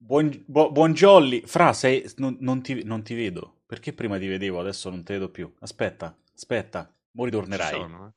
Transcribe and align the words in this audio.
Buon, 0.00 0.44
bu- 0.46 0.70
buon 0.70 0.92
jolly. 0.94 1.42
Fra, 1.44 1.72
sei, 1.72 2.08
non, 2.16 2.36
non 2.40 2.62
ti, 2.62 2.82
non 2.84 3.02
ti 3.02 3.14
vedo. 3.14 3.56
Perché 3.66 3.92
prima 3.92 4.18
ti 4.18 4.26
vedevo, 4.26 4.60
adesso 4.60 4.88
non 4.90 5.02
ti 5.04 5.12
vedo 5.12 5.28
più. 5.28 5.52
Aspetta, 5.60 6.16
aspetta. 6.34 6.90
Mo 7.12 7.24
ritornerai. 7.24 7.72
Ci 7.72 7.80
sono, 7.80 8.06
eh. 8.06 8.10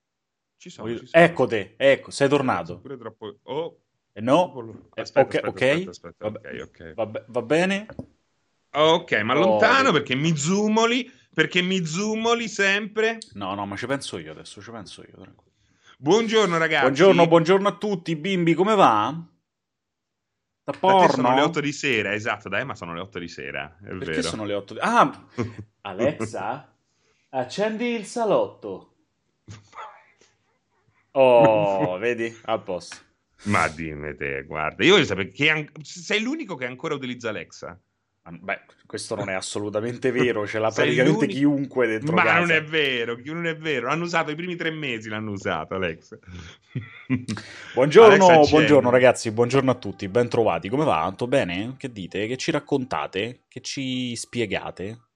Ci 0.58 0.70
sono, 0.70 0.88
Mo 0.88 0.98
ci 0.98 1.06
sono. 1.08 1.24
Ecco 1.24 1.48
te, 1.48 1.74
ecco, 1.78 2.12
sei 2.12 2.30
tornato. 2.30 2.80
Pure 2.80 2.98
troppo... 2.98 3.38
Oh, 3.44 3.78
E 4.14 4.22
no? 4.22 4.52
troppo- 4.52 4.90
Eh, 4.96 5.02
Aspetta, 5.02 5.40
ok, 5.48 5.62
aspetta, 5.62 5.90
aspetta, 5.90 5.90
aspetta, 5.90 6.30
Vabbè. 6.30 6.62
ok, 6.62 6.70
ok. 6.70 6.94
Va, 6.96 7.24
va 7.28 7.42
bene? 7.42 7.86
Ok, 8.74 9.12
ma 9.24 9.34
lontano 9.34 9.92
perché 9.92 10.16
mi 10.16 10.36
zoomoli, 10.38 11.12
perché 11.34 11.62
mi 11.62 11.84
zoomoli 11.86 12.48
sempre. 12.48 13.18
No, 13.34 13.54
no, 13.56 13.66
ma 13.66 13.76
ci 13.76 13.86
penso 13.88 14.18
io 14.18 14.32
adesso, 14.32 14.62
ci 14.62 14.72
penso 14.72 15.02
io. 15.02 15.14
tranquillo. 15.20 15.50
Buongiorno 15.98 16.58
ragazzi. 16.58 16.82
Buongiorno, 16.84 17.28
buongiorno 17.28 17.68
a 17.68 17.76
tutti, 17.78 18.16
bimbi, 18.16 18.54
come 18.54 18.76
va? 18.76 19.26
Da 20.64 20.74
porno? 20.74 21.08
sono 21.10 21.34
le 21.34 21.42
8 21.42 21.60
di 21.60 21.72
sera, 21.72 22.14
esatto, 22.14 22.48
dai, 22.48 22.66
ma 22.66 22.76
sono 22.76 22.94
le 22.94 23.02
8 23.02 23.18
di 23.20 23.28
sera, 23.28 23.78
è 23.82 23.88
Perché 23.88 24.06
vero. 24.06 24.22
sono 24.22 24.46
le 24.46 24.54
8 24.54 24.74
di... 24.76 24.80
Ah, 24.82 25.28
Alexa, 25.82 26.76
accendi 27.30 27.86
il 27.96 28.06
salotto. 28.06 28.88
Oh, 31.14 31.98
vedi? 31.98 32.34
A 32.46 32.58
posto. 32.60 32.96
Ma 33.44 33.68
dimmi 33.68 34.16
te, 34.16 34.44
guarda, 34.44 34.84
io 34.86 34.94
voglio 34.94 35.04
sapere 35.06 35.30
che 35.30 35.50
an- 35.50 35.70
sei 35.82 36.22
l'unico 36.22 36.56
che 36.56 36.66
ancora 36.66 36.94
utilizza 36.94 37.28
Alexa. 37.28 37.78
Beh, 38.30 38.62
questo 38.86 39.16
non 39.16 39.30
è 39.30 39.34
assolutamente 39.34 40.12
vero, 40.12 40.46
ce 40.46 40.60
l'ha 40.60 40.70
praticamente 40.74 41.26
chiunque 41.26 41.88
dentro 41.88 42.14
Ma 42.14 42.24
casa. 42.24 42.40
non 42.40 42.52
è 42.52 42.64
vero, 42.64 43.20
non 43.26 43.48
è 43.48 43.58
vero. 43.58 43.90
Hanno 43.90 44.04
usato 44.04 44.30
i 44.30 44.36
primi 44.36 44.56
tre 44.56 44.70
mesi, 44.70 45.10
l'hanno 45.10 45.32
usato 45.32 45.74
Alexa. 45.74 46.20
Buongiorno, 47.74 48.28
accendi. 48.28 48.50
buongiorno 48.52 48.90
ragazzi, 48.92 49.32
buongiorno 49.32 49.72
a 49.72 49.76
tutti, 49.76 50.08
ben 50.08 50.30
trovati. 50.30 50.70
Come 50.70 50.86
va? 50.86 51.08
Tutto 51.10 51.28
bene? 51.28 51.76
Che 51.78 51.92
dite? 51.92 52.28
Che 52.28 52.38
ci 52.38 52.52
raccontate? 52.52 53.42
Che 53.48 53.60
ci 53.62 54.16
spiegate? 54.16 55.08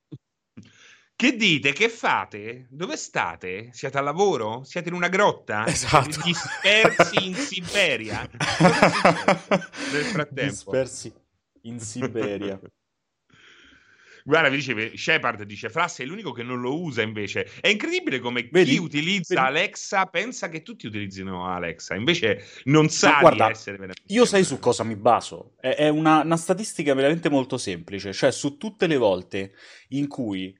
Che 1.17 1.35
dite? 1.37 1.71
Che 1.71 1.87
fate? 1.87 2.67
Dove 2.69 2.97
state? 2.97 3.69
Siete 3.71 3.97
al 3.97 4.03
lavoro? 4.03 4.63
Siete 4.65 4.89
in 4.89 4.95
una 4.95 5.07
grotta? 5.07 5.65
Esatto. 5.67 6.21
Dispersi 6.23 7.25
in 7.25 7.35
Siberia? 7.35 8.27
Nel 9.93 10.03
frattempo? 10.03 10.49
Dispersi 10.49 11.13
in 11.61 11.79
Siberia. 11.79 12.59
Guarda, 14.27 14.49
vi 14.49 14.55
dice 14.55 14.97
Shepard 14.97 15.43
dice: 15.43 15.69
Fra 15.69 15.87
sei 15.87 16.07
l'unico 16.07 16.31
che 16.31 16.41
non 16.41 16.59
lo 16.59 16.81
usa 16.81 17.03
invece. 17.03 17.47
È 17.61 17.67
incredibile 17.67 18.19
come 18.19 18.49
Vedi? 18.51 18.71
chi 18.71 18.77
utilizza 18.77 19.35
Vedi? 19.35 19.45
Alexa 19.45 20.05
pensa 20.07 20.49
che 20.49 20.63
tutti 20.63 20.87
utilizzino 20.87 21.45
Alexa, 21.45 21.93
invece 21.93 22.43
non 22.63 22.89
sa 22.89 23.11
Ma 23.11 23.19
guarda, 23.19 23.45
di 23.45 23.51
essere 23.51 23.77
veramente. 23.77 24.01
Io 24.07 24.25
sai 24.25 24.43
su 24.43 24.57
cosa 24.57 24.83
mi 24.83 24.95
baso? 24.95 25.53
È, 25.59 25.75
è 25.75 25.89
una, 25.89 26.21
una 26.21 26.37
statistica 26.37 26.95
veramente 26.95 27.29
molto 27.29 27.59
semplice, 27.59 28.13
cioè 28.13 28.31
su 28.31 28.57
tutte 28.57 28.87
le 28.87 28.97
volte 28.97 29.53
in 29.89 30.07
cui 30.07 30.59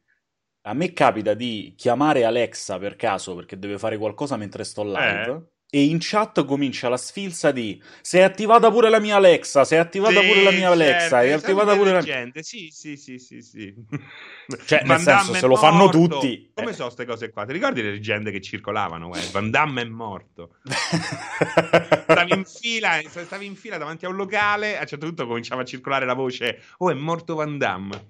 a 0.67 0.73
me 0.73 0.93
capita 0.93 1.33
di 1.33 1.73
chiamare 1.75 2.23
Alexa 2.23 2.77
per 2.77 2.95
caso 2.95 3.33
perché 3.33 3.57
deve 3.57 3.79
fare 3.79 3.97
qualcosa 3.97 4.37
mentre 4.37 4.63
sto 4.63 4.83
live. 4.83 5.53
E 5.75 5.83
in 5.83 5.97
chat 5.99 6.45
comincia 6.45 6.87
la 6.87 6.95
sfilza 6.95 7.51
di 7.51 7.83
sei 7.99 8.21
attivata 8.21 8.71
pure 8.71 8.89
la 8.89 9.01
mia 9.01 9.17
Alexa, 9.17 9.65
sei 9.65 9.77
attivata 9.79 10.21
Sì, 10.21 10.27
pure 10.27 10.41
la 10.41 10.51
mia 10.51 10.69
Alexa, 10.69 11.19
certo, 11.19 11.25
è 11.25 11.31
attivata 11.31 11.75
pure 11.75 11.91
la 11.91 11.99
leggende. 11.99 12.43
Sì, 12.43 12.69
sì, 12.71 12.95
sì, 12.95 13.19
sì, 13.19 13.41
sì. 13.41 13.73
Cioè, 14.65 14.79
nel 14.79 14.87
Van 14.87 14.99
senso, 15.01 15.25
Damme 15.25 15.39
se 15.39 15.47
lo 15.47 15.55
fanno 15.57 15.89
tutti, 15.89 16.49
Come 16.53 16.69
eh. 16.69 16.73
so 16.73 16.83
queste 16.83 17.03
cose 17.05 17.29
qua? 17.29 17.43
Ti 17.43 17.51
ricordi 17.51 17.81
le 17.81 17.91
leggende 17.91 18.31
che 18.31 18.39
circolavano? 18.39 19.13
eh? 19.15 19.29
Van 19.33 19.51
Damme 19.51 19.81
è 19.81 19.85
morto. 19.85 20.55
Stavi 22.07 22.31
in 22.31 22.45
fila, 22.45 23.01
stavi 23.09 23.45
in 23.45 23.55
fila 23.57 23.77
davanti 23.77 24.05
a 24.05 24.07
un 24.09 24.15
locale, 24.15 24.77
a 24.77 24.81
un 24.81 24.87
certo 24.87 25.07
punto 25.07 25.27
cominciava 25.27 25.63
a 25.63 25.65
circolare 25.65 26.05
la 26.05 26.13
voce: 26.13 26.61
Oh, 26.77 26.89
è 26.89 26.93
morto 26.93 27.35
Van 27.35 27.57
Damme. 27.57 28.05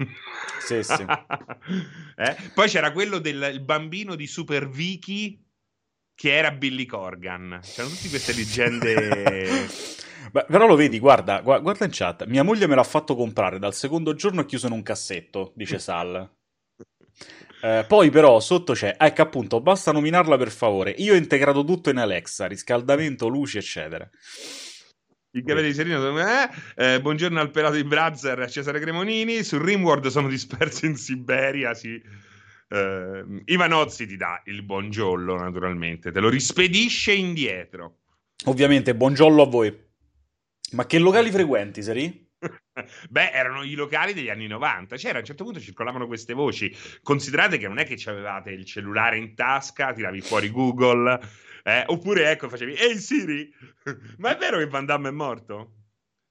Sì, 0.60 0.84
sì. 0.84 1.04
Eh? 2.18 2.36
Poi 2.54 2.70
c'era 2.70 2.92
quello 2.94 3.18
del 3.18 3.60
bambino 3.62 4.16
di 4.16 4.26
Super 4.28 4.70
Vicky 4.70 5.44
che 6.16 6.34
era 6.36 6.52
Billy 6.52 6.86
Corgan. 6.86 7.59
C'erano 7.62 7.94
tutte 7.94 8.09
queste 8.09 8.34
leggende. 8.34 9.68
Beh, 10.31 10.46
però 10.48 10.66
lo 10.66 10.76
vedi, 10.76 10.98
guarda, 11.00 11.42
gua- 11.42 11.59
guarda 11.59 11.86
in 11.86 11.92
chat. 11.94 12.26
Mia 12.26 12.44
moglie 12.44 12.68
me 12.68 12.76
l'ha 12.76 12.84
fatto 12.84 13.16
comprare 13.16 13.59
dal 13.59 13.74
secondo 13.74 14.16
giorno 14.16 14.42
è 14.42 14.46
chiuso 14.46 14.68
in 14.68 14.74
un 14.74 14.81
cassetto, 14.81 15.52
dice 15.56 15.78
Sal. 15.78 16.30
Eh, 17.62 17.86
poi 17.88 18.09
però 18.09 18.40
sotto 18.40 18.74
c'è, 18.74 18.96
ecco 18.98 19.22
appunto, 19.22 19.62
basta 19.62 19.92
nominarla 19.92 20.38
per 20.38 20.52
favore. 20.52 20.92
Io 20.98 21.14
ho 21.14 21.18
integrato 21.18 21.64
tutto 21.64 21.90
in 21.90 21.98
Alexa, 21.98 22.48
riscaldamento, 22.48 23.28
luci, 23.28 23.58
eccetera. 23.58 24.09
Il 25.31 25.44
capello 25.44 25.68
di 25.68 25.74
Serino 25.74 26.00
sono- 26.00 26.20
eh, 26.20 26.50
eh, 26.75 27.02
buongiorno 27.02 27.40
al 27.40 27.52
pelato 27.52 27.75
di 27.75 27.84
Brazzer 27.84 28.50
Cesare 28.50 28.80
Cremonini 28.80 29.44
su 29.44 29.58
Rimworld 29.62 30.08
sono 30.08 30.30
dispersi 30.30 30.86
in 30.86 30.96
Siberia 30.96 31.74
sì. 31.74 32.02
Eh, 32.68 33.44
Ivanozzi 33.46 34.08
ti 34.08 34.18
dà 34.18 34.42
il 34.46 34.64
buongiorno 34.64 35.36
naturalmente 35.36 36.12
te 36.12 36.20
lo 36.20 36.30
rispedisce 36.30 37.14
indietro 37.14 38.00
Ovviamente, 38.44 38.94
buongiorno 38.94 39.42
a 39.42 39.46
voi. 39.46 39.76
Ma 40.74 40.86
che 40.86 41.00
locali 41.00 41.31
frequenti, 41.31 41.81
Seri? 41.81 42.30
Beh, 43.09 43.31
erano 43.31 43.64
i 43.64 43.74
locali 43.74 44.14
degli 44.14 44.30
anni 44.30 44.46
90. 44.46 44.98
C'era 44.98 45.16
a 45.16 45.20
un 45.20 45.25
certo 45.25 45.44
punto 45.46 45.59
circolavano 45.59 46.06
queste 46.06 46.34
voci. 46.34 46.72
Considerate 47.02 47.58
che 47.58 47.68
non 47.68 47.80
è 47.80 47.86
che 47.86 47.98
avevate 48.08 48.52
il 48.52 48.66
cellulare 48.66 49.18
in 49.18 49.34
tasca, 49.34 49.94
tiravi 49.94 50.22
fuori 50.22 50.52
Google, 50.52 51.20
eh, 51.64 51.84
oppure 51.88 52.30
ecco, 52.30 52.50
facevi 52.50 52.75
Ehi 52.75 52.98
Siri, 52.98 53.52
ma 54.18 54.36
è 54.36 54.38
vero 54.38 54.59
che 54.59 54.68
Van 54.68 54.86
Damme 54.86 55.09
è 55.09 55.12
morto? 55.12 55.84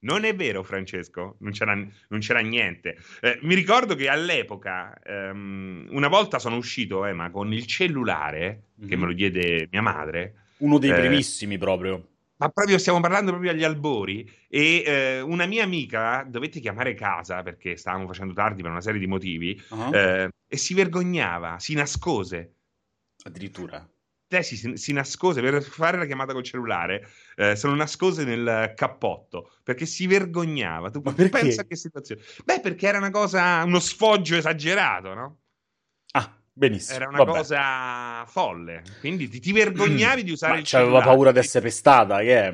Non 0.05 0.23
è 0.23 0.35
vero, 0.35 0.61
Francesco, 0.63 1.35
non 1.39 1.51
c'era, 1.51 1.73
non 1.73 2.19
c'era 2.19 2.39
niente. 2.39 2.95
Eh, 3.21 3.39
mi 3.41 3.55
ricordo 3.55 3.95
che 3.95 4.07
all'epoca, 4.07 4.93
ehm, 5.03 5.87
una 5.89 6.07
volta 6.07 6.37
sono 6.37 6.57
uscito, 6.57 7.05
eh, 7.07 7.13
ma 7.13 7.31
con 7.31 7.51
il 7.51 7.65
cellulare, 7.65 8.67
che 8.87 8.95
Mhm. 8.95 9.01
me 9.01 9.07
lo 9.07 9.13
diede 9.13 9.67
mia 9.71 9.81
madre, 9.81 10.35
Uno 10.57 10.77
dei 10.77 10.91
Eh, 10.91 10.95
primissimi 10.95 11.57
proprio. 11.57 12.07
ma 12.37 12.49
proprio 12.49 12.77
stiamo 12.77 12.99
parlando 13.01 13.31
proprio 13.31 13.51
agli 13.51 13.63
albori 13.63 14.29
e 14.47 14.83
eh, 14.85 15.21
una 15.21 15.45
mia 15.45 15.63
amica 15.63 16.25
dovette 16.27 16.59
chiamare 16.59 16.93
casa 16.93 17.43
perché 17.43 17.75
stavamo 17.75 18.07
facendo 18.07 18.33
tardi 18.33 18.61
per 18.61 18.71
una 18.71 18.81
serie 18.81 18.99
di 18.99 19.07
motivi 19.07 19.59
eh, 19.93 20.29
e 20.47 20.57
si 20.57 20.73
vergognava, 20.73 21.59
si 21.59 21.73
nascose. 21.73 22.55
Addirittura. 23.23 23.85
Lei 24.27 24.43
si, 24.43 24.75
si 24.75 24.91
nascose 24.91 25.39
per 25.41 25.61
fare 25.61 25.97
la 25.97 26.05
chiamata 26.05 26.33
col 26.33 26.43
cellulare, 26.43 27.07
eh, 27.35 27.55
se 27.55 27.67
lo 27.67 27.75
nascose 27.75 28.23
nel 28.23 28.73
cappotto 28.75 29.51
perché 29.63 29.85
si 29.85 30.07
vergognava. 30.07 30.89
Tu 30.89 30.99
Ma 31.03 31.13
perché? 31.13 31.39
pensa 31.39 31.61
a 31.61 31.65
che 31.65 31.75
situazione? 31.75 32.21
Beh, 32.43 32.59
perché 32.59 32.87
era 32.87 32.97
una 32.97 33.11
cosa, 33.11 33.63
uno 33.63 33.79
sfoggio 33.79 34.35
esagerato, 34.35 35.13
no? 35.13 35.37
Ah, 36.13 36.35
benissimo. 36.51 36.95
Era 36.97 37.07
una 37.07 37.19
Vabbè. 37.19 37.31
cosa 37.37 38.25
folle. 38.25 38.81
Quindi 38.99 39.27
ti, 39.27 39.39
ti 39.39 39.51
vergognavi 39.51 40.23
di 40.23 40.31
usare 40.31 40.53
Ma 40.53 40.59
il 40.59 40.65
c'aveva 40.65 40.89
cellulare. 40.89 41.11
paura 41.11 41.31
di 41.31 41.39
essere 41.39 41.63
pestata, 41.65 42.19
che. 42.19 42.51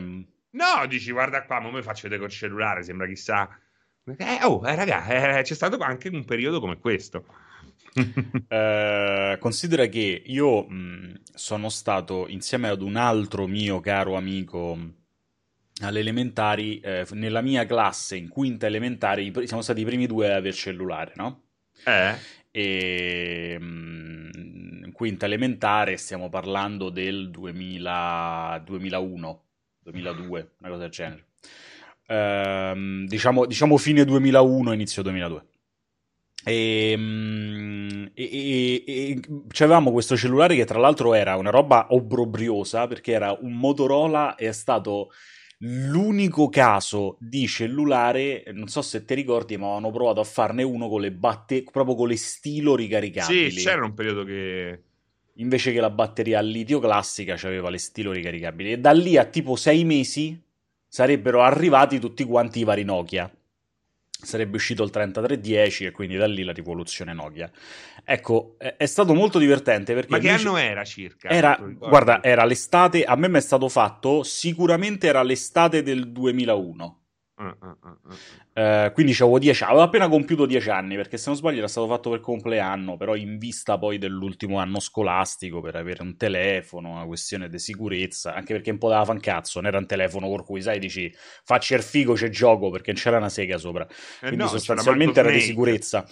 No, 0.54 0.86
dici, 0.88 1.12
guarda 1.12 1.44
qua, 1.46 1.62
ma 1.62 1.72
mi 1.72 1.82
faccio 1.82 2.04
vedere 2.04 2.20
col 2.20 2.30
cellulare, 2.30 2.84
sembra 2.84 3.08
chissà. 3.08 3.50
Eh, 4.18 4.40
oh, 4.44 4.68
eh, 4.68 4.76
raga, 4.76 5.38
eh, 5.38 5.44
c'è 5.44 5.54
stato 5.54 5.78
anche 5.78 6.10
un 6.10 6.26
periodo 6.26 6.60
come 6.60 6.80
questo. 6.80 7.24
Eh, 8.48 9.38
considera 9.40 9.86
che 9.88 10.24
io 10.26 10.64
mh, 10.64 11.22
sono 11.34 11.70
stato 11.70 12.28
insieme 12.28 12.70
ad 12.70 12.82
un 12.82 12.96
altro 12.96 13.48
mio 13.48 13.80
caro 13.80 14.16
amico 14.16 14.76
mh, 14.76 14.94
alle 15.82 16.00
elementari, 16.00 16.80
eh, 16.80 17.06
nella 17.12 17.42
mia 17.42 17.66
classe 17.66 18.16
in 18.16 18.30
quinta 18.30 18.68
elementare, 18.68 19.32
siamo 19.46 19.62
stati 19.62 19.82
i 19.82 19.86
primi 19.86 20.06
due 20.06 20.32
a 20.32 20.36
aver 20.36 20.54
cellulare, 20.54 21.14
no? 21.16 21.44
eh? 21.86 22.16
E 22.52 23.58
mh, 23.60 24.30
in 24.86 24.92
quinta 24.92 25.26
elementare 25.26 25.98
stiamo 25.98 26.30
parlando 26.30 26.90
del 26.90 27.30
2000, 27.32 28.64
2001, 28.66 29.44
2002, 29.84 30.52
una 30.60 30.70
cosa 30.70 30.82
del 30.82 30.92
genere. 30.92 31.26
Ehm, 32.08 33.06
diciamo, 33.08 33.46
diciamo 33.46 33.78
fine 33.78 34.04
2001, 34.04 34.74
inizio 34.74 35.02
2002. 35.02 35.46
E, 36.44 36.96
mm, 36.98 38.06
e, 38.14 38.24
e- 38.24 38.84
e- 38.86 39.20
c'avevamo 39.48 39.92
questo 39.92 40.18
cellulare 40.18 40.56
che 40.56 40.66
tra 40.66 40.80
l'altro 40.80 41.14
era 41.14 41.36
una 41.36 41.52
roba 41.52 41.88
obbrobriosa 41.90 42.88
perché 42.88 43.12
era 43.12 43.38
un 43.40 43.54
Motorola 43.54 44.36
e 44.36 44.48
è 44.48 44.52
stato 44.52 45.12
l'unico 45.64 46.50
caso 46.50 47.18
di 47.20 47.48
cellulare, 47.48 48.44
non 48.54 48.68
so 48.68 48.82
se 48.82 49.06
ti 49.06 49.14
ricordi, 49.14 49.58
ma 49.58 49.68
avevano 49.68 49.92
provato 49.92 50.20
a 50.20 50.24
farne 50.24 50.64
uno 50.64 50.90
con 50.90 51.02
le 51.02 51.12
batte 51.12 51.64
proprio 51.72 51.96
con 51.96 52.08
le 52.08 52.18
stilo 52.18 52.76
ricaricabili. 52.76 53.52
Sì, 53.52 53.64
c'era 53.64 53.86
un 53.86 53.94
periodo 53.94 54.24
che... 54.24 54.84
Invece 55.36 55.72
che 55.72 55.80
la 55.80 55.90
batteria 55.90 56.40
a 56.40 56.42
litio 56.42 56.80
classica 56.80 57.36
c'aveva 57.36 57.70
le 57.70 57.78
stilo 57.78 58.12
ricaricabili. 58.12 58.74
E 58.74 58.80
da 58.80 58.92
lì 58.92 59.18
a 59.18 59.26
tipo 59.26 59.56
sei 59.56 59.84
mesi 59.86 60.40
sarebbero 60.88 61.42
arrivati 61.42 62.00
tutti 62.00 62.24
quanti 62.24 62.60
i 62.60 62.64
vari 62.64 62.84
Nokia. 62.84 63.32
Sarebbe 64.22 64.56
uscito 64.56 64.84
il 64.84 64.90
3310 64.90 65.86
e 65.86 65.92
quindi 65.92 66.16
da 66.16 66.28
lì 66.28 66.44
la 66.44 66.52
rivoluzione 66.52 67.14
Nokia. 67.14 67.50
Ecco, 68.04 68.56
è, 68.58 68.86
stato 68.86 69.14
molto 69.14 69.40
divertente 69.40 69.94
perché 69.94 70.12
Ma 70.12 70.20
che 70.20 70.30
anno 70.30 70.58
era 70.58 70.84
circa? 70.84 71.30
era, 71.30 71.58
guarda, 71.60 72.24
era 72.24 72.46
l'estate, 72.46 73.04
a 73.04 73.16
me 73.16 73.28
mi 73.28 73.38
è 73.38 73.42
stato 73.42 73.70
fatto, 73.70 74.24
sicuramente 74.24 75.08
era 75.08 75.24
l'estate 75.24 75.84
del 75.84 76.12
2001. 76.12 77.01
Uh, 77.42 78.92
quindi 78.94 79.14
avevo 79.14 79.40
10 79.40 79.64
avevo 79.64 79.82
appena 79.82 80.08
compiuto 80.08 80.46
10 80.46 80.70
anni 80.70 80.96
perché 80.96 81.18
se 81.18 81.30
non 81.30 81.38
sbaglio 81.38 81.58
era 81.58 81.68
stato 81.68 81.88
fatto 81.88 82.10
per 82.12 82.20
compleanno 82.20 82.98
però 82.98 83.16
in 83.16 83.38
vista 83.38 83.78
poi 83.80 83.98
dell'ultimo 83.98 84.60
anno 84.60 84.80
scolastico 84.80 85.60
per 85.62 85.76
avere 85.76 86.04
un 86.04 86.18
telefono 86.18 86.92
una 86.92 87.06
questione 87.06 87.50
di 87.50 87.58
sicurezza 87.58 88.36
anche 88.36 88.54
perché 88.54 88.70
un 88.70 88.78
po' 88.78 88.90
dava 88.90 89.06
fancazzo 89.06 89.60
non 89.60 89.70
era 89.70 89.80
un 89.80 89.88
telefono 89.88 90.28
con 90.28 90.44
cui 90.44 90.62
sai 90.62 90.80
dici 90.80 91.12
facci 91.44 91.74
il 91.74 91.82
figo 91.82 92.14
c'è 92.14 92.30
gioco 92.30 92.70
perché 92.70 92.92
non 92.92 93.02
c'era 93.02 93.18
una 93.18 93.30
sega 93.30 93.58
sopra. 93.58 93.88
Eh 93.88 94.28
quindi 94.28 94.38
no, 94.38 94.48
sostanzialmente 94.48 95.20
era 95.20 95.32
di 95.32 95.40
sicurezza 95.40 96.06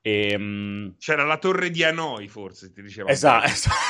e, 0.00 0.34
um... 0.36 0.94
C'era 0.98 1.24
la 1.24 1.38
torre 1.38 1.70
di 1.70 1.82
Hanoi, 1.82 2.28
forse 2.28 2.72
ti 2.72 2.82
diceva. 2.82 3.10
Esatto, 3.10 3.48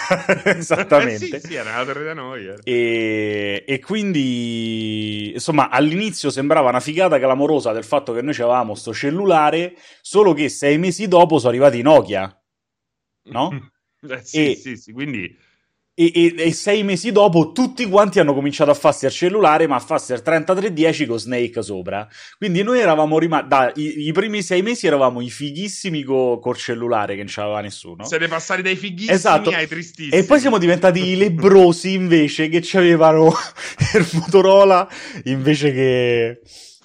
esattamente. 0.44 1.36
eh 1.36 1.40
sì, 1.40 1.46
sì, 1.48 1.54
era 1.54 1.76
la 1.76 1.84
torre 1.84 2.02
di 2.02 2.08
Hanoi. 2.08 2.54
E, 2.64 3.64
e, 3.66 3.78
quindi, 3.80 5.32
insomma, 5.32 5.68
all'inizio 5.68 6.30
sembrava 6.30 6.70
una 6.70 6.80
figata 6.80 7.18
clamorosa 7.18 7.72
del 7.72 7.84
fatto 7.84 8.12
che 8.12 8.22
noi 8.22 8.34
avevamo 8.34 8.74
sto 8.74 8.92
cellulare, 8.92 9.76
solo 10.00 10.32
che 10.32 10.48
sei 10.48 10.78
mesi 10.78 11.08
dopo 11.08 11.38
sono 11.38 11.50
arrivati 11.50 11.78
i 11.78 11.82
Nokia, 11.82 12.42
no? 13.24 13.70
eh, 14.08 14.24
sì, 14.24 14.52
e, 14.52 14.56
sì, 14.56 14.76
sì, 14.76 14.92
quindi 14.92 15.36
e, 16.00 16.12
e, 16.14 16.34
e, 16.36 16.52
sei 16.52 16.84
mesi 16.84 17.10
dopo 17.10 17.50
tutti 17.50 17.84
quanti 17.88 18.20
hanno 18.20 18.32
cominciato 18.32 18.70
a 18.70 18.74
farsi 18.74 19.04
al 19.06 19.10
cellulare, 19.10 19.66
ma 19.66 19.74
a 19.74 19.80
farsi 19.80 20.12
al 20.12 20.22
3310 20.22 21.06
con 21.06 21.18
Snake 21.18 21.60
sopra. 21.60 22.06
Quindi 22.36 22.62
noi 22.62 22.78
eravamo 22.78 23.18
rimasti, 23.18 24.06
i, 24.06 24.12
primi 24.12 24.40
sei 24.42 24.62
mesi 24.62 24.86
eravamo 24.86 25.20
i 25.20 25.28
fighissimi 25.28 26.04
co, 26.04 26.38
col 26.38 26.56
cellulare 26.56 27.16
che 27.16 27.24
non 27.24 27.32
c'aveva 27.32 27.60
nessuno. 27.60 28.04
Se 28.04 28.16
ne 28.16 28.28
passati 28.28 28.62
dai 28.62 28.76
fighissimi 28.76 29.12
esatto. 29.12 29.50
ai 29.50 29.66
tristissimi. 29.66 30.22
E 30.22 30.24
poi 30.24 30.38
siamo 30.38 30.58
diventati 30.58 31.04
i 31.04 31.16
lebrosi 31.16 31.94
invece 31.94 32.48
che 32.48 32.62
avevano 32.78 33.34
il 33.94 34.08
Motorola 34.12 34.88
invece 35.24 35.72
che... 35.72 36.40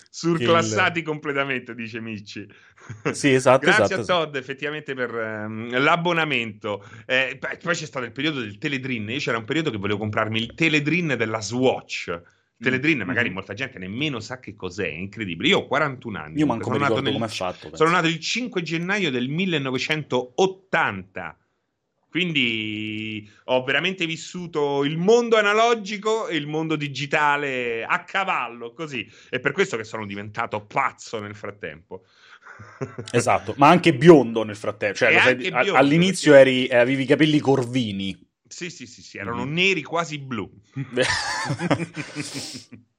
Surclassati 0.10 1.00
il... 1.00 1.06
completamente, 1.06 1.76
dice 1.76 2.00
Micci. 2.00 2.48
Sì, 3.14 3.34
esatto. 3.34 3.66
Grazie 3.66 3.84
esatto, 3.84 4.02
a 4.02 4.06
Todd 4.06 4.36
effettivamente 4.36 4.94
per 4.94 5.14
um, 5.14 5.80
l'abbonamento. 5.80 6.84
Eh, 7.06 7.38
poi 7.40 7.76
c'è 7.76 7.86
stato 7.86 8.06
il 8.06 8.12
periodo 8.12 8.40
del 8.40 8.58
Teledrin. 8.58 9.10
Io 9.10 9.20
c'era 9.20 9.38
un 9.38 9.46
periodo 9.46 9.72
che 9.72 9.78
volevo 9.78 10.00
comprarmi 10.00 10.40
il 10.40 10.54
Teledrin 10.54 11.16
della 11.18 11.42
Swatch. 11.42 12.22
Teledrin, 12.58 12.98
mm-hmm. 12.98 13.08
magari 13.08 13.30
molta 13.30 13.54
gente 13.54 13.78
nemmeno 13.78 14.20
sa 14.20 14.40
che 14.40 14.56
cos'è, 14.56 14.86
è 14.86 14.94
incredibile. 14.94 15.50
Io 15.50 15.60
ho 15.60 15.68
41 15.68 16.18
anni. 16.18 16.40
Io 16.40 16.46
manco 16.46 16.66
sono 16.66 16.78
nato 16.78 17.02
nel, 17.02 17.14
come 17.14 17.26
è 17.26 17.30
fatto. 17.30 17.70
Penso. 17.70 17.78
Sono 17.78 17.92
nato 17.92 18.08
il 18.08 18.20
5 18.20 18.62
gennaio 18.62 19.12
del 19.12 19.28
1980. 19.28 21.38
Quindi 22.10 23.28
ho 23.46 23.64
veramente 23.64 24.06
vissuto 24.06 24.84
il 24.84 25.00
mondo 25.00 25.36
analogico 25.36 26.28
e 26.28 26.36
il 26.36 26.46
mondo 26.46 26.76
digitale 26.76 27.84
a 27.84 28.04
cavallo, 28.04 28.72
così. 28.72 29.12
È 29.30 29.40
per 29.40 29.52
questo 29.52 29.78
che 29.78 29.84
sono 29.84 30.06
diventato 30.06 30.64
pazzo 30.64 31.20
nel 31.20 31.34
frattempo. 31.34 32.04
Esatto, 33.12 33.54
ma 33.58 33.70
anche 33.70 33.94
biondo 33.94 34.44
nel 34.44 34.56
frattempo. 34.56 34.98
Cioè, 34.98 35.20
sai, 35.20 35.36
biondo, 35.36 35.74
all'inizio 35.74 36.34
perché... 36.34 36.50
eri, 36.50 36.68
avevi 36.70 37.04
i 37.04 37.08
capelli 37.08 37.40
corvini. 37.40 38.32
Sì, 38.48 38.70
sì, 38.70 38.86
sì, 38.86 39.02
sì 39.02 39.18
erano 39.18 39.46
mm. 39.46 39.54
neri 39.54 39.82
quasi 39.82 40.20
blu. 40.20 40.50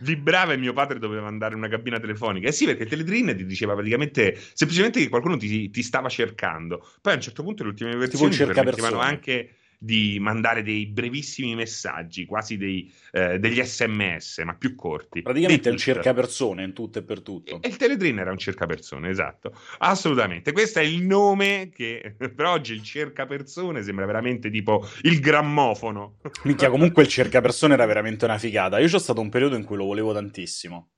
vibrava 0.00 0.52
e 0.52 0.56
mio 0.56 0.72
padre 0.72 0.98
doveva 0.98 1.26
andare 1.26 1.54
in 1.54 1.60
una 1.60 1.68
cabina 1.68 1.98
telefonica. 1.98 2.48
Eh 2.48 2.52
sì, 2.52 2.66
perché 2.66 2.86
Teledrin 2.86 3.34
ti 3.36 3.46
diceva 3.46 3.74
praticamente 3.74 4.38
semplicemente 4.52 5.00
che 5.00 5.08
qualcuno 5.08 5.36
ti, 5.36 5.70
ti 5.70 5.82
stava 5.82 6.08
cercando. 6.08 6.86
Poi 7.00 7.12
a 7.12 7.16
un 7.16 7.22
certo 7.22 7.42
punto 7.42 7.62
le 7.62 7.70
ultime 7.70 7.96
versioni 7.96 8.36
permettevano 8.36 8.98
anche 8.98 9.56
di 9.78 10.18
mandare 10.20 10.62
dei 10.62 10.86
brevissimi 10.86 11.54
messaggi, 11.54 12.26
quasi 12.26 12.56
dei, 12.56 12.92
eh, 13.12 13.38
degli 13.38 13.62
sms, 13.62 14.38
ma 14.44 14.54
più 14.54 14.74
corti. 14.74 15.22
Praticamente 15.22 15.68
è 15.68 15.72
un 15.72 15.78
cercapersone 15.78 16.64
in 16.64 16.72
tutto 16.72 16.98
e 16.98 17.02
per 17.02 17.22
tutto. 17.22 17.62
E 17.62 17.68
il 17.68 17.76
Teledrin 17.76 18.18
era 18.18 18.32
un 18.32 18.38
cercapersone, 18.38 19.08
esatto. 19.08 19.52
Assolutamente. 19.78 20.52
Questo 20.52 20.80
è 20.80 20.82
il 20.82 21.02
nome 21.02 21.70
che 21.72 22.16
per 22.18 22.44
oggi 22.44 22.74
il 22.74 22.82
cercapersone 22.82 23.82
sembra 23.82 24.04
veramente 24.04 24.50
tipo 24.50 24.86
il 25.02 25.20
grammofono. 25.20 26.18
Minchia, 26.42 26.70
comunque 26.70 27.04
il 27.04 27.08
cercapersone 27.08 27.74
era 27.74 27.86
veramente 27.86 28.24
una 28.24 28.38
figata. 28.38 28.80
Io 28.80 28.88
c'ho 28.88 28.98
stato 28.98 29.20
un 29.20 29.28
periodo 29.28 29.54
in 29.54 29.64
cui 29.64 29.76
lo 29.76 29.84
volevo 29.84 30.12
tantissimo. 30.12 30.90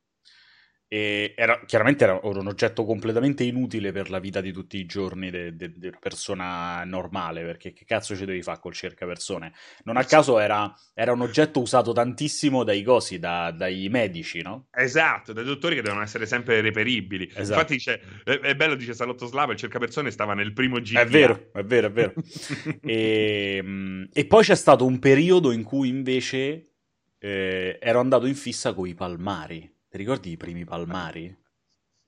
E 0.92 1.34
era, 1.36 1.62
chiaramente 1.66 2.02
era 2.02 2.18
un 2.20 2.48
oggetto 2.48 2.84
completamente 2.84 3.44
inutile 3.44 3.92
per 3.92 4.10
la 4.10 4.18
vita 4.18 4.40
di 4.40 4.50
tutti 4.50 4.76
i 4.76 4.86
giorni 4.86 5.30
della 5.30 5.52
de, 5.52 5.72
de 5.76 5.92
persona 6.00 6.82
normale, 6.82 7.44
perché 7.44 7.72
che 7.72 7.84
cazzo 7.84 8.16
ci 8.16 8.24
devi 8.24 8.42
fare 8.42 8.58
col 8.58 8.72
cercapersone? 8.72 9.52
Non 9.84 9.96
a 9.96 10.02
caso 10.02 10.40
era, 10.40 10.74
era, 10.92 11.12
un 11.12 11.20
oggetto 11.20 11.60
usato 11.60 11.92
tantissimo 11.92 12.64
dai 12.64 12.82
cosi, 12.82 13.20
da, 13.20 13.52
dai 13.52 13.88
medici, 13.88 14.42
no? 14.42 14.66
Esatto, 14.72 15.32
dai 15.32 15.44
dottori 15.44 15.76
che 15.76 15.82
devono 15.82 16.02
essere 16.02 16.26
sempre 16.26 16.60
reperibili. 16.60 17.26
Esatto. 17.26 17.40
Infatti 17.40 17.74
dice, 17.74 18.00
è, 18.24 18.40
è, 18.40 18.56
bello, 18.56 18.74
dice 18.74 18.92
Salotto 18.92 19.26
Slava, 19.26 19.52
il 19.52 19.58
cercapersone 19.58 20.10
stava 20.10 20.34
nel 20.34 20.52
primo 20.52 20.80
GTA. 20.80 21.02
È 21.02 21.06
vero, 21.06 21.50
è 21.52 21.62
vero, 21.62 21.86
è 21.86 21.90
vero. 21.92 22.14
e, 22.82 23.60
mm, 23.62 24.04
e, 24.12 24.26
poi 24.26 24.42
c'è 24.42 24.56
stato 24.56 24.84
un 24.84 24.98
periodo 24.98 25.52
in 25.52 25.62
cui 25.62 25.86
invece 25.86 26.72
eh, 27.16 27.78
ero 27.80 28.00
andato 28.00 28.26
in 28.26 28.34
fissa 28.34 28.74
con 28.74 28.88
i 28.88 28.94
palmari. 28.94 29.78
Ti 29.90 29.96
ricordi 29.98 30.30
i 30.30 30.36
primi 30.36 30.64
palmari? 30.64 31.36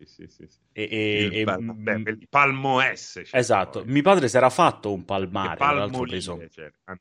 Sì, 0.04 0.26
sì, 0.28 0.46
sì. 0.48 0.58
E, 0.74 0.88
e, 0.90 1.22
il, 1.24 1.36
e, 1.36 1.44
beh, 1.44 2.10
il 2.10 2.26
Palmo 2.28 2.80
S. 2.80 3.22
Esatto, 3.30 3.84
mio 3.86 4.02
padre 4.02 4.28
si 4.28 4.36
era 4.36 4.50
fatto 4.50 4.92
un 4.92 5.04
palmare, 5.04 5.56
preso, 6.06 6.38
certo. 6.50 6.78
ah, 6.84 6.98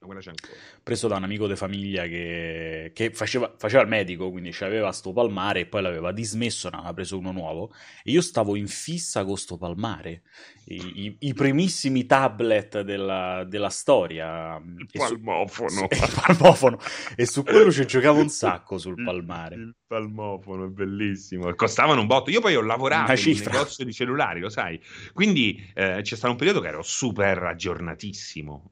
preso, 0.83 1.07
da 1.07 1.15
un 1.15 1.23
amico 1.23 1.47
di 1.47 1.55
famiglia 1.55 2.03
che, 2.03 2.91
che 2.93 3.11
faceva, 3.11 3.53
faceva, 3.57 3.81
il 3.81 3.87
medico, 3.87 4.29
quindi 4.29 4.53
aveva 4.59 4.91
sto 4.91 5.13
palmare 5.13 5.61
e 5.61 5.65
poi 5.65 5.81
l'aveva 5.81 6.11
dismesso, 6.11 6.69
ne 6.69 6.77
aveva 6.77 6.93
preso 6.93 7.17
uno 7.17 7.31
nuovo 7.31 7.73
e 8.03 8.11
io 8.11 8.21
stavo 8.21 8.55
in 8.55 8.67
fissa 8.67 9.23
con 9.23 9.37
sto 9.37 9.57
palmare, 9.57 10.21
i, 10.65 11.05
i, 11.05 11.15
i 11.19 11.33
primissimi 11.33 12.05
tablet 12.05 12.81
della, 12.81 13.45
della 13.47 13.69
storia. 13.69 14.61
Il 14.77 14.89
palmofono. 14.91 15.69
Su, 15.69 15.87
il 15.89 16.21
palmofono. 16.25 16.79
e 17.15 17.25
su 17.25 17.43
quello 17.43 17.71
ci 17.71 17.85
giocavo 17.85 18.19
un 18.19 18.29
sacco 18.29 18.77
sul 18.77 19.01
palmare. 19.01 19.55
Il, 19.55 19.61
il 19.61 19.75
palmofono, 19.87 20.65
è 20.65 20.69
bellissimo. 20.69 21.53
Costavano 21.55 22.01
un 22.01 22.07
botto. 22.07 22.29
Io 22.29 22.41
poi 22.41 22.55
ho 22.55 22.61
lavorato 22.61 22.90
in 22.95 23.37
un 23.37 23.43
negozio 23.45 23.85
di 23.85 23.93
cellulari, 23.93 24.39
lo 24.39 24.49
sai. 24.49 24.81
Quindi 25.13 25.71
eh, 25.73 25.99
c'è 26.01 26.15
stato 26.15 26.31
un 26.31 26.37
periodo 26.37 26.59
che 26.61 26.67
ero 26.67 26.81
super 26.81 27.43
aggiornatissimo. 27.43 28.71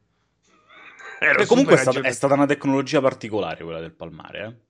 Ero 1.19 1.45
comunque 1.45 1.75
è, 1.75 1.77
stata, 1.77 1.99
è 2.01 2.11
stata 2.11 2.33
una 2.33 2.45
tecnologia 2.45 3.01
particolare 3.01 3.63
quella 3.63 3.81
del 3.81 3.91
palmare, 3.91 4.45
eh? 4.45 4.67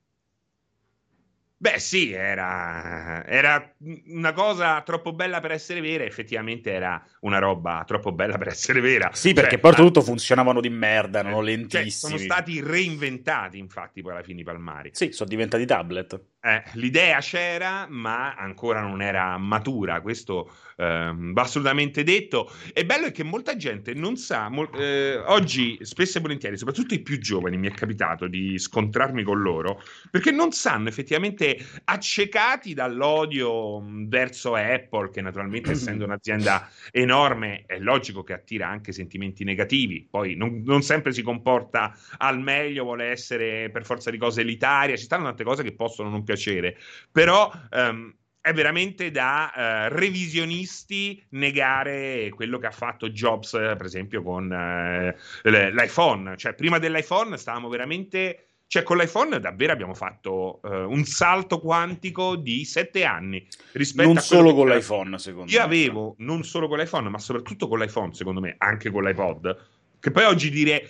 Beh, 1.61 1.77
sì, 1.77 2.13
era, 2.13 3.25
era, 3.25 3.75
una 4.05 4.31
cosa 4.31 4.81
troppo 4.81 5.11
bella 5.11 5.41
per 5.41 5.51
essere 5.51 5.81
vera. 5.81 6.05
Effettivamente 6.05 6.71
era 6.71 7.05
una 7.19 7.37
roba 7.37 7.83
troppo 7.85 8.13
bella 8.13 8.37
per 8.37 8.47
essere 8.47 8.79
vera. 8.79 9.09
Sì, 9.11 9.33
perché 9.33 9.51
cioè, 9.51 9.59
poi 9.59 9.75
tutto 9.75 10.01
funzionavano 10.01 10.61
di 10.61 10.69
merda, 10.69 11.19
erano 11.19 11.41
eh, 11.41 11.43
lentissimi. 11.43 11.89
Cioè, 11.89 11.91
sono 11.91 12.17
stati 12.17 12.61
reinventati, 12.61 13.57
infatti, 13.57 14.01
poi 14.01 14.13
alla 14.13 14.23
fine 14.23 14.39
i 14.39 14.43
palmari. 14.45 14.91
Sì, 14.93 15.11
sono 15.11 15.27
diventati 15.27 15.65
tablet. 15.65 16.21
Eh, 16.41 16.63
l'idea 16.73 17.19
c'era, 17.19 17.85
ma 17.89 18.33
ancora 18.33 18.79
non 18.79 19.01
era 19.01 19.37
matura. 19.37 19.99
Questo 19.99 20.49
eh, 20.77 21.11
va 21.13 21.41
assolutamente 21.41 22.03
detto. 22.03 22.49
E 22.73 22.85
bello 22.85 23.07
è 23.07 23.11
che 23.11 23.23
molta 23.23 23.57
gente 23.57 23.93
non 23.93 24.15
sa. 24.15 24.47
Mol- 24.47 24.69
eh, 24.79 25.17
oggi, 25.17 25.77
spesso 25.81 26.17
e 26.17 26.21
volentieri, 26.21 26.57
soprattutto 26.57 26.93
i 26.93 27.01
più 27.01 27.19
giovani, 27.19 27.57
mi 27.57 27.67
è 27.67 27.71
capitato 27.71 28.27
di 28.27 28.57
scontrarmi 28.57 29.23
con 29.23 29.41
loro 29.41 29.81
perché 30.09 30.31
non 30.31 30.51
sanno 30.51 30.87
effettivamente 30.87 31.57
accecati 31.83 32.73
dall'odio 32.73 33.83
verso 34.07 34.55
Apple, 34.55 35.09
che 35.09 35.21
naturalmente 35.21 35.71
essendo 35.75 36.05
un'azienda 36.05 36.69
enorme 36.91 37.63
è 37.65 37.79
logico 37.79 38.23
che 38.23 38.33
attira 38.33 38.67
anche 38.67 38.93
sentimenti 38.93 39.43
negativi, 39.43 40.07
poi 40.09 40.35
non, 40.35 40.61
non 40.65 40.83
sempre 40.83 41.11
si 41.11 41.21
comporta 41.21 41.93
al 42.17 42.39
meglio, 42.39 42.85
vuole 42.85 43.07
essere 43.07 43.69
per 43.71 43.83
forza 43.83 44.09
di 44.09 44.17
cose 44.17 44.41
elitaria, 44.41 44.95
ci 44.95 45.03
stanno 45.03 45.25
tante 45.25 45.43
cose 45.43 45.63
che 45.63 45.73
possono 45.73 46.09
non 46.09 46.23
piacere, 46.29 46.77
però... 47.11 47.51
Um, 47.71 48.13
è 48.41 48.53
veramente 48.53 49.11
da 49.11 49.51
uh, 49.53 49.93
revisionisti 49.93 51.21
negare 51.31 52.31
quello 52.33 52.57
che 52.57 52.67
ha 52.67 52.71
fatto 52.71 53.09
Jobs, 53.09 53.51
per 53.51 53.83
esempio, 53.83 54.23
con 54.23 54.45
uh, 54.45 55.49
l'iPhone. 55.49 56.37
Cioè, 56.37 56.53
prima 56.53 56.79
dell'iPhone 56.79 57.37
stavamo 57.37 57.67
veramente 57.67 58.45
cioè, 58.65 58.83
con 58.83 58.97
l'iPhone 58.97 59.39
davvero 59.39 59.73
abbiamo 59.73 59.95
fatto 59.95 60.59
uh, 60.61 60.69
un 60.89 61.03
salto 61.03 61.59
quantico 61.59 62.35
di 62.35 62.63
sette 62.65 63.03
anni. 63.03 63.45
Rispetto 63.71 64.07
non 64.07 64.17
a 64.17 64.21
solo 64.21 64.53
con 64.53 64.69
l'iPhone, 64.69 65.17
secondo 65.17 65.51
io 65.51 65.57
me. 65.57 65.63
Io 65.63 65.63
avevo, 65.63 66.15
non 66.19 66.43
solo 66.43 66.67
con 66.67 66.77
l'iPhone, 66.77 67.09
ma 67.09 67.17
soprattutto 67.17 67.67
con 67.67 67.79
l'iPhone, 67.79 68.13
secondo 68.13 68.39
me, 68.39 68.55
anche 68.59 68.91
con 68.91 69.03
l'iPod. 69.03 69.57
Che 69.99 70.11
poi 70.11 70.23
oggi 70.23 70.49
dire, 70.49 70.89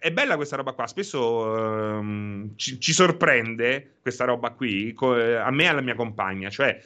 è 0.00 0.10
bella 0.10 0.36
questa 0.36 0.56
roba 0.56 0.72
qua, 0.72 0.86
spesso 0.86 1.42
um, 1.44 2.56
ci, 2.56 2.80
ci, 2.80 2.92
sorprende 2.92 3.98
questa 4.02 4.24
roba 4.24 4.50
qui, 4.50 4.92
co- 4.92 5.14
a 5.14 5.50
me 5.50 5.64
e 5.64 5.66
alla 5.66 5.80
mia 5.80 5.94
compagna, 5.94 6.50
cioè 6.50 6.78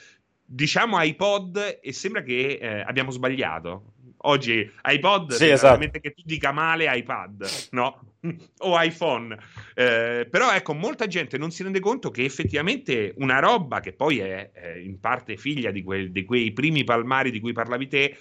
diciamo 0.44 1.00
iPod 1.00 1.78
e 1.80 1.92
sembra 1.92 2.23
che 2.23 2.59
eh, 2.61 2.80
abbiamo 2.80 3.11
sbagliato 3.11 3.94
Oggi 4.23 4.70
iPod 4.85 5.32
Sì, 5.32 5.49
esatto. 5.49 5.78
che 5.99 6.12
tu 6.12 6.23
dica 6.25 6.52
male 6.52 6.94
iPad, 6.94 7.49
no? 7.70 8.16
o 8.59 8.82
iPhone. 8.82 9.35
Eh, 9.75 10.26
però 10.30 10.52
ecco, 10.52 10.75
molta 10.75 11.06
gente 11.06 11.38
non 11.38 11.50
si 11.50 11.62
rende 11.62 11.80
conto 11.80 12.11
che 12.11 12.25
effettivamente 12.25 13.14
una 13.16 13.38
roba 13.38 13.80
che 13.80 13.92
poi 13.92 14.18
è, 14.18 14.50
è 14.52 14.76
in 14.76 15.00
parte 15.00 15.37
figlia 15.37 15.70
di, 15.70 15.82
quel- 15.82 16.12
di 16.12 16.25
quei 16.25 16.52
primi 16.52 16.85
palmari 16.85 17.30
di 17.30 17.40
cui 17.40 17.52
parlavi 17.52 17.87
te, 17.87 18.18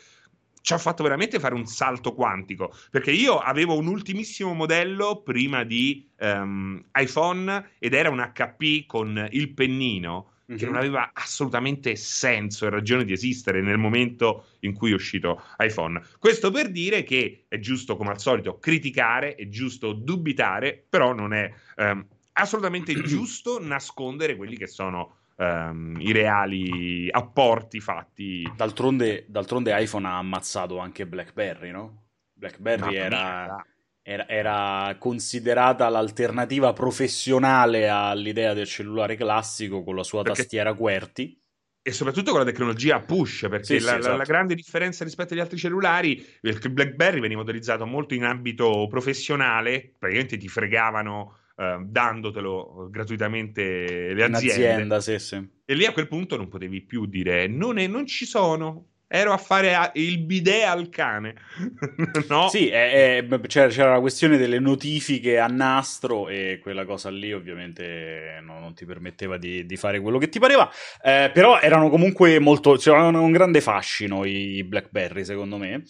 ci 0.61 0.73
ha 0.73 0.77
fatto 0.77 1.03
veramente 1.03 1.39
fare 1.39 1.53
un 1.53 1.65
salto 1.65 2.13
quantico. 2.13 2.73
Perché 2.91 3.11
io 3.11 3.37
avevo 3.39 3.77
un 3.77 3.87
ultimissimo 3.87 4.53
modello 4.53 5.21
prima 5.23 5.63
di 5.63 6.09
ehm, 6.17 6.83
iPhone 6.93 7.71
ed 7.79 7.93
era 7.93 8.09
un 8.09 8.31
HP 8.33 8.85
con 8.85 9.27
il 9.31 9.53
pennino 9.53 10.31
che 10.55 10.65
non 10.65 10.73
Mhm. 10.73 10.79
aveva 10.79 11.11
assolutamente 11.13 11.95
senso 11.95 12.65
e 12.65 12.71
ragione 12.71 13.05
di 13.05 13.13
esistere 13.13 13.61
nel 13.61 13.77
momento 13.77 14.47
in 14.61 14.73
cui 14.73 14.89
è 14.91 14.95
uscito 14.95 15.43
iPhone. 15.59 16.01
Questo 16.17 16.49
per 16.49 16.71
dire 16.71 17.03
che 17.03 17.45
è 17.47 17.59
giusto, 17.59 17.95
come 17.95 18.09
al 18.09 18.19
solito, 18.19 18.57
criticare, 18.57 19.35
è 19.35 19.47
giusto 19.47 19.93
dubitare, 19.93 20.85
però 20.89 21.13
non 21.13 21.33
è 21.33 21.53
ehm, 21.75 22.07
assolutamente 22.33 22.95
giusto 23.03 23.59
nascondere 23.61 24.35
quelli 24.35 24.57
che 24.57 24.67
sono 24.67 25.18
ehm, 25.39 25.97
i 25.99 26.11
reali 26.11 27.07
apporti 27.09 27.79
fatti. 27.79 28.51
D'altronde, 28.55 29.25
d'altronde 29.27 29.79
iPhone 29.81 30.05
ha 30.07 30.17
ammazzato 30.17 30.77
anche 30.77 31.07
BlackBerry, 31.07 31.71
no? 31.71 32.07
BlackBerry 32.33 32.95
era, 32.95 33.65
era, 34.01 34.27
era 34.27 34.95
considerata 34.99 35.87
l'alternativa 35.89 36.73
professionale 36.73 37.89
all'idea 37.89 38.53
del 38.53 38.67
cellulare 38.67 39.15
classico 39.15 39.83
con 39.83 39.95
la 39.95 40.03
sua 40.03 40.21
Perché- 40.23 40.41
tastiera 40.41 40.73
QWERTY. 40.73 41.37
e 41.81 41.91
soprattutto 41.91 42.31
con 42.31 42.41
la 42.41 42.45
tecnologia 42.45 42.99
push, 42.99 43.47
perché 43.49 43.79
Sì, 43.79 43.79
la, 43.85 43.93
sì, 43.93 43.97
esatto. 43.99 44.17
la 44.17 44.23
grande 44.23 44.53
differenza 44.53 45.03
rispetto 45.03 45.33
agli 45.33 45.39
altri 45.39 45.57
cellulari 45.57 46.23
il 46.41 46.71
BlackBerry 46.71 47.19
veniva 47.19 47.41
utilizzato 47.41 47.85
molto 47.85 48.13
in 48.13 48.23
ambito 48.25 48.85
professionale, 48.87 49.95
praticamente 49.97 50.37
ti 50.37 50.47
fregavano 50.47 51.37
eh, 51.59 51.77
dandotelo 51.85 52.87
gratuitamente 52.89 54.13
le 54.13 54.23
aziende. 54.23 54.99
sì, 55.01 55.19
sì. 55.19 55.47
E 55.65 55.73
lì 55.75 55.85
a 55.85 55.91
quel 55.91 56.07
punto 56.07 56.37
non 56.37 56.47
potevi 56.47 56.81
più 56.81 57.05
dire 57.05 57.47
non, 57.47 57.77
è- 57.77 57.87
non 57.87 58.05
ci 58.07 58.25
sono. 58.25 58.85
Ero 59.11 59.33
a 59.33 59.37
fare 59.37 59.73
a- 59.73 59.89
il 59.95 60.19
bidet 60.19 60.65
al 60.65 60.87
cane. 60.89 61.33
no? 62.29 62.47
Sì, 62.49 62.67
è- 62.69 63.17
è- 63.27 63.39
c'era, 63.47 63.67
c'era 63.69 63.93
la 63.93 63.99
questione 63.99 64.37
delle 64.37 64.59
notifiche 64.59 65.39
a 65.39 65.47
nastro 65.47 66.29
e 66.29 66.59
quella 66.61 66.85
cosa 66.85 67.09
lì 67.09 67.33
ovviamente 67.33 68.39
no- 68.43 68.59
non 68.59 68.75
ti 68.75 68.85
permetteva 68.85 69.37
di, 69.37 69.65
di 69.65 69.77
fare 69.77 69.99
quello 69.99 70.19
che 70.19 70.29
ti 70.29 70.37
pareva, 70.39 70.69
Eh, 71.03 71.31
però 71.33 71.59
erano 71.59 71.89
comunque 71.89 72.37
molto, 72.39 72.73
c'erano 72.75 73.23
un 73.23 73.31
grande 73.31 73.61
fascino 73.61 74.25
i 74.25 74.63
BlackBerry 74.63 75.25
secondo 75.25 75.57
me. 75.57 75.83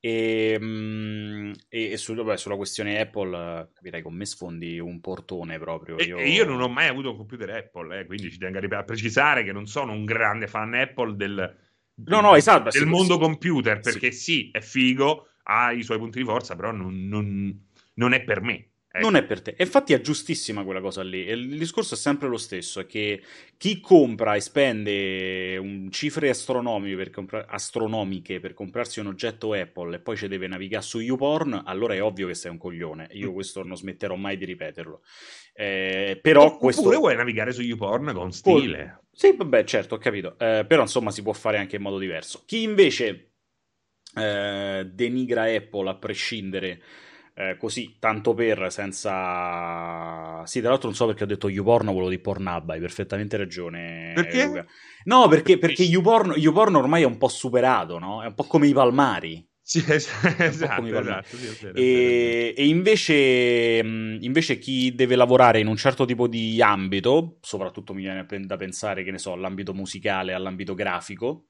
E, 0.00 0.56
mm, 0.60 1.52
e- 1.68 1.96
su- 1.96 2.14
vabbè, 2.14 2.36
sulla 2.36 2.56
questione 2.56 3.00
Apple, 3.00 3.36
eh, 3.36 3.68
capirai, 3.72 4.02
con 4.02 4.14
me 4.14 4.24
sfondi 4.26 4.78
un 4.78 5.00
portone 5.00 5.58
proprio. 5.58 5.98
E, 5.98 6.04
Io, 6.04 6.20
io 6.28 6.44
non 6.44 6.60
ho 6.60 6.68
mai 6.68 6.88
avuto 6.88 7.10
un 7.10 7.16
computer 7.16 7.48
Apple, 7.50 8.00
eh, 8.00 8.06
quindi 8.06 8.30
ci 8.30 8.38
tengo 8.38 8.58
a 8.76 8.84
precisare 8.84 9.44
che 9.44 9.52
non 9.52 9.66
sono 9.66 9.92
un 9.92 10.04
grande 10.04 10.46
fan 10.46 10.74
Apple 10.74 11.16
del, 11.16 11.56
No, 12.08 12.20
no, 12.20 12.34
esatto, 12.36 12.70
del 12.70 12.84
sì, 12.84 12.86
mondo 12.86 13.18
sì. 13.18 13.18
computer, 13.18 13.80
Sì. 13.80 13.82
perché 13.82 14.10
sì, 14.12 14.50
è 14.52 14.60
figo, 14.60 15.28
ha 15.44 15.72
i 15.72 15.82
suoi 15.82 15.98
punti 15.98 16.18
di 16.18 16.24
forza, 16.24 16.54
però 16.56 16.70
non, 16.72 17.06
non- 17.08 17.66
non 17.94 18.12
è 18.12 18.22
per 18.22 18.42
me. 18.42 18.72
Ecco. 18.96 19.04
Non 19.04 19.16
è 19.16 19.24
per 19.24 19.40
te. 19.42 19.54
Infatti 19.58 19.92
è 19.92 20.00
giustissima 20.00 20.64
quella 20.64 20.80
cosa 20.80 21.02
lì. 21.02 21.20
Il 21.20 21.56
discorso 21.58 21.94
è 21.94 21.96
sempre 21.96 22.28
lo 22.28 22.36
stesso: 22.36 22.80
è 22.80 22.86
che 22.86 23.22
chi 23.56 23.80
compra 23.80 24.34
e 24.34 24.40
spende 24.40 25.56
un- 25.56 25.88
cifre 25.90 26.28
astronomiche 26.28 26.96
per, 26.96 27.10
compra- 27.10 27.46
astronomiche 27.48 28.40
per 28.40 28.54
comprarsi 28.54 29.00
un 29.00 29.06
oggetto 29.06 29.52
Apple 29.52 29.96
e 29.96 30.00
poi 30.00 30.16
ci 30.16 30.28
deve 30.28 30.46
navigare 30.46 30.82
su 30.82 30.98
YouPorn, 30.98 31.62
allora 31.64 31.94
è 31.94 32.02
ovvio 32.02 32.26
che 32.26 32.34
sei 32.34 32.50
un 32.50 32.58
coglione. 32.58 33.08
Io 33.12 33.32
questo 33.32 33.62
non 33.62 33.76
smetterò 33.76 34.14
mai 34.16 34.36
di 34.36 34.44
ripeterlo. 34.44 35.02
Eh, 35.54 36.18
però 36.20 36.44
Oppure 36.44 36.58
questo. 36.58 36.98
vuoi 36.98 37.16
navigare 37.16 37.52
su 37.52 37.62
YouPorn 37.62 38.12
con 38.12 38.32
stile. 38.32 39.00
Sì, 39.12 39.34
vabbè, 39.34 39.64
certo, 39.64 39.94
ho 39.94 39.98
capito. 39.98 40.36
Eh, 40.38 40.64
però 40.68 40.82
insomma 40.82 41.10
si 41.10 41.22
può 41.22 41.32
fare 41.32 41.56
anche 41.56 41.76
in 41.76 41.82
modo 41.82 41.98
diverso. 41.98 42.42
Chi 42.44 42.62
invece 42.62 43.30
eh, 44.14 44.86
denigra 44.92 45.44
Apple 45.44 45.88
a 45.88 45.94
prescindere 45.94 46.82
eh, 47.38 47.58
così, 47.58 47.96
tanto 47.98 48.32
per, 48.32 48.72
senza... 48.72 50.42
Sì, 50.46 50.60
tra 50.60 50.70
l'altro 50.70 50.88
non 50.88 50.96
so 50.96 51.04
perché 51.04 51.24
ho 51.24 51.26
detto 51.26 51.50
YouPorn, 51.50 51.92
quello 51.92 52.08
di 52.08 52.18
Pornhub, 52.18 52.70
hai 52.70 52.80
perfettamente 52.80 53.36
ragione. 53.36 54.12
Perché? 54.14 54.46
Luca. 54.46 54.66
No, 55.04 55.28
perché, 55.28 55.58
perché 55.58 55.82
YouPorn, 55.82 56.32
YouPorn 56.36 56.74
ormai 56.76 57.02
è 57.02 57.06
un 57.06 57.18
po' 57.18 57.28
superato, 57.28 57.98
no? 57.98 58.22
È 58.22 58.26
un 58.26 58.34
po' 58.34 58.44
come 58.44 58.68
i 58.68 58.72
palmari. 58.72 59.46
Sì, 59.60 59.84
es- 59.86 60.08
esatto, 60.38 60.80
palmari. 60.80 61.08
esatto, 61.08 61.36
sì, 61.36 61.64
vero. 61.66 61.78
E, 61.78 62.54
e 62.56 62.66
invece, 62.66 63.82
mh, 63.84 64.18
invece 64.20 64.58
chi 64.58 64.94
deve 64.94 65.14
lavorare 65.14 65.60
in 65.60 65.66
un 65.66 65.76
certo 65.76 66.06
tipo 66.06 66.28
di 66.28 66.62
ambito, 66.62 67.36
soprattutto 67.42 67.92
mi 67.92 68.00
viene 68.00 68.24
da 68.46 68.56
pensare, 68.56 69.04
che 69.04 69.10
ne 69.10 69.18
so, 69.18 69.32
all'ambito 69.32 69.74
musicale, 69.74 70.32
all'ambito 70.32 70.72
grafico, 70.72 71.48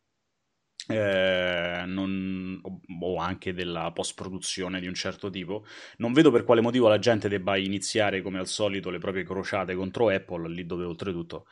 eh, 0.88 1.82
non- 1.86 2.58
o, 2.62 2.80
o 3.00 3.16
anche 3.18 3.52
della 3.52 3.90
post-produzione 3.92 4.80
di 4.80 4.86
un 4.86 4.94
certo 4.94 5.30
tipo, 5.30 5.64
non 5.98 6.12
vedo 6.12 6.30
per 6.30 6.44
quale 6.44 6.60
motivo 6.60 6.88
la 6.88 6.98
gente 6.98 7.28
debba 7.28 7.56
iniziare 7.56 8.22
come 8.22 8.38
al 8.38 8.46
solito 8.46 8.90
le 8.90 8.98
proprie 8.98 9.24
crociate 9.24 9.74
contro 9.74 10.08
Apple, 10.10 10.48
lì 10.48 10.64
dove 10.66 10.84
oltretutto 10.84 11.46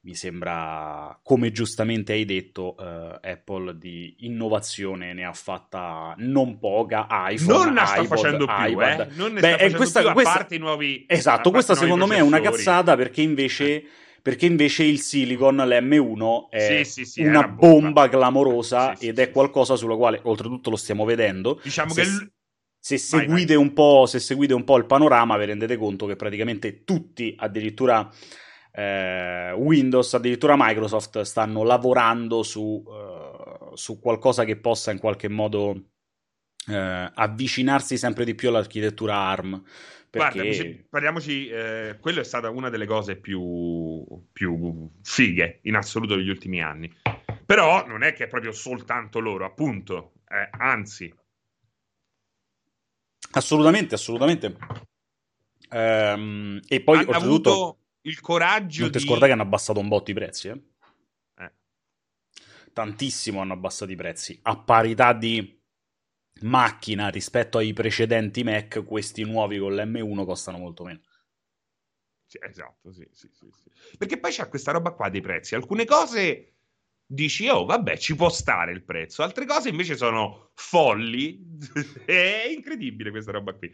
mi 0.00 0.14
sembra, 0.14 1.18
come 1.22 1.50
giustamente 1.50 2.12
hai 2.12 2.24
detto, 2.24 2.76
eh, 2.78 3.30
Apple 3.32 3.76
di 3.76 4.14
innovazione 4.20 5.12
ne 5.12 5.24
ha 5.24 5.32
fatta 5.32 6.14
non 6.18 6.58
poca, 6.58 7.06
iPhone, 7.10 7.64
Non 7.64 7.74
la 7.74 7.84
sta 7.84 8.00
iPod, 8.02 8.16
facendo 8.16 8.46
più, 8.46 8.54
iPad. 8.56 9.00
eh? 9.00 9.08
Non 9.16 9.32
ne 9.32 9.40
Beh, 9.40 9.46
sta 9.48 9.56
e 9.56 9.56
facendo 9.70 9.76
questa- 9.76 10.00
più, 10.02 10.12
questa- 10.12 10.30
a 10.32 10.36
parte 10.36 10.54
i 10.54 10.58
nuovi 10.58 11.04
Esatto, 11.08 11.50
questa 11.50 11.74
secondo 11.74 12.06
me 12.06 12.16
è 12.16 12.20
una 12.20 12.40
cazzata 12.40 12.94
perché 12.96 13.20
invece, 13.22 13.84
perché 14.22 14.46
invece 14.46 14.84
il 14.84 15.00
Silicon, 15.00 15.56
l'M1, 15.56 16.48
è 16.50 16.82
Sì, 16.82 16.90
sì, 16.90 17.04
sì, 17.04 17.20
è 17.22 17.28
una 17.28 17.38
una 17.38 17.48
bomba, 17.48 17.86
bomba. 17.88 18.08
clamorosa 18.08 18.96
ed 18.98 19.18
è 19.18 19.30
qualcosa 19.30 19.76
sulla 19.76 19.96
quale 19.96 20.20
oltretutto 20.24 20.70
lo 20.70 20.76
stiamo 20.76 21.04
vedendo. 21.04 21.60
Diciamo 21.62 21.92
Se- 21.92 22.02
che 22.02 22.08
l- 22.08 22.30
Se 22.80 22.96
Vai, 22.96 23.20
seguite, 23.26 23.54
Un 23.56 23.72
po', 23.72 24.06
se 24.06 24.20
seguite 24.20 24.54
un 24.54 24.64
po' 24.64 24.76
il 24.76 24.86
panorama, 24.86 25.36
vi 25.36 25.46
rendete 25.46 25.76
conto 25.76 26.06
che 26.06 26.14
praticamente 26.16 26.84
tutti, 26.84 27.34
addirittura 27.36 28.08
eh, 28.72 29.52
Windows, 29.52 30.14
addirittura 30.14 30.54
Microsoft, 30.56 31.20
stanno 31.22 31.64
lavorando 31.64 32.42
su, 32.42 32.82
eh, 32.86 33.70
su 33.74 33.98
qualcosa 33.98 34.44
che 34.44 34.56
possa 34.58 34.92
in 34.92 34.98
qualche 35.00 35.28
modo 35.28 35.90
eh, 36.68 37.10
avvicinarsi 37.14 37.96
sempre 37.96 38.24
di 38.24 38.34
più 38.34 38.48
all'architettura 38.48 39.16
ARM. 39.16 39.62
Guarda, 40.10 40.42
Perché 40.42 40.64
mi- 40.64 40.86
parliamoci, 40.88 41.48
eh, 41.48 41.98
quello 42.00 42.20
è 42.20 42.24
stata 42.24 42.48
una 42.48 42.70
delle 42.70 42.86
cose 42.86 43.16
più, 43.16 44.04
più 44.32 44.90
fighe 45.02 45.60
in 45.62 45.76
assoluto 45.76 46.16
degli 46.16 46.30
ultimi 46.30 46.62
anni. 46.62 46.90
Però 47.44 47.86
non 47.86 48.02
è 48.02 48.12
che 48.14 48.24
è 48.24 48.26
proprio 48.26 48.52
soltanto 48.52 49.20
loro, 49.20 49.44
appunto, 49.44 50.12
eh, 50.28 50.48
anzi, 50.50 51.12
assolutamente, 53.32 53.94
assolutamente. 53.94 54.56
Ehm, 55.70 56.60
e 56.66 56.80
poi 56.80 56.98
hanno 56.98 57.08
oltretutto 57.08 57.50
avuto 57.50 57.78
il 58.02 58.20
coraggio 58.20 58.82
non 58.82 58.90
ti 58.90 58.98
di... 58.98 59.04
scordare 59.04 59.26
che 59.26 59.32
hanno 59.32 59.42
abbassato 59.42 59.78
un 59.78 59.88
botto 59.88 60.10
i 60.10 60.14
prezzi, 60.14 60.48
eh? 60.48 60.62
Eh, 61.38 61.52
tantissimo 62.72 63.40
hanno 63.40 63.52
abbassato 63.52 63.92
i 63.92 63.96
prezzi 63.96 64.38
a 64.42 64.56
parità 64.56 65.12
di 65.12 65.57
macchina 66.42 67.08
rispetto 67.08 67.58
ai 67.58 67.72
precedenti 67.72 68.44
Mac 68.44 68.84
questi 68.84 69.24
nuovi 69.24 69.58
con 69.58 69.74
l'M1 69.74 70.24
costano 70.24 70.58
molto 70.58 70.84
meno 70.84 71.00
sì, 72.26 72.38
esatto, 72.42 72.92
sì, 72.92 73.08
sì, 73.10 73.30
sì. 73.32 73.46
Perché 73.96 74.18
poi 74.18 74.30
c'è 74.30 74.50
questa 74.50 74.70
roba 74.70 74.90
qua 74.90 75.08
dei 75.08 75.22
prezzi. 75.22 75.54
Alcune 75.54 75.86
cose 75.86 76.56
dici, 77.06 77.48
oh, 77.48 77.64
vabbè, 77.64 77.96
ci 77.96 78.14
può 78.14 78.28
stare 78.28 78.70
il 78.70 78.84
prezzo. 78.84 79.22
Altre 79.22 79.46
cose 79.46 79.70
invece 79.70 79.96
sono 79.96 80.50
folli. 80.52 81.42
è 82.04 82.52
incredibile 82.54 83.10
questa 83.10 83.32
roba 83.32 83.54
qui. 83.54 83.72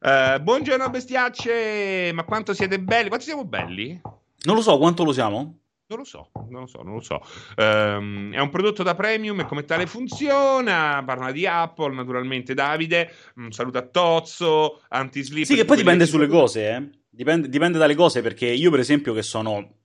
Eh, 0.00 0.38
buongiorno 0.38 0.90
bestiacce, 0.90 2.10
ma 2.12 2.24
quanto 2.24 2.52
siete 2.52 2.78
belli? 2.78 3.08
Quanto 3.08 3.24
siamo 3.24 3.46
belli? 3.46 3.98
non 4.44 4.56
lo 4.56 4.62
so 4.62 4.78
quanto 4.78 5.04
lo 5.04 5.12
siamo 5.12 5.61
Non 5.92 6.00
lo 6.00 6.04
so, 6.06 6.30
non 6.48 6.60
lo 6.60 6.66
so, 6.66 6.82
non 6.82 6.94
lo 6.94 7.00
so. 7.00 7.20
Ehm, 7.56 8.32
è 8.32 8.40
un 8.40 8.48
prodotto 8.48 8.82
da 8.82 8.94
premium 8.94 9.40
e 9.40 9.44
come 9.44 9.64
tale 9.64 9.86
funziona. 9.86 11.02
Parla 11.04 11.30
di 11.30 11.46
Apple, 11.46 11.94
naturalmente 11.94 12.54
Davide. 12.54 13.12
Un 13.36 13.52
saluto 13.52 13.76
a 13.76 13.82
Tozzo, 13.82 14.80
anti-sleep. 14.88 15.44
sì 15.44 15.54
che 15.54 15.66
poi 15.66 15.76
dipende 15.76 16.06
sulle 16.06 16.28
cose 16.28 16.68
eh? 16.68 17.00
dipende, 17.10 17.48
dipende 17.48 17.78
dalle 17.78 17.94
cose 17.94 18.22
perché 18.22 18.46
io 18.46 18.70
per 18.70 18.80
esempio 18.80 19.12
che 19.12 19.22
sono 19.22 19.80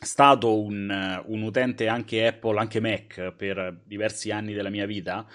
stato 0.00 0.60
un, 0.60 1.22
un 1.26 1.42
utente 1.42 1.88
anche 1.88 2.26
Apple 2.26 2.58
anche 2.58 2.80
Mac 2.80 3.32
per 3.36 3.82
diversi 3.84 4.30
anni 4.30 4.54
della 4.54 4.70
mia 4.70 4.86
vita 4.86 5.26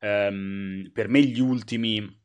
ehm, 0.00 0.90
per 0.92 1.08
me 1.08 1.20
gli 1.20 1.40
ultimi 1.40 2.22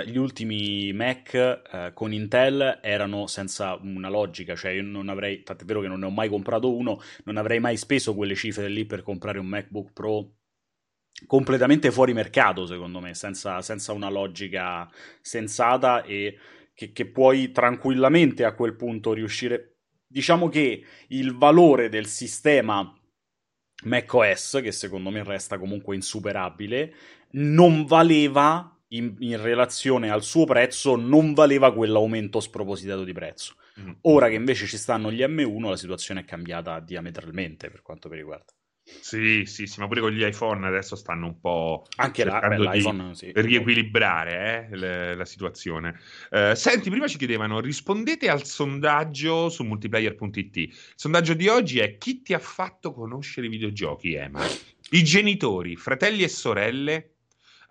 eh, 0.00 0.06
gli 0.06 0.16
ultimi 0.16 0.92
Mac 0.92 1.34
eh, 1.34 1.90
con 1.94 2.12
Intel 2.12 2.78
erano 2.82 3.26
senza 3.26 3.74
una 3.82 4.08
logica, 4.08 4.54
cioè 4.54 4.72
io 4.72 4.82
non 4.82 5.08
avrei, 5.08 5.42
tant'è 5.42 5.64
vero 5.64 5.80
che 5.80 5.88
non 5.88 6.00
ne 6.00 6.06
ho 6.06 6.10
mai 6.10 6.28
comprato 6.28 6.74
uno, 6.74 7.00
non 7.24 7.36
avrei 7.36 7.60
mai 7.60 7.76
speso 7.76 8.14
quelle 8.14 8.34
cifre 8.34 8.68
lì 8.68 8.84
per 8.84 9.02
comprare 9.02 9.38
un 9.38 9.46
MacBook 9.46 9.92
Pro 9.92 10.30
completamente 11.26 11.90
fuori 11.90 12.12
mercato, 12.12 12.66
secondo 12.66 13.00
me, 13.00 13.14
senza, 13.14 13.60
senza 13.62 13.92
una 13.92 14.10
logica 14.10 14.90
sensata 15.20 16.02
e 16.02 16.38
che, 16.74 16.92
che, 16.92 17.06
puoi 17.06 17.52
tranquillamente 17.52 18.44
a 18.44 18.54
quel 18.54 18.74
punto 18.74 19.12
riuscire. 19.12 19.76
Diciamo 20.06 20.48
che 20.48 20.84
il 21.08 21.34
valore 21.34 21.88
del 21.88 22.06
sistema 22.06 22.94
macOS, 23.84 24.60
che 24.62 24.72
secondo 24.72 25.10
me 25.10 25.22
resta 25.22 25.58
comunque 25.58 25.94
insuperabile, 25.94 26.94
non 27.32 27.84
valeva 27.84 28.72
in, 28.92 29.16
in, 29.18 29.40
relazione 29.40 30.10
al 30.10 30.22
suo 30.22 30.44
prezzo 30.44 30.96
non 30.96 31.34
valeva 31.34 31.72
quell'aumento 31.72 32.40
spropositato 32.40 33.04
di 33.04 33.12
prezzo. 33.12 33.54
Mm. 33.80 33.92
Ora 34.02 34.28
che 34.28 34.34
invece 34.34 34.66
ci 34.66 34.76
stanno 34.76 35.10
gli 35.10 35.22
M1, 35.22 35.68
la 35.68 35.76
situazione 35.76 36.20
è 36.20 36.24
cambiata 36.24 36.80
diametralmente 36.80 37.70
per 37.70 37.82
quanto 37.82 38.08
mi 38.08 38.16
riguarda. 38.16 38.52
Sì, 38.84 39.44
sì, 39.46 39.66
sì, 39.66 39.78
ma 39.78 39.86
pure 39.86 40.00
con 40.00 40.10
gli 40.10 40.24
iPhone 40.24 40.66
adesso 40.66 40.96
stanno 40.96 41.26
un 41.26 41.40
po' 41.40 41.86
anche 41.96 42.24
là, 42.24 42.40
beh, 42.40 42.58
l'iPhone, 42.58 43.14
sì. 43.14 43.30
riequilibrare 43.32 44.68
eh, 44.70 44.76
le, 44.76 45.14
la 45.14 45.24
situazione. 45.24 45.98
Uh, 46.30 46.54
senti, 46.54 46.90
prima 46.90 47.06
ci 47.06 47.16
chiedevano, 47.16 47.60
rispondete 47.60 48.28
al 48.28 48.44
sondaggio 48.44 49.48
su 49.48 49.62
multiplayer.it. 49.62 50.56
Il 50.56 50.72
sondaggio 50.96 51.34
di 51.34 51.46
oggi 51.48 51.78
è 51.78 51.96
chi 51.96 52.22
ti 52.22 52.34
ha 52.34 52.40
fatto 52.40 52.92
conoscere 52.92 53.46
i 53.46 53.50
videogiochi, 53.50 54.14
Ema? 54.14 54.44
I 54.90 55.04
genitori, 55.04 55.76
fratelli 55.76 56.24
e 56.24 56.28
sorelle, 56.28 57.11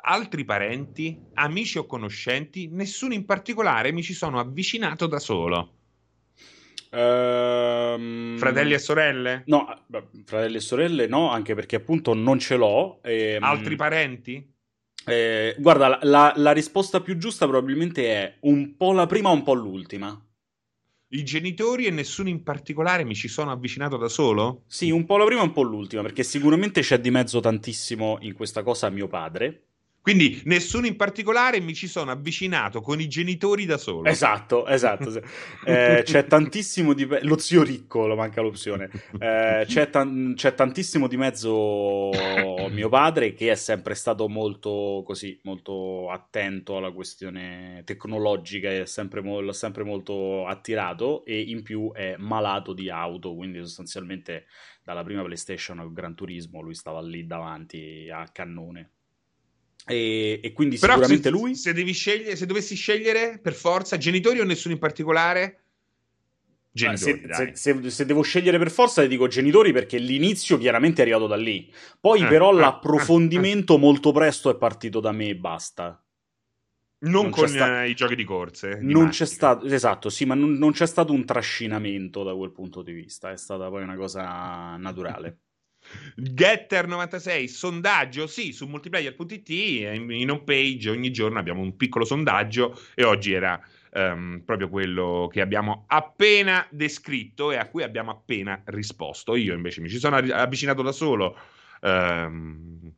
altri 0.02 0.44
parenti, 0.44 1.20
amici 1.34 1.78
o 1.78 1.86
conoscenti, 1.86 2.68
nessuno 2.68 3.14
in 3.14 3.26
particolare 3.26 3.92
mi 3.92 4.04
ci 4.04 4.14
sono 4.14 4.40
avvicinato 4.40 5.08
da 5.08 5.20
solo. 5.20 5.76
Ehm... 6.92 8.38
Fratelli 8.38 8.74
e 8.74 8.80
sorelle? 8.80 9.44
No, 9.46 9.86
fratelli 10.26 10.58
e 10.58 10.60
sorelle 10.60 11.08
no, 11.08 11.32
anche 11.32 11.56
perché 11.56 11.78
appunto 11.78 12.14
non 12.14 12.40
ce 12.40 12.58
l'ho. 12.58 13.00
E, 13.02 13.34
ehm, 13.34 13.44
Altri 13.44 13.76
parenti? 13.76 14.50
Eh, 15.06 15.56
guarda, 15.58 16.00
la, 16.04 16.34
la, 16.36 16.52
risposta 16.52 17.02
più 17.02 17.18
giusta 17.18 17.48
probabilmente 17.48 18.06
è 18.06 18.38
un 18.42 18.76
po' 18.76 18.92
la 18.92 19.08
prima, 19.08 19.30
un 19.30 19.42
po' 19.42 19.54
l'ultima. 19.54 20.20
I 21.14 21.24
genitori 21.24 21.86
e 21.88 21.92
nessuno 21.92 22.30
in 22.30 22.44
particolare 22.44 23.04
mi 23.04 23.16
ci 23.16 23.28
sono 23.28 23.52
avvicinato 23.52 23.98
da 23.98 24.08
solo? 24.08 24.64
Sì, 24.68 24.92
un 24.92 25.06
po' 25.06 25.18
la 25.18 25.26
prima 25.26 25.42
un 25.42 25.52
po' 25.52 25.64
l'ultima, 25.64 26.02
perché 26.02 26.24
sicuramente 26.24 26.82
c'è 26.82 27.00
di 27.00 27.10
mezzo 27.10 27.40
tantissimo 27.40 28.18
in 28.22 28.34
questa 28.34 28.64
cosa 28.64 28.90
mio 28.90 29.08
padre. 29.08 29.71
Quindi 30.02 30.42
nessuno 30.46 30.88
in 30.88 30.96
particolare 30.96 31.60
mi 31.60 31.76
ci 31.76 31.88
sono 31.88 32.10
avvicinato 32.10 32.82
con 32.82 33.00
i 33.00 33.08
genitori 33.08 33.66
da 33.66 33.78
solo. 33.78 34.10
Esatto, 34.10 34.66
esatto. 34.66 35.22
eh, 35.64 36.02
c'è 36.04 36.26
tantissimo 36.26 36.94
di 36.94 37.08
lo 37.22 37.38
zio 37.38 37.62
ricco, 37.62 38.08
manca 38.16 38.42
l'opzione. 38.42 38.90
Eh, 39.20 39.66
c'è, 39.68 39.90
tan- 39.92 40.34
c'è, 40.36 40.56
tantissimo 40.56 41.08
di 41.08 41.18
mezzo 41.18 42.10
mio 42.72 42.90
padre 42.90 43.34
che 43.34 43.52
è 43.52 43.56
sempre 43.56 43.94
stato 43.94 44.28
molto 44.28 45.04
così, 45.06 45.40
molto 45.44 46.10
attento 46.10 46.78
alla 46.78 46.92
questione 46.92 47.84
tecnologica 47.86 48.72
e 48.72 48.88
sempre 48.88 49.22
mo- 49.22 49.52
sempre 49.52 49.84
molto 49.84 50.48
attirato 50.48 51.24
e 51.26 51.40
in 51.40 51.62
più 51.62 51.92
è 51.94 52.16
malato 52.18 52.74
di 52.74 52.90
auto, 52.90 53.36
quindi 53.36 53.60
sostanzialmente 53.60 54.46
dalla 54.84 55.04
prima 55.04 55.24
PlayStation 55.24 55.78
al 55.78 55.94
Gran 55.94 56.16
Turismo 56.16 56.62
lui 56.62 56.74
stava 56.74 57.02
lì 57.02 57.28
davanti 57.28 58.10
a 58.12 58.28
cannone. 58.32 58.90
E, 59.92 60.40
e 60.42 60.54
quindi 60.54 60.78
Però 60.78 60.94
sicuramente 60.94 61.30
se, 61.30 61.30
lui. 61.30 61.56
Se, 61.56 61.74
devi 61.74 61.92
scegliere, 61.94 62.36
se 62.36 62.46
dovessi 62.46 62.76
scegliere 62.76 63.40
per 63.40 63.54
forza, 63.54 63.98
genitori 63.98 64.40
o 64.40 64.44
nessuno 64.44 64.74
in 64.74 64.80
particolare? 64.80 65.58
Genitori, 66.74 67.52
se, 67.54 67.56
se, 67.56 67.90
se, 67.90 68.06
devo 68.06 68.22
scegliere 68.22 68.58
per 68.58 68.72
forza, 68.72 69.02
ti 69.02 69.10
dico 69.10 69.28
genitori 69.28 69.74
perché 69.74 69.98
l'inizio 69.98 70.58
chiaramente 70.58 71.02
è 71.02 71.04
arrivato 71.04 71.28
da 71.28 71.36
lì. 71.36 71.72
Poi, 72.00 72.22
eh, 72.22 72.28
però, 72.28 72.52
eh, 72.52 72.60
l'approfondimento 72.60 73.76
eh, 73.76 73.80
molto 73.80 74.12
presto 74.12 74.50
è 74.50 74.56
partito 74.56 75.00
da 75.00 75.12
me 75.12 75.30
e 75.30 75.36
basta. 75.36 76.02
Non, 77.00 77.24
non 77.24 77.32
con 77.32 77.48
sta... 77.48 77.84
i 77.84 77.94
giochi 77.94 78.16
di 78.16 78.24
corse. 78.24 78.78
Di 78.78 78.94
non 78.94 79.10
c'è 79.10 79.26
stato, 79.26 79.66
esatto, 79.66 80.10
sì, 80.10 80.26
ma 80.26 80.36
non, 80.36 80.54
non 80.54 80.72
c'è 80.72 80.86
stato 80.86 81.12
un 81.12 81.26
trascinamento 81.26 82.24
da 82.24 82.34
quel 82.36 82.52
punto 82.52 82.82
di 82.84 82.94
vista. 82.94 83.32
È 83.32 83.38
stata 83.38 83.68
poi 83.70 83.84
una 83.84 83.96
cosa 83.96 84.78
naturale. 84.78 85.40
Getter96, 86.18 87.46
sondaggio, 87.46 88.28
sì, 88.28 88.52
su 88.52 88.68
multiplayer.it, 88.68 89.50
in 89.50 90.30
home 90.30 90.44
page 90.44 90.90
ogni 90.90 91.12
giorno 91.12 91.40
abbiamo 91.40 91.62
un 91.62 91.76
piccolo 91.76 92.06
sondaggio 92.06 92.80
e 92.94 93.04
oggi 93.04 93.34
era 93.34 93.62
um, 93.94 94.42
proprio 94.46 94.70
quello 94.70 95.30
che 95.32 95.42
abbiamo 95.42 95.86
appena 95.88 96.66
descritto 96.70 97.52
e 97.52 97.58
a 97.58 97.68
cui 97.68 97.84
abbiamo 97.84 98.12
appena 98.12 98.62
risposto. 98.66 99.36
Io 99.36 99.54
invece 99.54 99.82
mi 99.82 99.90
ci 99.90 100.00
sono 100.00 100.18
avvicinato 100.18 100.82
da 100.82 100.92
solo. 100.92 101.38
Um, 101.82 102.92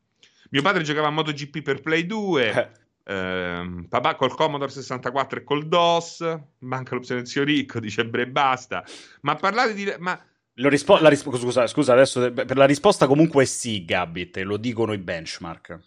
mio 0.49 0.61
padre 0.61 0.83
giocava 0.83 1.07
a 1.07 1.11
MotoGP 1.11 1.61
per 1.61 1.81
Play 1.81 2.05
2. 2.05 2.71
Uh, 3.03 3.85
papà 3.89 4.15
col 4.15 4.33
Commodore 4.33 4.71
64 4.71 5.39
e 5.39 5.43
col 5.43 5.67
DOS, 5.67 6.39
manca 6.59 6.95
l'opzione 6.95 7.25
zio 7.25 7.43
ricco, 7.43 7.79
dice 7.79 8.05
bre 8.05 8.27
basta. 8.27 8.83
Ma 9.21 9.35
parlate 9.35 9.73
di... 9.73 9.93
Ma 9.99 10.17
Rispo- 10.55 10.99
la 10.99 11.09
rispo- 11.09 11.35
scusa, 11.35 11.65
scusa, 11.65 11.93
adesso 11.93 12.31
per 12.31 12.55
la 12.55 12.65
risposta 12.65 13.07
comunque 13.07 13.43
è 13.43 13.45
sì, 13.45 13.85
Gabbit, 13.85 14.37
lo 14.37 14.57
dicono 14.57 14.93
i 14.93 14.99
benchmark. 14.99 15.79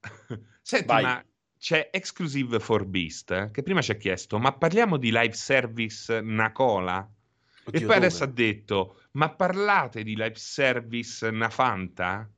Senti, 0.60 0.86
Vai. 0.86 1.02
ma 1.02 1.24
c'è 1.56 1.90
Exclusive 1.92 2.58
for 2.58 2.84
Beast 2.84 3.30
eh, 3.30 3.50
che 3.52 3.62
prima 3.62 3.80
ci 3.82 3.92
ha 3.92 3.96
chiesto, 3.96 4.38
ma 4.38 4.52
parliamo 4.52 4.96
di 4.96 5.10
live 5.12 5.32
service 5.32 6.20
Nacola? 6.20 7.08
Oddio, 7.66 7.80
e 7.80 7.84
poi 7.84 7.94
dove? 7.94 7.96
adesso 7.96 8.24
ha 8.24 8.28
detto, 8.28 9.02
ma 9.12 9.30
parlate 9.30 10.02
di 10.02 10.16
live 10.16 10.36
service 10.36 11.30
Nafanta? 11.30 12.28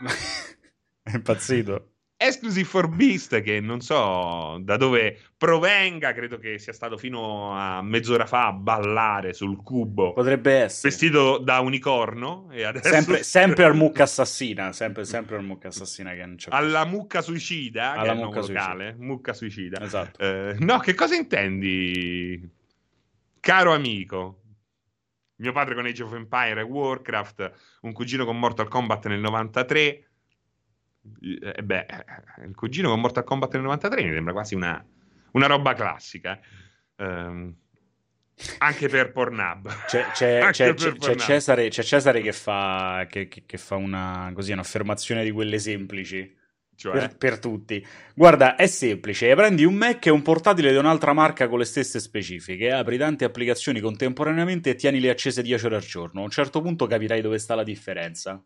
è 1.02 1.14
impazzito. 1.14 1.93
Exclusive 2.26 2.66
for 2.66 2.88
Beast, 2.88 3.42
che 3.42 3.60
non 3.60 3.82
so 3.82 4.56
da 4.62 4.78
dove 4.78 5.18
provenga, 5.36 6.14
credo 6.14 6.38
che 6.38 6.58
sia 6.58 6.72
stato 6.72 6.96
fino 6.96 7.52
a 7.52 7.82
mezz'ora 7.82 8.24
fa 8.24 8.46
a 8.46 8.52
ballare 8.52 9.34
sul 9.34 9.62
cubo. 9.62 10.14
Potrebbe 10.14 10.54
essere. 10.54 10.88
Vestito 10.88 11.36
da 11.36 11.60
unicorno. 11.60 12.48
E 12.50 12.62
adesso... 12.62 12.88
sempre, 12.88 13.22
sempre 13.24 13.64
al 13.64 13.74
mucca 13.74 14.04
assassina, 14.04 14.72
sempre, 14.72 15.04
sempre 15.04 15.36
al 15.36 15.44
mucca 15.44 15.68
assassina 15.68 16.12
che 16.12 16.24
non 16.24 16.36
c'è 16.36 16.48
Alla 16.50 16.86
mucca 16.86 17.20
suicida, 17.20 17.92
Alla 17.92 18.14
mucca 18.14 18.40
locale. 18.40 18.94
Mucca 18.98 19.34
suicida. 19.34 19.82
Esatto. 19.82 20.18
Eh, 20.18 20.56
no, 20.60 20.78
che 20.78 20.94
cosa 20.94 21.14
intendi, 21.14 22.50
caro 23.38 23.74
amico? 23.74 24.40
Mio 25.36 25.52
padre 25.52 25.74
con 25.74 25.84
Age 25.84 26.02
of 26.02 26.14
Empire 26.14 26.60
e 26.60 26.64
Warcraft, 26.64 27.52
un 27.82 27.92
cugino 27.92 28.24
con 28.24 28.38
Mortal 28.38 28.68
Kombat 28.68 29.08
nel 29.08 29.20
93 29.20 30.06
eh, 31.20 31.62
beh, 31.62 31.86
eh, 31.86 32.44
il 32.46 32.54
cugino 32.54 32.90
con 32.90 33.00
Mortal 33.00 33.24
Kombat 33.24 33.54
nel 33.54 33.62
93 33.62 34.02
mi 34.02 34.12
sembra 34.12 34.32
quasi 34.32 34.54
una, 34.54 34.84
una 35.32 35.46
roba 35.46 35.74
classica. 35.74 36.38
Um, 36.96 37.54
anche 38.58 38.88
per 38.88 39.12
Pornhub. 39.12 39.84
C'è, 39.86 40.06
c'è, 40.12 40.48
c'è, 40.50 40.74
per 40.74 40.96
Pornhub. 40.96 41.18
Cesare, 41.18 41.68
c'è, 41.68 41.82
Cesare, 41.82 42.20
che 42.20 42.32
fa, 42.32 43.06
che, 43.08 43.28
che 43.28 43.58
fa 43.58 43.76
una, 43.76 44.30
così, 44.34 44.52
un'affermazione 44.52 45.22
di 45.22 45.30
quelle 45.30 45.58
semplici. 45.58 46.42
Cioè? 46.76 46.92
Per, 46.92 47.16
per, 47.16 47.38
tutti. 47.38 47.84
Guarda, 48.14 48.56
è 48.56 48.66
semplice. 48.66 49.32
Prendi 49.34 49.64
un 49.64 49.74
Mac 49.74 50.06
e 50.06 50.10
un 50.10 50.22
portatile 50.22 50.72
di 50.72 50.76
un'altra 50.76 51.12
marca 51.12 51.46
con 51.48 51.58
le 51.58 51.64
stesse 51.64 52.00
specifiche, 52.00 52.72
apri 52.72 52.98
tante 52.98 53.24
applicazioni 53.24 53.80
contemporaneamente 53.80 54.70
e 54.70 54.74
tienili 54.74 55.08
accese 55.08 55.42
10 55.42 55.66
ore 55.66 55.76
al 55.76 55.82
giorno. 55.82 56.20
A 56.20 56.24
un 56.24 56.30
certo 56.30 56.60
punto 56.60 56.86
capirai 56.86 57.20
dove 57.20 57.38
sta 57.38 57.54
la 57.54 57.62
differenza. 57.62 58.42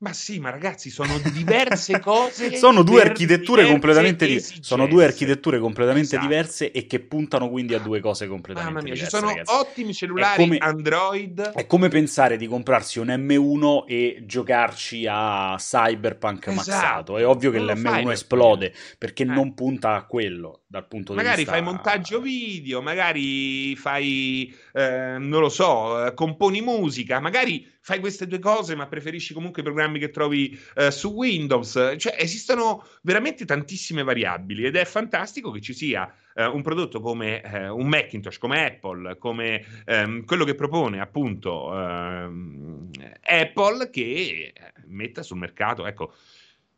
Ma 0.00 0.14
sì, 0.14 0.38
ma 0.38 0.48
ragazzi, 0.48 0.88
sono 0.88 1.18
diverse 1.30 2.00
cose. 2.00 2.56
sono 2.56 2.82
due 2.82 3.02
architetture 3.02 3.66
completamente 3.66 4.26
diverse. 4.26 4.54
Sono 4.62 4.86
due 4.86 5.04
architetture 5.04 5.58
completamente 5.58 6.16
esatto. 6.16 6.26
diverse 6.26 6.70
e 6.72 6.86
che 6.86 7.00
puntano 7.00 7.50
quindi 7.50 7.74
a 7.74 7.80
due 7.80 8.00
cose 8.00 8.26
completamente 8.26 8.72
Mamma 8.72 8.82
mia, 8.82 8.94
diverse. 8.94 9.16
Ci 9.16 9.22
sono 9.22 9.32
ragazzi. 9.32 9.54
ottimi 9.54 9.92
cellulari 9.92 10.42
come, 10.42 10.56
Android. 10.56 11.52
È 11.52 11.66
come 11.66 11.88
pensare 11.88 12.38
di 12.38 12.46
comprarsi 12.46 12.98
un 12.98 13.08
M1 13.08 13.84
e 13.86 14.22
giocarci 14.24 15.06
a 15.06 15.56
Cyberpunk 15.58 16.46
esatto. 16.46 16.56
maxato. 16.56 17.18
È 17.18 17.26
ovvio 17.26 17.50
che 17.50 17.58
non 17.58 17.66
l'M1 17.66 18.10
esplode 18.10 18.72
perché 18.96 19.24
eh. 19.24 19.26
non 19.26 19.52
punta 19.52 19.96
a 19.96 20.06
quello 20.06 20.62
dal 20.66 20.88
punto 20.88 21.12
magari 21.12 21.34
di 21.34 21.42
vista. 21.42 21.58
Magari 21.58 21.76
fai 21.76 21.92
montaggio 21.92 22.20
video, 22.22 22.80
magari 22.80 23.76
fai, 23.76 24.54
eh, 24.72 25.16
non 25.18 25.40
lo 25.42 25.50
so, 25.50 26.06
eh, 26.06 26.14
componi 26.14 26.62
musica, 26.62 27.20
magari 27.20 27.68
fai 27.80 27.98
queste 28.00 28.26
due 28.26 28.38
cose, 28.38 28.74
ma 28.74 28.86
preferisci 28.86 29.34
comunque 29.34 29.62
i 29.62 29.64
programmi 29.64 29.98
che 29.98 30.10
trovi 30.10 30.58
eh, 30.76 30.90
su 30.90 31.08
Windows. 31.08 31.94
Cioè, 31.96 32.16
esistono 32.18 32.86
veramente 33.02 33.44
tantissime 33.44 34.02
variabili 34.02 34.64
ed 34.64 34.76
è 34.76 34.84
fantastico 34.84 35.50
che 35.50 35.60
ci 35.60 35.72
sia 35.72 36.12
eh, 36.34 36.44
un 36.44 36.62
prodotto 36.62 37.00
come 37.00 37.42
eh, 37.42 37.68
un 37.68 37.88
Macintosh, 37.88 38.38
come 38.38 38.66
Apple, 38.66 39.18
come 39.18 39.64
ehm, 39.86 40.24
quello 40.24 40.44
che 40.44 40.54
propone 40.54 41.00
appunto 41.00 41.72
ehm, 41.76 42.90
Apple 43.22 43.90
che 43.90 44.52
metta 44.86 45.22
sul 45.22 45.38
mercato, 45.38 45.86
ecco 45.86 46.14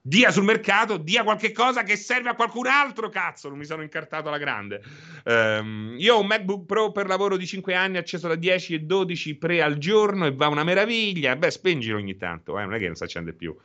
dia 0.05 0.33
sul 0.33 0.43
mercato, 0.43 0.97
dia 0.97 1.23
qualche 1.23 1.53
cosa 1.53 1.85
che 1.85 1.95
serve 1.95 2.29
a 2.29 2.35
qualcun 2.35 2.67
altro, 2.67 3.09
cazzo, 3.09 3.49
non 3.49 3.57
mi 3.57 3.65
sono 3.65 3.83
incartato 3.83 4.27
alla 4.27 4.39
grande. 4.39 4.83
Um, 5.25 5.95
io 5.97 6.17
ho 6.17 6.21
un 6.21 6.27
MacBook 6.27 6.67
Pro 6.67 6.91
per 6.91 7.07
lavoro 7.07 7.37
di 7.37 7.47
5 7.47 7.73
anni, 7.75 7.99
acceso 7.99 8.27
da 8.27 8.35
10 8.35 8.75
e 8.75 8.79
12 8.81 9.37
pre 9.37 9.63
al 9.63 9.79
giorno 9.79 10.27
e 10.27 10.35
va 10.35 10.49
una 10.49 10.65
meraviglia. 10.65 11.37
Beh, 11.37 11.53
spengilo 11.53 11.99
ogni 11.99 12.17
tanto, 12.17 12.59
eh, 12.59 12.65
non 12.65 12.75
è 12.75 12.79
che 12.79 12.87
non 12.87 12.97
si 12.97 13.05
accende 13.05 13.33
più. 13.33 13.57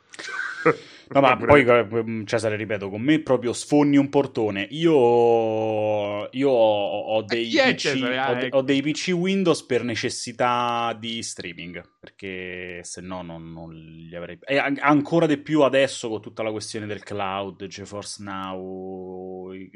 No, 1.10 1.20
ma 1.20 1.36
poi 1.38 1.64
mm, 1.64 2.24
Cesare, 2.24 2.56
ripeto, 2.56 2.88
con 2.88 3.00
me 3.00 3.20
proprio 3.20 3.52
sfonni 3.52 3.96
un 3.96 4.08
portone. 4.08 4.66
Io, 4.70 6.28
io 6.30 6.50
ho, 6.50 7.00
ho, 7.00 7.22
dei 7.22 7.48
PC, 7.48 8.00
ho, 8.02 8.06
ho, 8.06 8.38
ecco. 8.38 8.62
dei 8.62 8.82
PC, 8.82 9.12
Windows 9.14 9.64
per 9.64 9.84
necessità 9.84 10.96
di 10.98 11.22
streaming, 11.22 11.82
perché 11.98 12.80
se 12.82 13.00
no 13.00 13.22
non, 13.22 13.52
non 13.52 13.72
li 13.72 14.14
avrei... 14.14 14.38
E 14.44 14.58
ancora 14.58 15.26
di 15.26 15.38
più 15.38 15.62
adesso 15.62 16.08
con 16.08 16.20
tutta 16.20 16.42
la 16.42 16.50
questione 16.50 16.86
del 16.86 17.02
cloud, 17.02 17.66
GeForce 17.66 18.22
Now, 18.22 19.52
il, 19.52 19.70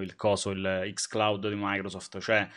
il 0.00 0.14
coso, 0.16 0.50
il 0.50 0.90
xCloud 0.94 1.48
di 1.48 1.56
Microsoft, 1.56 2.18
cioè 2.20 2.48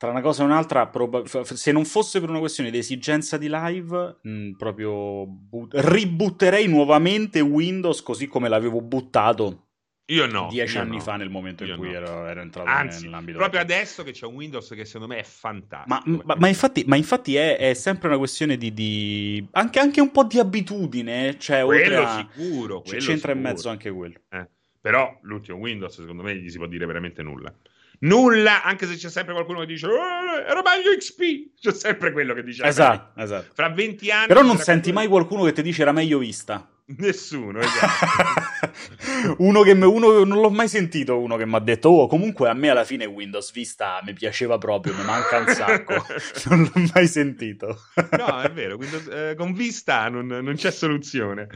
tra 0.00 0.08
una 0.08 0.22
cosa 0.22 0.44
e 0.44 0.46
un'altra, 0.46 0.86
proba- 0.86 1.24
se 1.26 1.72
non 1.72 1.84
fosse 1.84 2.20
per 2.20 2.30
una 2.30 2.38
questione 2.38 2.70
di 2.70 2.78
esigenza 2.78 3.36
di 3.36 3.50
live, 3.50 4.20
mh, 4.22 4.52
proprio 4.52 5.26
but- 5.26 5.74
ributterei 5.74 6.66
nuovamente 6.68 7.40
Windows 7.40 8.00
così 8.00 8.26
come 8.26 8.48
l'avevo 8.48 8.80
buttato 8.80 9.66
io 10.06 10.24
no. 10.24 10.48
Dieci 10.50 10.76
io 10.76 10.80
anni 10.80 10.96
no. 10.96 11.02
fa, 11.02 11.16
nel 11.16 11.28
momento 11.28 11.64
io 11.64 11.74
in 11.74 11.78
cui 11.78 11.90
no. 11.90 11.96
ero, 11.96 12.26
ero, 12.26 12.40
entrato 12.40 12.66
Anzi, 12.66 13.04
nell'ambito. 13.04 13.36
Proprio 13.36 13.60
adesso 13.60 14.02
che 14.02 14.12
c'è 14.12 14.24
un 14.24 14.36
Windows 14.36 14.70
che 14.70 14.86
secondo 14.86 15.06
me 15.06 15.20
è 15.20 15.22
fantastico. 15.22 16.10
Ma, 16.10 16.22
ma, 16.24 16.34
ma 16.36 16.48
infatti, 16.48 16.82
ma 16.86 16.96
infatti 16.96 17.36
è, 17.36 17.58
è, 17.58 17.74
sempre 17.74 18.08
una 18.08 18.16
questione 18.16 18.56
di. 18.56 18.72
di... 18.72 19.46
Anche, 19.52 19.80
anche, 19.80 20.00
un 20.00 20.10
po' 20.10 20.24
di 20.24 20.38
abitudine. 20.38 21.38
Cioè, 21.38 21.62
quello 21.62 22.02
a... 22.02 22.16
sicuro. 22.16 22.80
Quello 22.80 22.98
c'entra 22.98 23.14
sicuro. 23.14 23.32
in 23.34 23.40
mezzo 23.40 23.68
anche 23.68 23.90
quello. 23.90 24.18
Eh. 24.30 24.48
Però 24.80 25.16
l'ultimo 25.22 25.58
Windows, 25.58 26.00
secondo 26.00 26.22
me, 26.22 26.34
gli 26.36 26.48
si 26.48 26.56
può 26.56 26.66
dire 26.66 26.86
veramente 26.86 27.22
nulla. 27.22 27.54
Nulla, 28.02 28.62
anche 28.62 28.86
se 28.86 28.96
c'è 28.96 29.10
sempre 29.10 29.34
qualcuno 29.34 29.60
che 29.60 29.66
dice 29.66 29.86
eh, 29.86 30.48
era 30.48 30.62
meglio 30.62 30.96
XP. 30.96 31.60
C'è 31.60 31.72
sempre 31.72 32.12
quello 32.12 32.32
che 32.32 32.42
dice. 32.42 32.64
Esatto, 32.64 33.20
esatto. 33.20 33.50
Fra 33.52 33.68
20 33.68 34.10
anni. 34.10 34.26
Però 34.26 34.42
non 34.42 34.56
senti 34.56 34.90
mai 34.90 35.06
qualcuno 35.06 35.44
che 35.44 35.52
ti 35.52 35.62
dice 35.62 35.82
era 35.82 35.92
meglio 35.92 36.18
vista. 36.18 36.66
Nessuno, 36.96 37.60
esatto. 37.60 39.34
uno 39.38 39.62
che 39.62 39.74
me, 39.74 39.84
uno, 39.84 40.24
non 40.24 40.40
l'ho 40.40 40.50
mai 40.50 40.66
sentito 40.66 41.18
uno 41.18 41.36
che 41.36 41.44
mi 41.44 41.54
ha 41.54 41.60
detto: 41.60 41.90
Oh, 41.90 42.06
comunque 42.06 42.48
a 42.48 42.54
me 42.54 42.70
alla 42.70 42.84
fine 42.84 43.04
Windows 43.04 43.52
Vista 43.52 44.00
mi 44.02 44.14
piaceva 44.14 44.56
proprio, 44.56 44.94
mi 44.94 45.04
manca 45.04 45.38
un 45.38 45.48
sacco. 45.48 45.94
non 46.48 46.70
l'ho 46.72 46.90
mai 46.94 47.06
sentito. 47.06 47.82
no, 48.16 48.40
è 48.40 48.50
vero, 48.50 48.76
Windows, 48.76 49.06
eh, 49.08 49.34
con 49.36 49.52
Vista 49.52 50.08
non, 50.08 50.26
non 50.26 50.54
c'è 50.54 50.70
soluzione. 50.70 51.48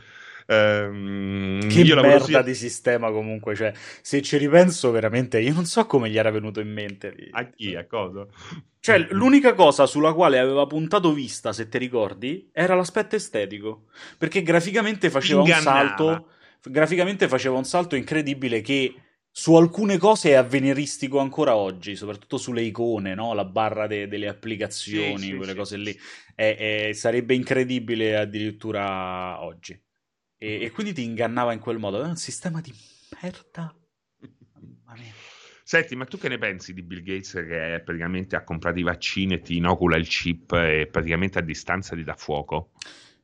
Um, 0.47 1.67
che 1.69 1.85
merda 1.95 2.25
sia... 2.25 2.43
di 2.43 2.55
sistema 2.55 3.11
comunque 3.11 3.55
cioè, 3.55 3.73
se 4.03 4.21
ci 4.21 4.37
ripenso 4.37 4.91
veramente 4.91 5.41
io 5.41 5.55
non 5.55 5.65
so 5.65 5.87
come 5.87 6.11
gli 6.11 6.19
era 6.19 6.31
venuto 6.31 6.61
in 6.61 6.71
mente 6.71 7.15
a 7.31 7.45
chi, 7.49 7.75
a 7.75 7.87
cosa? 7.87 8.27
cioè 8.79 8.99
l'unica 9.13 9.55
cosa 9.55 9.87
sulla 9.87 10.13
quale 10.13 10.39
aveva 10.39 10.67
puntato 10.67 11.15
vista 11.15 11.55
se 11.55 11.71
ti 11.71 11.79
ricordi 11.79 12.51
era 12.53 12.75
l'aspetto 12.75 13.17
estetico 13.17 13.85
perché 14.19 14.43
graficamente 14.43 15.09
faceva 15.09 15.41
Ingannava. 15.41 15.81
un 15.81 15.87
salto 15.89 16.29
graficamente 16.61 17.27
faceva 17.27 17.57
un 17.57 17.65
salto 17.65 17.97
incredibile 17.97 18.61
che 18.61 18.95
su 19.37 19.55
alcune 19.57 19.99
cose 19.99 20.31
è 20.31 20.35
avveniristico 20.35 21.19
ancora 21.19 21.57
oggi, 21.57 21.97
soprattutto 21.97 22.37
sulle 22.37 22.63
icone, 22.63 23.17
no? 23.17 23.35
la 23.35 23.45
barra 23.45 23.89
de- 23.89 24.07
delle 24.07 24.29
applicazioni, 24.29 25.19
sì, 25.19 25.35
quelle 25.35 25.51
sì, 25.51 25.59
cose 25.59 25.77
lì. 25.77 25.99
È, 26.37 26.57
è, 26.57 26.93
sarebbe 26.93 27.35
incredibile 27.35 28.17
addirittura 28.17 29.43
oggi. 29.43 29.77
E, 30.45 30.63
e, 30.63 30.71
quindi 30.73 30.93
ti 30.93 31.03
ingannava 31.03 31.55
in 31.55 31.59
quel 31.59 31.79
modo. 31.79 32.03
È 32.03 32.07
un 32.07 32.17
sistema 32.17 32.61
di 32.61 32.71
merda. 33.23 33.75
Mamma 34.53 35.01
mia. 35.01 35.13
Senti, 35.63 35.97
ma 35.97 36.05
tu 36.05 36.19
che 36.19 36.29
ne 36.29 36.37
pensi 36.37 36.75
di 36.75 36.83
Bill 36.83 37.03
Gates 37.03 37.33
che 37.33 37.81
praticamente 37.83 38.37
ha 38.37 38.45
comprato 38.45 38.79
i 38.79 38.83
vaccini 38.83 39.33
e 39.35 39.41
ti 39.41 39.57
inocula 39.57 39.97
il 39.97 40.07
chip 40.07 40.53
e 40.53 40.87
praticamente 40.93 41.39
a 41.39 41.41
distanza 41.41 41.97
ti 41.97 42.05
dà 42.05 42.15
fuoco? 42.15 42.73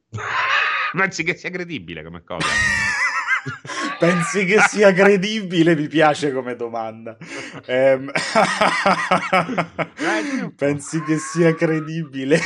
pensi 0.96 1.22
che 1.22 1.36
sia 1.36 1.50
credibile 1.50 2.02
come 2.02 2.24
cosa? 2.24 2.46
Pensi 4.00 4.46
che 4.46 4.58
sia 4.68 4.94
credibile? 4.94 5.76
Mi 5.76 5.88
piace 5.88 6.32
come 6.32 6.56
domanda. 6.56 7.18
Ehm... 7.66 8.10
Pensi 10.56 11.02
che 11.02 11.18
sia 11.18 11.54
credibile? 11.54 12.38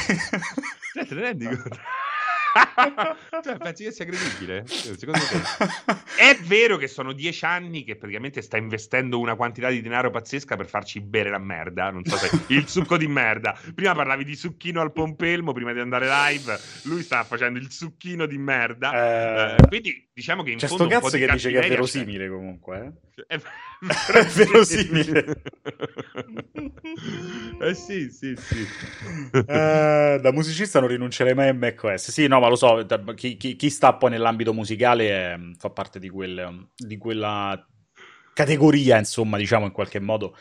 Te 0.93 1.07
ne 1.15 1.21
rendi 1.21 1.45
conto? 1.45 1.79
cioè, 3.43 3.57
pensi 3.57 3.85
che 3.85 3.93
sia 3.93 4.05
credibile? 4.05 4.65
Secondo 4.67 5.19
te? 5.19 6.03
È 6.17 6.39
vero 6.43 6.77
che 6.77 6.87
sono 6.87 7.13
dieci 7.13 7.45
anni 7.45 7.85
che 7.85 7.97
praticamente 7.97 8.43
sta 8.43 8.57
investendo 8.57 9.19
una 9.19 9.35
quantità 9.35 9.69
di 9.69 9.83
denaro 9.83 10.11
pazzesca 10.11 10.57
per 10.57 10.67
farci 10.67 11.01
bere 11.01 11.31
la 11.31 11.39
merda. 11.39 11.91
Non 11.91 12.05
so 12.05 12.17
se 12.17 12.31
il 12.55 12.69
succo 12.69 12.97
di 12.97 13.09
merda. 13.09 13.59
Prima 13.75 13.95
parlavi 13.95 14.25
di 14.25 14.37
succhino 14.37 14.81
al 14.81 14.93
pompelmo 14.93 15.53
prima 15.53 15.73
di 15.73 15.81
andare 15.81 16.07
live. 16.07 16.59
Lui 16.85 17.03
sta 17.03 17.25
facendo 17.25 17.59
il 17.59 17.71
succhino 17.71 18.27
di 18.27 18.39
merda. 18.39 18.93
Eh... 18.93 19.55
Uh, 19.55 19.69
quindi 19.69 20.09
diciamo 20.13 20.43
che 20.43 20.53
in 20.53 20.59
c'è 20.59 20.69
fondo. 20.69 20.87
C'è 20.87 20.91
sto 20.91 21.01
cazzo 21.03 21.19
che 21.19 21.33
dice 21.33 21.51
che 21.51 21.61
è 21.61 21.69
verosimile 21.69 22.27
c'è. 22.27 22.31
comunque. 22.31 22.93
Eh? 23.17 23.25
È... 23.27 23.35
è 23.35 24.25
verosimile. 24.25 25.43
eh 27.61 27.75
sì, 27.75 28.11
sì, 28.11 28.35
sì. 28.37 28.67
Uh, 29.33 30.21
da 30.21 30.31
musicista 30.33 30.81
non 30.81 30.89
rinuncerei 30.89 31.35
mai 31.35 31.49
a 31.49 31.55
macOS. 31.55 32.11
Sì, 32.11 32.27
no, 32.29 32.39
ma 32.45 32.51
lo 32.51 32.57
so, 32.57 32.87
chi, 33.15 33.37
chi, 33.37 33.57
chi 33.57 33.71
sta 33.71 33.95
poi 33.95 34.11
nell'ambito 34.11 34.53
musicale 34.53 35.09
è, 35.09 35.39
fa 35.59 35.71
parte 35.71 35.99
di, 35.99 36.09
quel, 36.09 36.69
di, 36.77 36.97
quella 36.97 37.67
categoria, 38.33 38.99
insomma, 38.99 39.39
diciamo 39.39 39.67
in 39.67 39.73
qualche 39.73 40.01
modo, 40.01 40.37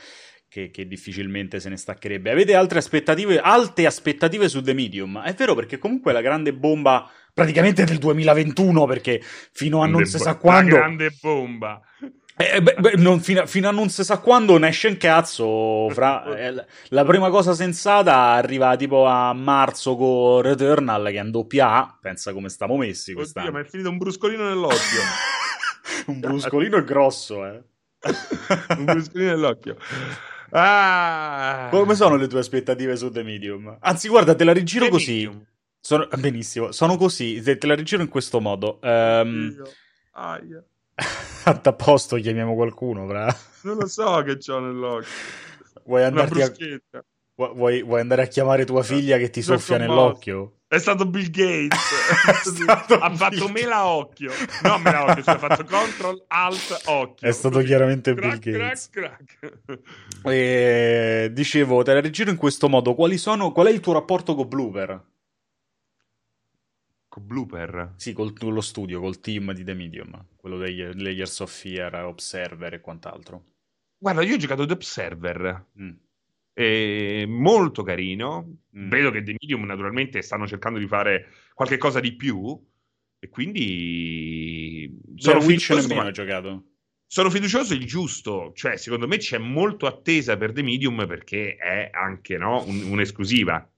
che, 0.50 0.70
che, 0.70 0.86
difficilmente 0.86 1.60
se 1.60 1.70
ne 1.70 1.78
staccherebbe. 1.78 2.30
Avete 2.30 2.56
altre 2.56 2.80
aspettative, 2.80 3.40
alte 3.40 3.86
aspettative 3.86 4.50
su 4.50 4.62
The 4.62 4.74
Medium? 4.74 5.22
È 5.22 5.34
vero, 5.34 5.56
perché 5.56 5.78
comunque 5.78 6.12
la 6.12 6.22
grande 6.22 6.54
bomba 6.54 7.10
praticamente 7.34 7.86
del 7.86 7.98
2021, 7.98 8.86
perché 8.86 9.22
fino 9.22 9.82
a 9.82 9.88
non 9.88 10.06
si 10.06 10.20
sa 10.20 10.36
quando... 10.36 10.76
La 10.76 10.82
grande 10.82 11.18
bomba. 11.22 11.82
Eh, 12.36 12.62
beh, 12.62 12.76
beh, 12.80 12.94
non, 12.96 13.20
fino, 13.20 13.46
fino, 13.46 13.68
a 13.68 13.72
non 13.72 13.90
si 13.90 14.04
sa 14.04 14.18
quando 14.18 14.58
ne 14.58 14.70
esce 14.70 14.88
un 14.88 14.98
cazzo. 14.98 15.90
Fra, 15.92 16.36
eh, 16.36 16.66
la 16.90 17.06
prima 17.06 17.30
cosa 17.30 17.54
sensata 17.54 18.16
arriva 18.16 18.76
tipo 18.76 19.06
a 19.06 19.34
marzo 19.34 19.96
con 19.96 20.42
Returnal 20.42 21.10
che 21.12 21.20
è 21.20 21.24
in 21.24 21.30
doppia 21.30 21.70
A. 21.74 21.98
Pensa 22.02 22.34
come 22.34 22.50
stiamo 22.50 22.76
messi 22.78 23.14
quest'anno. 23.14 23.48
Oddio, 23.48 23.60
ma 23.60 23.66
è 23.66 23.70
finito 23.70 23.90
un 23.90 23.98
bruscolino 23.98 24.48
nell'occhio. 24.48 25.00
un 26.08 26.20
bruscolino 26.20 26.84
grosso, 26.84 27.46
eh. 27.46 27.64
un 28.78 28.86
bruscolino 28.86 29.30
nell'occhio. 29.30 29.78
Ah. 30.50 31.68
Come 31.70 31.94
sono 31.94 32.16
le 32.16 32.28
tue 32.28 32.40
aspettative 32.40 32.96
su 32.96 33.12
The 33.12 33.22
Medium? 33.22 33.78
Anzi, 33.80 34.08
guarda, 34.08 34.34
te 34.34 34.44
la 34.44 34.54
rigiro 34.54 34.86
The 34.86 34.92
così. 34.92 35.46
Sono, 35.80 36.08
benissimo, 36.18 36.72
sono 36.72 36.98
così. 36.98 37.42
Te 37.42 37.68
la 37.68 37.76
rigiro 37.76 38.02
in 38.02 38.10
questo 38.10 38.40
modo. 38.40 38.80
Um, 38.82 39.56
Aia. 40.14 40.64
a 41.46 41.74
posto 41.74 42.18
chiamiamo 42.18 42.56
qualcuno, 42.56 43.08
fra. 43.08 43.36
Non 43.64 43.78
lo 43.78 43.88
so 43.88 44.22
che 44.24 44.38
c'ho 44.38 44.60
nell'occhio. 44.60 45.12
Vuoi, 45.86 46.04
a... 46.04 46.10
vuoi, 47.36 47.84
vuoi, 47.84 48.00
andare 48.00 48.24
a 48.24 48.28
chiamare 48.28 48.66
tua 48.66 48.84
figlia 48.84 49.18
che 49.18 49.30
ti 49.30 49.42
soffia 49.42 49.78
nell'occhio? 49.78 50.60
È 50.68 50.80
stato 50.80 51.06
Bill 51.06 51.30
Gates. 51.30 51.78
stato 52.66 52.96
ha 52.96 53.10
Bill 53.10 53.18
fatto 53.18 53.48
mela 53.50 53.86
occhio. 53.86 54.32
No, 54.64 54.80
mela 54.80 55.04
occhio, 55.04 55.24
ha 55.26 55.38
fatto 55.38 55.64
control 55.66 56.24
alt 56.28 56.82
occhio. 56.86 57.28
È 57.28 57.32
stato 57.32 57.60
chiaramente 57.60 58.14
crack, 58.16 58.40
Bill 58.40 58.58
Gates. 58.58 58.90
Crack, 58.90 59.30
crack. 59.40 59.80
E, 60.24 61.30
dicevo, 61.32 61.84
te 61.84 61.94
la 61.94 62.00
rigiro 62.00 62.32
in 62.32 62.38
questo 62.38 62.70
modo. 62.70 62.96
Quali 62.96 63.18
sono, 63.18 63.52
qual 63.52 63.68
è 63.68 63.72
il 63.72 63.82
tuo 63.82 63.94
rapporto 63.94 64.34
con 64.34 64.48
Blooper? 64.48 65.12
Con 67.14 67.28
Blooper? 67.28 67.94
Sì, 67.98 68.12
col, 68.12 68.34
con 68.34 68.56
lo 68.56 68.62
studio, 68.62 69.00
col 69.00 69.20
team 69.20 69.54
di 69.54 69.64
The 69.64 69.76
Medium, 69.76 70.30
quello 70.36 70.58
degli 70.58 70.82
Layers 70.82 71.42
of 71.42 71.62
Fear, 71.62 72.06
Observer 72.06 72.74
e 72.74 72.82
quant'altro. 72.82 73.44
Guarda, 74.00 74.24
io 74.24 74.34
ho 74.34 74.38
giocato 74.38 74.64
ad 74.64 74.72
Observer. 74.72 75.68
Mm. 75.80 75.92
È 76.52 77.26
molto 77.28 77.84
carino. 77.84 78.62
Mm. 78.76 78.90
Vedo 78.90 79.12
che 79.12 79.22
The 79.22 79.36
Medium 79.40 79.64
naturalmente 79.64 80.24
stanno 80.24 80.48
cercando 80.48 80.80
di 80.80 80.88
fare 80.88 81.28
qualche 81.54 81.78
cosa 81.78 82.00
di 82.00 82.16
più. 82.16 82.60
E 83.20 83.30
quindi 83.30 85.00
sono 85.14 85.40
fiducioso. 85.40 85.94
Ma... 85.94 86.10
giocato. 86.10 86.64
Sono 87.06 87.30
fiducioso 87.30 87.76
il 87.76 87.86
giusto, 87.86 88.54
cioè 88.56 88.76
secondo 88.76 89.08
me 89.08 89.18
c'è 89.18 89.38
molto 89.38 89.86
attesa 89.86 90.36
per 90.36 90.52
The 90.52 90.64
Medium 90.64 91.06
perché 91.06 91.58
è 91.58 91.92
anche 91.94 92.40
no, 92.40 92.64
un, 92.66 92.82
un'esclusiva. 92.90 93.72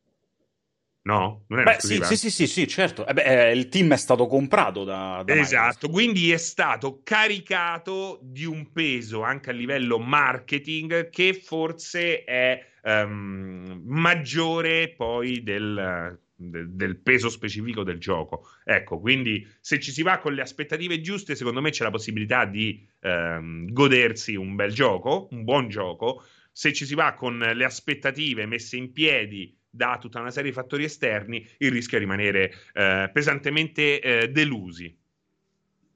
No? 1.06 1.44
Non 1.50 1.60
è 1.60 1.64
beh, 1.64 1.76
sì, 1.80 2.02
sì, 2.04 2.16
sì, 2.18 2.32
sì, 2.32 2.48
sì, 2.48 2.68
certo. 2.68 3.06
Eh 3.06 3.14
beh, 3.14 3.52
il 3.52 3.70
team 3.70 3.94
è 3.94 3.98
stato 3.98 4.26
comprato 4.26 4.84
da, 4.84 5.22
da 5.24 5.36
Esatto, 5.36 5.88
Microsoft. 5.88 5.92
quindi 5.92 6.32
è 6.32 6.38
stato 6.38 7.02
caricato 7.04 8.20
di 8.24 8.44
un 8.46 8.72
peso 8.72 9.22
anche 9.22 9.52
a 9.52 9.54
livello 9.54 10.00
marketing 10.00 11.10
che 11.10 11.34
forse 11.36 12.24
è 12.24 12.60
um, 12.84 13.82
maggiore 13.86 14.90
poi 14.90 15.44
del 15.44 16.20
del 16.38 16.98
peso 16.98 17.30
specifico 17.30 17.84
del 17.84 17.98
gioco. 17.98 18.50
Ecco, 18.66 19.00
quindi 19.00 19.48
se 19.62 19.80
ci 19.80 19.92
si 19.92 20.02
va 20.02 20.18
con 20.18 20.34
le 20.34 20.42
aspettative 20.42 21.00
giuste, 21.00 21.34
secondo 21.36 21.62
me 21.62 21.70
c'è 21.70 21.84
la 21.84 21.92
possibilità 21.92 22.44
di 22.46 22.86
ehm, 23.00 23.72
godersi 23.72 24.36
un 24.36 24.56
bel 24.56 24.74
gioco, 24.74 25.30
un 25.32 25.44
buon 25.46 25.70
gioco. 25.70 26.26
Se 26.52 26.74
ci 26.74 26.86
si 26.86 26.94
va 26.94 27.14
con 27.14 27.38
le 27.38 27.64
aspettative 27.64 28.46
messe 28.46 28.76
in 28.76 28.92
piedi 28.92 29.55
da 29.76 29.98
tutta 30.00 30.20
una 30.20 30.32
serie 30.32 30.50
di 30.50 30.56
fattori 30.56 30.84
esterni, 30.84 31.48
il 31.58 31.72
rischio 31.72 31.98
è 31.98 32.00
rimanere 32.00 32.54
eh, 32.74 33.10
pesantemente 33.12 34.00
eh, 34.00 34.30
delusi. 34.30 34.96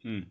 Mm. 0.08 0.22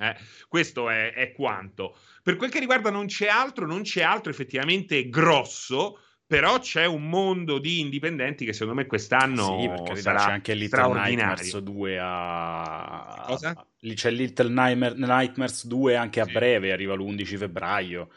Eh, 0.00 0.16
questo 0.48 0.90
è, 0.90 1.12
è, 1.12 1.32
quanto. 1.32 1.96
Per 2.22 2.36
quel 2.36 2.50
che 2.50 2.60
riguarda 2.60 2.90
non 2.90 3.06
c'è 3.06 3.26
altro, 3.26 3.66
non 3.66 3.82
c'è 3.82 4.02
altro 4.02 4.30
effettivamente 4.30 5.08
grosso 5.08 6.00
però 6.28 6.58
c'è 6.58 6.84
un 6.84 7.08
mondo 7.08 7.58
di 7.58 7.80
indipendenti 7.80 8.44
che 8.44 8.52
secondo 8.52 8.74
me 8.74 8.86
quest'anno 8.86 9.86
sì, 9.94 10.02
sarà 10.02 10.26
c'è 10.26 10.30
anche 10.32 10.52
Little 10.52 10.92
Nightmares 10.92 11.56
2 11.56 11.98
a... 11.98 13.24
Cosa? 13.28 13.66
C'è 13.80 14.10
Little 14.10 14.50
Nightmares 14.50 15.66
2 15.66 15.96
anche 15.96 16.20
a 16.20 16.26
sì. 16.26 16.32
breve, 16.32 16.70
arriva 16.70 16.94
l'11 16.94 17.38
febbraio. 17.38 18.10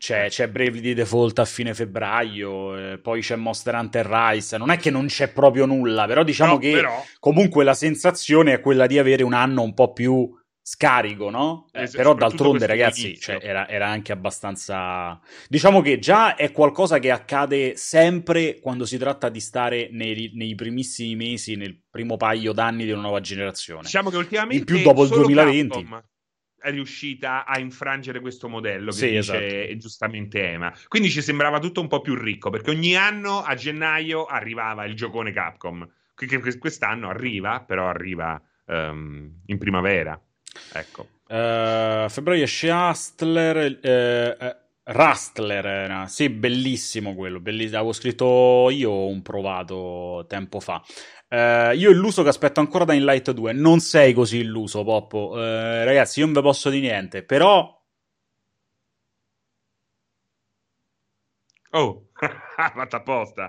C'è, 0.00 0.28
c'è 0.30 0.48
Bravely 0.48 0.94
Default 0.94 1.40
a 1.40 1.44
fine 1.44 1.74
febbraio, 1.74 2.92
eh, 2.92 2.98
poi 2.98 3.20
c'è 3.20 3.36
Monster 3.36 3.74
Hunter 3.74 4.06
Rise. 4.06 4.56
Non 4.56 4.70
è 4.70 4.78
che 4.78 4.90
non 4.90 5.04
c'è 5.04 5.28
proprio 5.28 5.66
nulla, 5.66 6.06
però 6.06 6.22
diciamo 6.22 6.52
no, 6.52 6.58
che 6.58 6.70
però... 6.72 7.04
comunque 7.18 7.64
la 7.64 7.74
sensazione 7.74 8.54
è 8.54 8.60
quella 8.60 8.86
di 8.86 8.98
avere 8.98 9.22
un 9.22 9.34
anno 9.34 9.60
un 9.60 9.74
po' 9.74 9.92
più 9.92 10.34
scarico, 10.62 11.28
no? 11.28 11.68
Eh, 11.72 11.86
però 11.92 12.14
d'altronde, 12.14 12.64
ragazzi, 12.64 13.18
cioè, 13.18 13.40
era, 13.42 13.68
era, 13.68 13.88
anche 13.88 14.12
abbastanza. 14.12 15.20
Diciamo 15.46 15.82
che 15.82 15.98
già 15.98 16.34
è 16.34 16.50
qualcosa 16.50 16.98
che 16.98 17.10
accade 17.10 17.76
sempre 17.76 18.58
quando 18.58 18.86
si 18.86 18.96
tratta 18.96 19.28
di 19.28 19.40
stare 19.40 19.90
nei, 19.92 20.30
nei 20.32 20.54
primissimi 20.54 21.14
mesi, 21.14 21.56
nel 21.56 21.78
primo 21.90 22.16
paio 22.16 22.54
d'anni 22.54 22.86
di 22.86 22.92
una 22.92 23.02
nuova 23.02 23.20
generazione. 23.20 23.82
Diciamo 23.82 24.08
che 24.08 24.16
ultimamente. 24.16 24.56
In 24.56 24.64
più 24.64 24.80
dopo 24.80 25.02
il 25.02 25.10
2020. 25.10 25.68
Capcom 25.68 26.02
è 26.60 26.70
riuscita 26.70 27.44
a 27.44 27.58
infrangere 27.58 28.20
questo 28.20 28.48
modello 28.48 28.90
che 28.90 28.96
sì, 28.96 29.10
dice 29.10 29.58
esatto. 29.62 29.76
giustamente 29.78 30.50
Ema. 30.50 30.72
Quindi 30.88 31.10
ci 31.10 31.22
sembrava 31.22 31.58
tutto 31.58 31.80
un 31.80 31.88
po' 31.88 32.00
più 32.00 32.14
ricco 32.14 32.50
perché 32.50 32.70
ogni 32.70 32.94
anno 32.96 33.42
a 33.42 33.54
gennaio 33.54 34.24
arrivava 34.26 34.84
il 34.84 34.94
giocone 34.94 35.32
Capcom. 35.32 35.88
Quest'anno 36.58 37.08
arriva, 37.08 37.60
però 37.60 37.88
arriva 37.88 38.40
um, 38.66 39.40
in 39.46 39.58
primavera. 39.58 40.20
Ecco. 40.74 41.08
Uh, 41.26 42.08
febbraio 42.08 42.42
esce 42.42 42.70
Hustler. 42.70 43.78
Uh, 43.82 44.44
uh, 44.44 44.58
Rustler 44.82 45.64
era, 45.64 46.06
sì, 46.08 46.28
bellissimo 46.28 47.14
quello, 47.14 47.40
bellissimo. 47.40 47.76
Avevo 47.76 47.92
scritto 47.92 48.68
io, 48.70 49.06
un 49.06 49.22
provato 49.22 50.26
tempo 50.28 50.60
fa. 50.60 50.82
Uh, 51.32 51.70
io 51.76 51.90
illuso 51.90 52.24
che 52.24 52.28
aspetto 52.30 52.58
ancora 52.58 52.84
da 52.84 52.92
Light 52.92 53.30
2. 53.30 53.52
Non 53.52 53.78
sei 53.78 54.12
così 54.12 54.38
illuso, 54.38 54.82
Poppo. 54.82 55.30
Uh, 55.30 55.84
ragazzi, 55.84 56.18
io 56.18 56.24
non 56.26 56.34
vi 56.34 56.40
posso 56.40 56.70
dire 56.70 56.88
niente, 56.88 57.22
però. 57.22 57.78
Oh, 61.72 62.08
fatta 62.56 62.96
apposta. 62.96 63.48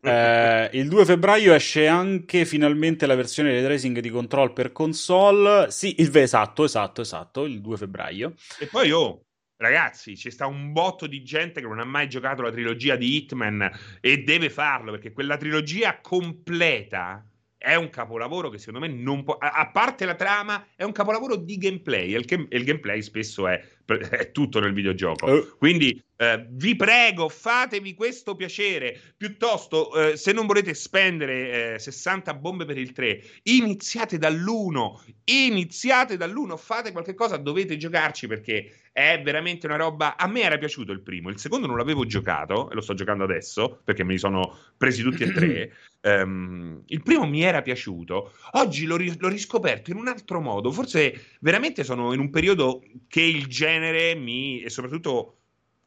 Eh, 0.00 0.70
il 0.74 0.88
2 0.88 1.04
febbraio 1.04 1.52
esce 1.54 1.88
anche 1.88 2.44
finalmente 2.44 3.04
la 3.06 3.16
versione 3.16 3.52
di 3.52 3.64
tracing 3.64 3.98
di 3.98 4.10
control 4.10 4.52
per 4.52 4.70
console. 4.70 5.70
Sì, 5.72 6.00
il 6.00 6.16
esatto, 6.16 6.64
esatto, 6.64 7.00
esatto, 7.00 7.44
il 7.44 7.60
2 7.60 7.76
febbraio. 7.76 8.34
E 8.60 8.66
poi, 8.66 8.92
oh, 8.92 9.26
ragazzi, 9.58 10.14
c'è 10.14 10.30
sta 10.30 10.46
un 10.46 10.72
botto 10.72 11.06
di 11.06 11.22
gente 11.22 11.60
che 11.60 11.66
non 11.66 11.78
ha 11.78 11.84
mai 11.84 12.08
giocato 12.08 12.42
la 12.42 12.50
trilogia 12.50 12.96
di 12.96 13.16
Hitman 13.16 13.70
e 14.00 14.22
deve 14.22 14.50
farlo 14.50 14.92
perché 14.92 15.12
quella 15.12 15.36
trilogia 15.36 16.00
completa 16.00 17.24
è 17.58 17.74
un 17.74 17.90
capolavoro 17.90 18.50
che 18.50 18.58
secondo 18.58 18.78
me 18.78 18.88
non 18.88 19.24
può. 19.24 19.36
A, 19.36 19.68
parte 19.70 20.04
la 20.04 20.14
trama, 20.14 20.68
è 20.76 20.84
un 20.84 20.92
capolavoro 20.92 21.34
di 21.34 21.58
gameplay. 21.58 22.14
E 22.14 22.18
il, 22.18 22.46
il 22.50 22.64
gameplay 22.64 23.02
spesso 23.02 23.48
è, 23.48 23.60
è, 23.84 24.30
tutto 24.30 24.60
nel 24.60 24.72
videogioco. 24.72 25.26
Uh. 25.26 25.56
Quindi 25.58 26.00
eh, 26.16 26.46
vi 26.50 26.76
prego, 26.76 27.28
fatevi 27.28 27.94
questo 27.94 28.36
piacere. 28.36 28.96
Piuttosto, 29.16 29.92
eh, 30.12 30.16
se 30.16 30.32
non 30.32 30.46
volete 30.46 30.72
spendere 30.72 31.74
eh, 31.74 31.78
60 31.80 32.32
bombe 32.34 32.64
per 32.64 32.78
il 32.78 32.92
3, 32.92 33.22
iniziate 33.42 34.18
dall'1. 34.18 35.14
Iniziate 35.24 36.16
dall'1, 36.16 36.56
fate 36.56 36.92
qualche 36.92 37.14
cosa, 37.14 37.36
dovete 37.38 37.76
giocarci 37.76 38.28
perché 38.28 38.72
è 38.98 39.22
veramente 39.22 39.66
una 39.66 39.76
roba. 39.76 40.16
A 40.16 40.26
me 40.26 40.40
era 40.40 40.58
piaciuto 40.58 40.90
il 40.90 41.02
primo, 41.02 41.28
il 41.28 41.38
secondo 41.38 41.68
non 41.68 41.76
l'avevo 41.76 42.04
giocato 42.04 42.68
e 42.68 42.74
lo 42.74 42.80
sto 42.80 42.94
giocando 42.94 43.22
adesso 43.22 43.80
perché 43.84 44.02
me 44.02 44.14
li 44.14 44.18
sono 44.18 44.56
presi 44.76 45.02
tutti 45.02 45.22
e 45.22 45.32
tre. 45.32 45.72
Um, 46.00 46.82
il 46.86 47.02
primo 47.04 47.24
mi 47.24 47.42
era 47.42 47.62
piaciuto, 47.62 48.32
oggi 48.52 48.86
l'ho, 48.86 48.96
ri- 48.96 49.16
l'ho, 49.16 49.28
riscoperto 49.28 49.92
in 49.92 49.98
un 49.98 50.08
altro 50.08 50.40
modo. 50.40 50.72
Forse 50.72 51.36
veramente 51.38 51.84
sono 51.84 52.12
in 52.12 52.18
un 52.18 52.30
periodo 52.30 52.82
che 53.06 53.22
il 53.22 53.46
genere 53.46 54.16
mi 54.16 54.62
e 54.62 54.68
soprattutto 54.68 55.37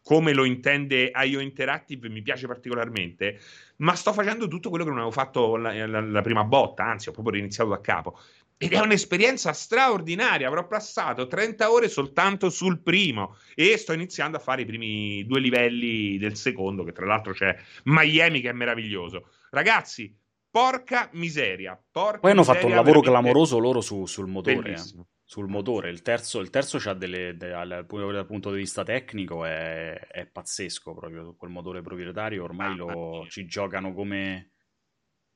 come 0.04 0.34
lo 0.34 0.44
intende 0.46 1.12
IO 1.14 1.40
Interactive 1.40 2.10
mi 2.10 2.22
piace 2.22 2.48
particolarmente, 2.48 3.40
ma 3.78 3.96
sto 3.96 4.14
facendo 4.14 4.48
tutto 4.48 4.70
quello 4.70 4.84
che 4.84 4.90
non 4.90 5.00
avevo 5.00 5.14
fatto 5.14 5.56
la, 5.56 5.86
la, 5.86 6.02
la 6.02 6.22
prima 6.22 6.44
botta, 6.44 6.84
anzi 6.84 7.10
ho 7.10 7.12
proprio 7.12 7.36
riniziato 7.36 7.70
da 7.70 7.82
capo. 7.82 8.20
Ed 8.58 8.74
è 8.74 8.80
un'esperienza 8.80 9.54
straordinaria. 9.54 10.48
Avrò 10.48 10.68
passato 10.68 11.26
30 11.26 11.72
ore 11.72 11.90
soltanto 11.90 12.52
sul 12.52 12.80
primo 12.84 13.38
e 13.56 13.76
sto 13.78 13.92
iniziando 13.92 14.38
a 14.38 14.40
fare 14.40 14.62
i 14.62 14.66
primi 14.66 15.26
due 15.26 15.40
livelli 15.40 16.20
del 16.20 16.36
secondo, 16.36 16.84
che 16.84 16.92
tra 16.92 17.08
l'altro 17.08 17.34
c'è 17.34 17.58
Miami 17.86 18.40
che 18.40 18.50
è 18.50 18.54
meraviglioso. 18.54 19.30
Ragazzi, 19.50 20.16
porca 20.52 21.10
miseria. 21.14 21.82
Porca 21.92 22.20
Poi 22.20 22.32
hanno 22.32 22.44
fatto 22.44 22.68
un 22.68 22.76
lavoro 22.76 23.00
clamoroso 23.00 23.58
loro 23.58 23.82
su, 23.82 24.06
sul 24.06 24.28
motore. 24.28 24.74
Eh 24.74 25.06
sul 25.32 25.48
motore. 25.48 25.89
Il 25.89 26.02
terzo, 26.02 26.41
il 26.41 26.50
terzo 26.50 26.78
c'ha 26.78 26.91
delle, 26.91 27.38
de, 27.38 27.48
dal, 27.48 27.86
dal, 27.88 28.26
punto 28.26 28.52
di 28.52 28.58
vista 28.58 28.84
tecnico 28.84 29.46
è, 29.46 29.98
è 29.98 30.26
pazzesco 30.26 30.94
proprio 30.94 31.36
quel 31.38 31.50
motore 31.50 31.82
proprietario. 31.82 32.44
Ormai 32.44 32.74
ah, 32.74 32.76
lo, 32.76 33.26
ci 33.30 33.46
giocano 33.46 33.94
come, 33.94 34.52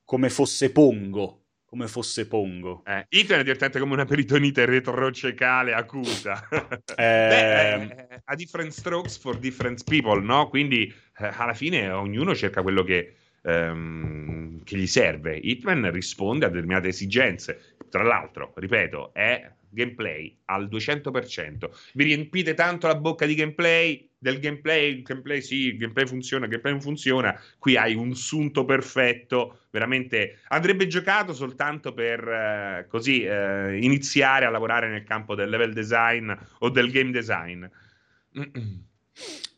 come 0.04 0.28
fosse 0.28 0.70
Pongo. 0.70 1.44
Come 1.64 1.88
fosse 1.88 2.28
Pongo. 2.28 2.84
Eh, 2.84 3.06
Ethan 3.08 3.38
è 3.38 3.42
divertente 3.42 3.78
come 3.78 3.94
una 3.94 4.04
peritonite 4.04 4.66
retrocecale 4.66 5.72
acuta. 5.72 6.46
eh... 6.94 7.86
Beh, 7.88 8.20
a 8.22 8.34
different 8.34 8.72
strokes 8.72 9.16
for 9.16 9.38
different 9.38 9.82
people, 9.84 10.20
no? 10.20 10.50
Quindi 10.50 10.92
eh, 11.16 11.30
alla 11.34 11.54
fine 11.54 11.90
ognuno 11.90 12.34
cerca 12.34 12.60
quello 12.60 12.84
che, 12.84 13.16
ehm, 13.40 14.62
che 14.62 14.76
gli 14.76 14.86
serve. 14.86 15.38
Hitman 15.38 15.90
risponde 15.90 16.44
a 16.44 16.50
determinate 16.50 16.88
esigenze. 16.88 17.76
Tra 17.88 18.02
l'altro, 18.02 18.52
ripeto, 18.56 19.14
è 19.14 19.54
gameplay 19.76 20.34
al 20.46 20.68
200%. 20.68 21.70
Vi 21.92 22.04
riempite 22.04 22.54
tanto 22.54 22.86
la 22.86 22.96
bocca 22.96 23.26
di 23.26 23.34
gameplay, 23.34 24.08
del 24.18 24.40
gameplay, 24.40 24.96
il 24.96 25.02
gameplay 25.02 25.42
sì, 25.42 25.76
gameplay 25.76 26.06
funziona, 26.06 26.44
il 26.44 26.50
gameplay 26.50 26.72
non 26.72 26.82
funziona. 26.82 27.40
Qui 27.58 27.76
hai 27.76 27.94
un 27.94 28.14
sunto 28.16 28.64
perfetto, 28.64 29.66
veramente 29.70 30.40
andrebbe 30.48 30.86
giocato 30.86 31.34
soltanto 31.34 31.92
per 31.92 32.26
eh, 32.26 32.86
così 32.88 33.22
eh, 33.22 33.78
iniziare 33.80 34.46
a 34.46 34.50
lavorare 34.50 34.88
nel 34.88 35.04
campo 35.04 35.34
del 35.34 35.50
level 35.50 35.72
design 35.72 36.32
o 36.60 36.70
del 36.70 36.90
game 36.90 37.10
design. 37.10 37.64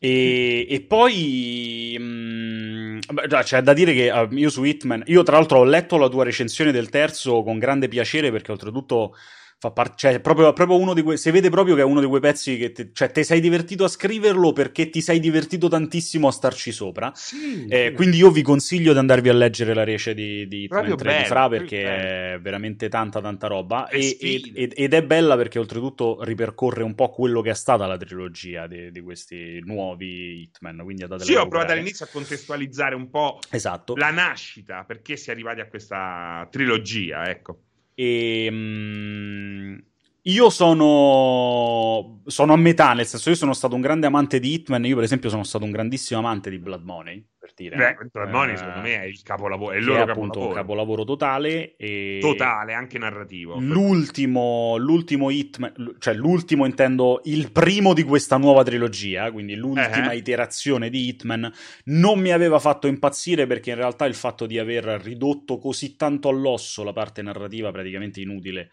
E, 0.01 0.65
e, 0.69 0.81
poi 0.81 1.93
mh, 1.99 2.03
mm, 2.03 2.99
c'è 3.43 3.61
da 3.61 3.73
dire 3.73 3.93
che 3.93 4.09
uh, 4.09 4.33
io 4.33 4.49
su 4.49 4.63
Hitman, 4.63 5.03
io 5.07 5.23
tra 5.23 5.35
l'altro 5.35 5.59
ho 5.59 5.63
letto 5.65 5.97
la 5.97 6.07
tua 6.07 6.23
recensione 6.23 6.71
del 6.71 6.87
terzo 6.87 7.43
con 7.43 7.59
grande 7.59 7.89
piacere 7.89 8.31
perché 8.31 8.53
oltretutto 8.53 9.15
fa 9.59 9.71
parte, 9.71 9.95
cioè, 9.97 10.19
proprio, 10.21 10.53
proprio 10.53 10.77
uno 10.77 10.93
di 10.93 11.01
quei, 11.01 11.17
si 11.17 11.29
vede 11.31 11.49
proprio 11.49 11.75
che 11.75 11.81
è 11.81 11.83
uno 11.83 11.99
di 11.99 12.07
quei 12.07 12.21
pezzi 12.21 12.57
che, 12.57 12.71
te, 12.71 12.91
cioè, 12.93 13.11
ti 13.11 13.25
sei 13.25 13.41
divertito 13.41 13.83
a 13.83 13.89
scriverlo 13.89 14.53
perché 14.53 14.89
ti 14.89 15.01
sei 15.01 15.19
divertito 15.19 15.67
tantissimo 15.67 16.29
a 16.29 16.31
starci 16.31 16.71
sopra. 16.71 17.11
Sì, 17.13 17.67
eh, 17.67 17.87
sì. 17.89 17.93
Quindi 17.93 18.17
io 18.17 18.31
vi 18.31 18.41
consiglio 18.41 18.93
di 18.93 18.99
andarvi 18.99 19.27
a 19.27 19.33
leggere 19.33 19.73
la 19.73 19.83
rece 19.83 20.13
di, 20.13 20.47
di, 20.47 20.67
bello, 20.67 20.95
di 20.95 21.25
Fra 21.25 21.49
perché 21.49 22.35
è 22.35 22.39
veramente 22.39 22.87
tanta, 22.87 23.19
tanta 23.19 23.47
roba. 23.47 23.89
E, 23.89 24.17
ed, 24.21 24.71
ed, 24.75 24.93
è 24.93 25.03
bella 25.03 25.35
perché 25.35 25.59
oltretutto 25.59 26.23
ripercorre 26.23 26.83
un 26.83 26.95
po' 26.95 27.09
quello 27.09 27.41
che 27.41 27.49
è 27.49 27.55
stata 27.55 27.85
la 27.85 27.97
trilogia 27.97 28.65
di, 28.65 28.91
di 28.91 29.01
questi 29.01 29.61
nuovi 29.65 30.43
Hitman. 30.43 30.77
Quindi 30.83 31.05
sì, 31.17 31.35
ho 31.35 31.49
provato 31.49 31.73
all'inizio 31.73 32.05
a 32.05 32.09
contestualizzare 32.09 32.95
un 32.95 33.09
po' 33.09 33.39
esatto. 33.49 33.95
la 33.97 34.11
nascita, 34.11 34.85
perché 34.85 35.17
si 35.17 35.29
è 35.29 35.33
arrivati 35.33 35.59
a 35.59 35.67
questa 35.67 36.47
trilogia, 36.49 37.29
ecco. 37.29 37.63
E, 38.01 38.49
um, 38.49 39.83
io 40.23 40.49
sono, 40.49 42.21
sono 42.25 42.53
a 42.53 42.57
metà, 42.57 42.93
nel 42.93 43.05
senso 43.05 43.29
io 43.29 43.35
sono 43.35 43.53
stato 43.53 43.75
un 43.75 43.81
grande 43.81 44.07
amante 44.07 44.39
di 44.39 44.53
Hitman, 44.53 44.85
io 44.85 44.95
per 44.95 45.05
esempio 45.05 45.29
sono 45.29 45.43
stato 45.43 45.63
un 45.63 45.71
grandissimo 45.71 46.19
amante 46.19 46.49
di 46.49 46.59
Blood 46.59 46.83
Money, 46.83 47.25
per 47.39 47.53
dire. 47.55 47.77
Beh, 47.77 47.95
Mental 47.99 48.29
Money 48.29 48.57
secondo 48.57 48.81
me 48.81 49.01
è 49.01 49.05
il 49.05 49.21
capolavoro, 49.23 49.71
è 49.71 49.77
il 49.77 49.85
loro 49.85 50.05
è 50.05 50.09
appunto 50.09 50.47
un 50.47 50.53
capolavoro 50.53 51.05
totale. 51.05 51.75
E... 51.77 52.17
Totale, 52.19 52.73
anche 52.73 52.97
narrativo. 52.97 53.57
L'ultimo, 53.59 54.75
l'ultimo 54.77 55.29
Hitman, 55.29 55.95
cioè 55.99 56.13
l'ultimo 56.13 56.65
intendo 56.65 57.21
il 57.23 57.51
primo 57.51 57.93
di 57.93 58.03
questa 58.03 58.35
nuova 58.35 58.63
trilogia, 58.63 59.31
quindi 59.31 59.55
l'ultima 59.55 60.07
uh-huh. 60.07 60.17
iterazione 60.17 60.89
di 60.89 61.07
Hitman, 61.07 61.49
non 61.85 62.19
mi 62.19 62.31
aveva 62.31 62.59
fatto 62.59 62.87
impazzire 62.87 63.47
perché 63.47 63.69
in 63.69 63.77
realtà 63.77 64.05
il 64.05 64.15
fatto 64.15 64.45
di 64.45 64.59
aver 64.59 64.83
ridotto 65.01 65.57
così 65.59 65.95
tanto 65.95 66.27
all'osso 66.27 66.83
la 66.83 66.93
parte 66.93 67.21
narrativa 67.21 67.71
praticamente 67.71 68.19
inutile. 68.19 68.69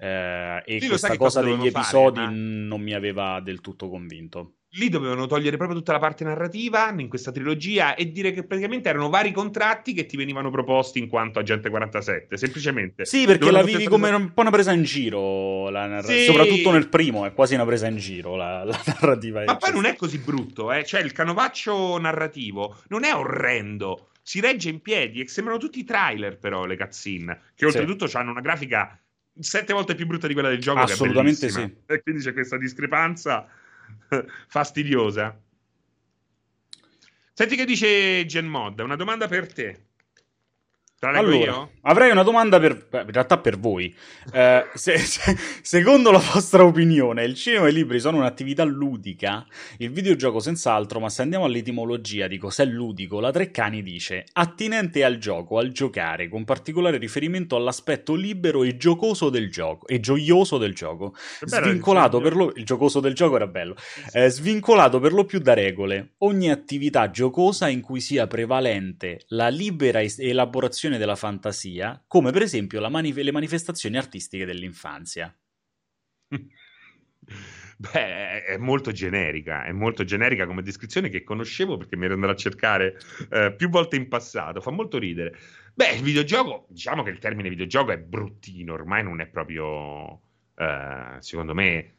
Eh, 0.00 0.62
e 0.64 0.80
sì, 0.80 0.86
questa 0.88 1.16
cosa 1.16 1.42
degli 1.42 1.66
episodi 1.66 2.20
fare, 2.20 2.30
ma... 2.30 2.36
non 2.36 2.80
mi 2.80 2.94
aveva 2.94 3.40
del 3.40 3.60
tutto 3.60 3.88
convinto 3.88 4.52
lì 4.72 4.88
dovevano 4.90 5.26
togliere 5.26 5.56
proprio 5.56 5.78
tutta 5.78 5.92
la 5.92 5.98
parte 5.98 6.24
narrativa 6.24 6.92
in 6.98 7.08
questa 7.08 7.32
trilogia 7.32 7.94
e 7.94 8.10
dire 8.10 8.32
che 8.32 8.44
praticamente 8.44 8.88
erano 8.88 9.08
vari 9.08 9.32
contratti 9.32 9.94
che 9.94 10.04
ti 10.04 10.16
venivano 10.16 10.50
proposti 10.50 10.98
in 10.98 11.08
quanto 11.08 11.38
agente 11.38 11.70
47, 11.70 12.36
semplicemente. 12.36 13.04
Sì, 13.06 13.24
perché 13.24 13.50
la 13.50 13.62
vivi 13.62 13.86
come 13.86 14.10
un 14.10 14.34
po' 14.34 14.42
una 14.42 14.50
presa 14.50 14.72
in 14.72 14.82
giro, 14.82 15.70
la 15.70 15.86
narra- 15.86 16.06
sì. 16.06 16.24
soprattutto 16.24 16.70
nel 16.70 16.88
primo 16.88 17.24
è 17.24 17.32
quasi 17.32 17.54
una 17.54 17.64
presa 17.64 17.86
in 17.86 17.96
giro 17.96 18.36
la, 18.36 18.64
la 18.64 18.78
narrativa. 18.84 19.44
Ma 19.44 19.56
poi 19.56 19.72
non 19.72 19.86
è 19.86 19.96
così 19.96 20.18
brutto, 20.18 20.70
eh? 20.72 20.84
cioè 20.84 21.00
il 21.00 21.12
canovaccio 21.12 21.98
narrativo 21.98 22.76
non 22.88 23.04
è 23.04 23.14
orrendo, 23.14 24.10
si 24.22 24.40
regge 24.40 24.68
in 24.68 24.82
piedi 24.82 25.20
e 25.20 25.28
sembrano 25.28 25.58
tutti 25.58 25.82
trailer 25.84 26.38
però 26.38 26.66
le 26.66 26.76
cutscene, 26.76 27.40
che 27.54 27.64
oltretutto 27.64 28.06
sì. 28.06 28.16
hanno 28.16 28.32
una 28.32 28.40
grafica 28.40 29.00
sette 29.40 29.72
volte 29.72 29.94
più 29.94 30.06
brutta 30.06 30.26
di 30.26 30.32
quella 30.32 30.48
del 30.48 30.60
gioco. 30.60 30.80
Assolutamente 30.80 31.48
sì. 31.48 31.76
E 31.86 32.02
quindi 32.02 32.22
c'è 32.22 32.32
questa 32.32 32.56
discrepanza 32.56 33.46
fastidiosa. 34.48 35.38
Senti 37.32 37.56
che 37.56 37.64
dice 37.64 38.26
Genmod, 38.26 38.80
una 38.80 38.96
domanda 38.96 39.28
per 39.28 39.52
te. 39.52 39.86
Allora, 41.00 41.68
avrei 41.82 42.10
una 42.10 42.24
domanda 42.24 42.58
per, 42.58 42.88
in 42.92 43.12
realtà 43.12 43.38
per 43.38 43.56
voi. 43.56 43.94
Eh, 44.32 44.66
se, 44.74 44.98
se, 44.98 45.36
secondo 45.62 46.10
la 46.10 46.18
vostra 46.18 46.64
opinione, 46.64 47.24
il 47.24 47.34
cinema 47.34 47.66
e 47.66 47.70
i 47.70 47.72
libri 47.72 48.00
sono 48.00 48.16
un'attività 48.16 48.64
ludica? 48.64 49.46
Il 49.76 49.90
videogioco 49.90 50.40
senz'altro, 50.40 50.98
ma 50.98 51.08
se 51.08 51.22
andiamo 51.22 51.44
all'etimologia 51.44 52.26
di 52.26 52.36
cos'è 52.36 52.64
ludico, 52.64 53.20
la 53.20 53.30
Treccani 53.30 53.82
dice 53.82 54.24
attinente 54.32 55.04
al 55.04 55.18
gioco, 55.18 55.58
al 55.58 55.70
giocare, 55.70 56.28
con 56.28 56.44
particolare 56.44 56.98
riferimento 56.98 57.54
all'aspetto 57.54 58.14
libero 58.14 58.64
e 58.64 58.76
giocoso 58.76 59.30
del 59.30 59.50
gioco, 59.50 59.86
e 59.86 60.00
gioioso 60.00 60.58
del 60.58 60.74
gioco. 60.74 61.14
Svincolato 61.44 62.20
per 62.20 62.34
lo... 62.34 62.52
Il 62.56 62.64
giocoso 62.64 62.98
del 62.98 63.14
gioco 63.14 63.36
era 63.36 63.46
bello. 63.46 63.76
Eh, 64.12 64.28
svincolato 64.30 64.98
per 64.98 65.12
lo 65.12 65.24
più 65.24 65.38
da 65.38 65.54
regole. 65.54 66.14
Ogni 66.18 66.50
attività 66.50 67.10
giocosa 67.10 67.68
in 67.68 67.82
cui 67.82 68.00
sia 68.00 68.26
prevalente 68.26 69.20
la 69.28 69.48
libera 69.48 70.00
elaborazione 70.02 70.87
della 70.96 71.16
fantasia, 71.16 72.02
come 72.06 72.30
per 72.30 72.42
esempio 72.42 72.80
manif- 72.88 73.18
le 73.18 73.32
manifestazioni 73.32 73.98
artistiche 73.98 74.46
dell'infanzia. 74.46 75.36
Beh, 77.80 78.44
è 78.44 78.56
molto 78.56 78.90
generica, 78.90 79.64
è 79.64 79.70
molto 79.70 80.02
generica 80.02 80.46
come 80.46 80.62
descrizione 80.62 81.08
che 81.08 81.22
conoscevo 81.22 81.76
perché 81.76 81.96
mi 81.96 82.06
ero 82.06 82.14
andato 82.14 82.32
a 82.32 82.36
cercare 82.36 82.98
eh, 83.30 83.54
più 83.54 83.68
volte 83.68 83.94
in 83.94 84.08
passato, 84.08 84.60
fa 84.60 84.70
molto 84.70 84.98
ridere. 84.98 85.36
Beh, 85.74 85.92
il 85.92 86.02
videogioco, 86.02 86.66
diciamo 86.70 87.04
che 87.04 87.10
il 87.10 87.18
termine 87.18 87.48
videogioco 87.48 87.92
è 87.92 87.98
bruttino, 87.98 88.72
ormai 88.72 89.04
non 89.04 89.20
è 89.20 89.26
proprio, 89.28 90.22
eh, 90.56 91.16
secondo 91.20 91.54
me, 91.54 91.94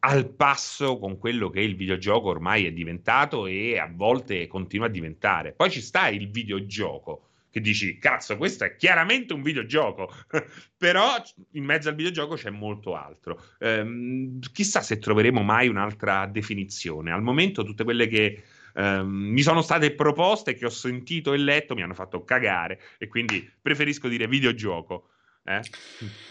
al 0.00 0.28
passo 0.28 0.98
con 0.98 1.16
quello 1.16 1.48
che 1.48 1.60
il 1.60 1.76
videogioco 1.76 2.28
ormai 2.28 2.66
è 2.66 2.72
diventato 2.72 3.46
e 3.46 3.78
a 3.78 3.90
volte 3.90 4.46
continua 4.46 4.86
a 4.86 4.90
diventare. 4.90 5.52
Poi 5.52 5.70
ci 5.70 5.80
sta 5.80 6.08
il 6.08 6.30
videogioco 6.30 7.30
che 7.54 7.60
dici, 7.60 7.98
cazzo, 7.98 8.36
questo 8.36 8.64
è 8.64 8.74
chiaramente 8.74 9.32
un 9.32 9.40
videogioco, 9.40 10.12
però 10.76 11.14
in 11.52 11.62
mezzo 11.62 11.88
al 11.88 11.94
videogioco 11.94 12.34
c'è 12.34 12.50
molto 12.50 12.96
altro. 12.96 13.40
Ehm, 13.60 14.40
chissà 14.52 14.80
se 14.80 14.98
troveremo 14.98 15.40
mai 15.40 15.68
un'altra 15.68 16.26
definizione. 16.26 17.12
Al 17.12 17.22
momento 17.22 17.62
tutte 17.62 17.84
quelle 17.84 18.08
che 18.08 18.42
ehm, 18.74 19.06
mi 19.06 19.40
sono 19.42 19.62
state 19.62 19.92
proposte, 19.92 20.54
che 20.54 20.66
ho 20.66 20.70
sentito 20.70 21.32
e 21.32 21.36
letto, 21.36 21.76
mi 21.76 21.82
hanno 21.82 21.94
fatto 21.94 22.24
cagare 22.24 22.80
e 22.98 23.06
quindi 23.06 23.48
preferisco 23.62 24.08
dire 24.08 24.26
videogioco. 24.26 25.10
Eh? 25.44 25.60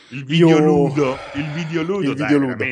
Il 0.10 0.26
videoludo, 0.26 1.18
il 1.36 1.50
videoludo, 1.52 2.10
il 2.10 2.16
videoludo. 2.16 2.66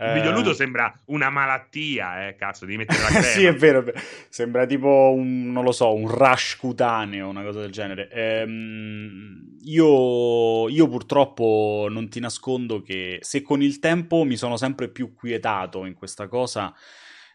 Il 0.00 0.12
videoludo 0.12 0.50
eh... 0.50 0.54
sembra 0.54 0.92
una 1.06 1.30
malattia, 1.30 2.28
eh, 2.28 2.36
cazzo, 2.36 2.64
devi 2.66 2.78
mettere 2.78 3.00
la 3.02 3.08
crema. 3.20 3.24
sì, 3.24 3.44
è 3.44 3.54
vero, 3.54 3.84
sembra 4.28 4.66
tipo 4.66 5.12
un, 5.14 5.50
non 5.52 5.64
lo 5.64 5.72
so, 5.72 5.94
un 5.94 6.08
rush 6.08 6.56
cutaneo, 6.56 7.28
una 7.28 7.42
cosa 7.42 7.60
del 7.60 7.70
genere. 7.70 8.08
Ehm, 8.10 9.56
io, 9.62 10.68
io 10.68 10.88
purtroppo 10.88 11.86
non 11.90 12.08
ti 12.08 12.20
nascondo 12.20 12.82
che 12.82 13.18
se 13.20 13.42
con 13.42 13.62
il 13.62 13.78
tempo 13.78 14.24
mi 14.24 14.36
sono 14.36 14.56
sempre 14.56 14.88
più 14.88 15.14
quietato 15.14 15.84
in 15.86 15.94
questa 15.94 16.28
cosa, 16.28 16.74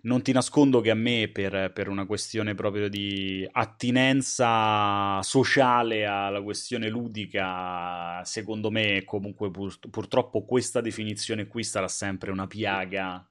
non 0.03 0.21
ti 0.21 0.31
nascondo 0.31 0.81
che 0.81 0.89
a 0.91 0.95
me, 0.95 1.29
per, 1.31 1.71
per, 1.73 1.87
una 1.87 2.05
questione 2.05 2.55
proprio 2.55 2.89
di 2.89 3.47
attinenza 3.51 5.21
sociale 5.21 6.05
alla 6.05 6.41
questione 6.41 6.89
ludica, 6.89 8.23
secondo 8.23 8.71
me, 8.71 9.03
comunque 9.03 9.51
pur, 9.51 9.77
purtroppo 9.89 10.43
questa 10.45 10.81
definizione 10.81 11.47
qui 11.47 11.63
sarà 11.63 11.87
sempre 11.87 12.31
una 12.31 12.47
piaga 12.47 13.25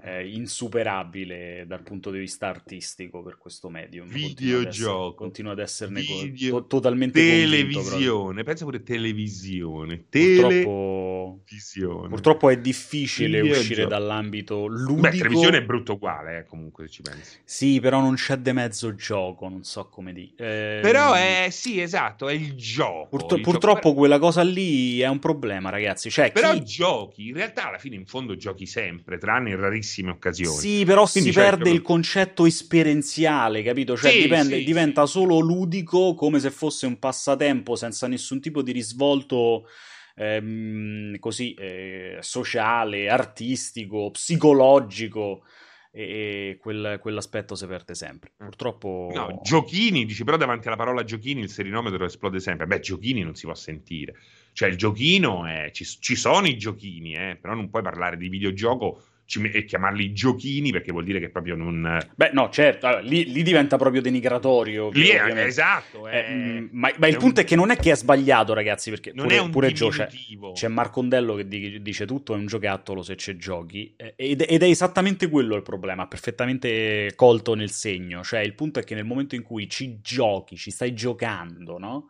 eh, 0.00 0.28
insuperabile 0.28 1.64
dal 1.66 1.82
punto 1.82 2.10
di 2.10 2.18
vista 2.18 2.46
artistico 2.46 3.22
per 3.22 3.36
questo 3.36 3.68
medium. 3.68 4.06
Videogioco. 4.06 5.14
Continua 5.14 5.52
ad 5.52 5.58
esserne 5.58 6.00
Video... 6.00 6.52
co- 6.52 6.66
totalmente 6.66 7.20
Televisione, 7.20 8.44
pensa 8.44 8.64
pure 8.64 8.82
televisione. 8.82 9.98
Purtroppo... 9.98 11.40
Televisione. 11.44 12.08
Purtroppo 12.08 12.48
è 12.48 12.58
difficile 12.58 13.40
Videogioco. 13.40 13.58
uscire 13.58 13.86
dall'ambito 13.86 14.66
ludico. 14.66 15.00
Beh, 15.00 15.10
televisione 15.10 15.58
è 15.58 15.64
brutto 15.64 15.94
uguale, 15.94 16.38
eh, 16.38 16.44
comunque 16.44 16.86
se 16.86 16.92
ci 16.92 17.02
pensi. 17.02 17.38
Sì, 17.42 17.80
però 17.80 18.00
non 18.00 18.14
c'è 18.14 18.36
de 18.36 18.52
mezzo 18.52 18.94
gioco, 18.94 19.48
non 19.48 19.64
so 19.64 19.88
come 19.88 20.12
dire. 20.12 20.78
Eh, 20.78 20.80
però 20.80 21.14
è, 21.14 21.48
sì, 21.50 21.80
esatto, 21.80 22.28
è 22.28 22.34
il 22.34 22.54
gioco. 22.54 23.08
Purt- 23.08 23.32
il 23.32 23.40
purtroppo 23.40 23.88
gioco... 23.88 23.94
quella 23.94 24.18
cosa 24.20 24.42
lì 24.42 25.00
è 25.00 25.08
un 25.08 25.18
problema, 25.18 25.70
ragazzi. 25.70 26.08
Cioè, 26.08 26.30
però 26.30 26.52
chi... 26.52 26.64
giochi, 26.64 27.28
in 27.28 27.34
realtà 27.34 27.66
alla 27.68 27.78
fine 27.78 27.96
in 27.96 28.06
fondo 28.06 28.36
giochi 28.36 28.66
sempre, 28.66 29.18
tranne 29.18 29.50
in 29.50 29.56
rarissimi 29.56 29.86
rarissime 29.88 30.10
occasioni. 30.10 30.58
Sì, 30.58 30.84
però 30.84 31.06
Quindi 31.08 31.30
si 31.30 31.34
certo, 31.34 31.56
perde 31.56 31.70
il 31.70 31.82
concetto 31.82 32.46
esperienziale, 32.46 33.62
capito? 33.62 33.96
Cioè 33.96 34.10
sì, 34.10 34.22
dipende, 34.22 34.58
sì, 34.58 34.64
diventa 34.64 35.06
solo 35.06 35.38
ludico, 35.38 36.14
come 36.14 36.38
se 36.38 36.50
fosse 36.50 36.86
un 36.86 36.98
passatempo 36.98 37.74
senza 37.74 38.06
nessun 38.06 38.40
tipo 38.40 38.62
di 38.62 38.72
risvolto 38.72 39.66
ehm, 40.14 41.18
così 41.18 41.54
eh, 41.54 42.18
sociale, 42.20 43.08
artistico, 43.08 44.10
psicologico 44.10 45.42
e 45.90 46.58
quel, 46.60 46.98
quell'aspetto 47.00 47.54
si 47.54 47.66
perde 47.66 47.94
sempre. 47.94 48.32
Mm. 48.42 48.46
Purtroppo. 48.46 49.10
No, 49.12 49.40
giochini, 49.42 50.04
dici, 50.04 50.24
però 50.24 50.36
davanti 50.36 50.68
alla 50.68 50.76
parola 50.76 51.02
giochini 51.02 51.40
il 51.40 51.50
serinometro 51.50 52.04
esplode 52.04 52.40
sempre. 52.40 52.66
Beh, 52.66 52.80
giochini 52.80 53.22
non 53.22 53.34
si 53.34 53.46
può 53.46 53.54
sentire. 53.54 54.14
Cioè, 54.52 54.68
il 54.68 54.76
giochino 54.76 55.46
è. 55.46 55.70
Ci, 55.72 55.84
ci 55.84 56.14
sono 56.14 56.46
i 56.46 56.56
giochini, 56.56 57.14
eh, 57.14 57.38
però 57.40 57.54
non 57.54 57.70
puoi 57.70 57.82
parlare 57.82 58.16
di 58.16 58.28
videogioco 58.28 59.02
e 59.52 59.64
chiamarli 59.64 60.12
giochini 60.12 60.70
perché 60.70 60.92
vuol 60.92 61.04
dire 61.04 61.20
che 61.20 61.30
proprio 61.30 61.54
non... 61.54 61.98
Beh 62.14 62.30
no, 62.32 62.48
certo, 62.50 62.86
allora, 62.86 63.02
lì, 63.02 63.30
lì, 63.30 63.42
diventa 63.42 63.76
proprio 63.76 64.00
denigratorio. 64.00 64.90
Lì 64.90 65.08
è, 65.08 65.44
esatto. 65.44 66.06
È, 66.06 66.16
eh, 66.16 66.68
ma, 66.72 66.90
ma 66.96 67.06
il 67.06 67.16
punto 67.16 67.40
un... 67.40 67.46
è 67.46 67.48
che 67.48 67.56
non 67.56 67.70
è 67.70 67.76
che 67.76 67.92
è 67.92 67.96
sbagliato 67.96 68.54
ragazzi, 68.54 68.90
perché 68.90 69.12
non 69.14 69.26
pure, 69.26 69.36
è 69.36 69.40
un 69.40 69.50
pure 69.50 69.72
Gio, 69.72 69.88
c'è, 69.88 70.08
c'è 70.54 70.68
Marcondello 70.68 71.34
che 71.34 71.46
dice 71.46 72.06
tutto 72.06 72.34
è 72.34 72.36
un 72.36 72.46
giocattolo 72.46 73.02
se 73.02 73.14
c'è 73.14 73.36
giochi 73.36 73.94
ed, 73.96 74.44
ed, 74.46 74.62
è 74.62 74.66
esattamente 74.66 75.28
quello 75.28 75.56
il 75.56 75.62
problema, 75.62 76.06
perfettamente 76.06 77.12
colto 77.14 77.54
nel 77.54 77.70
segno, 77.70 78.22
cioè 78.22 78.40
il 78.40 78.54
punto 78.54 78.80
è 78.80 78.84
che 78.84 78.94
nel 78.94 79.04
momento 79.04 79.34
in 79.34 79.42
cui 79.42 79.68
ci 79.68 80.00
giochi, 80.00 80.56
ci 80.56 80.70
stai 80.70 80.94
giocando, 80.94 81.78
no? 81.78 82.06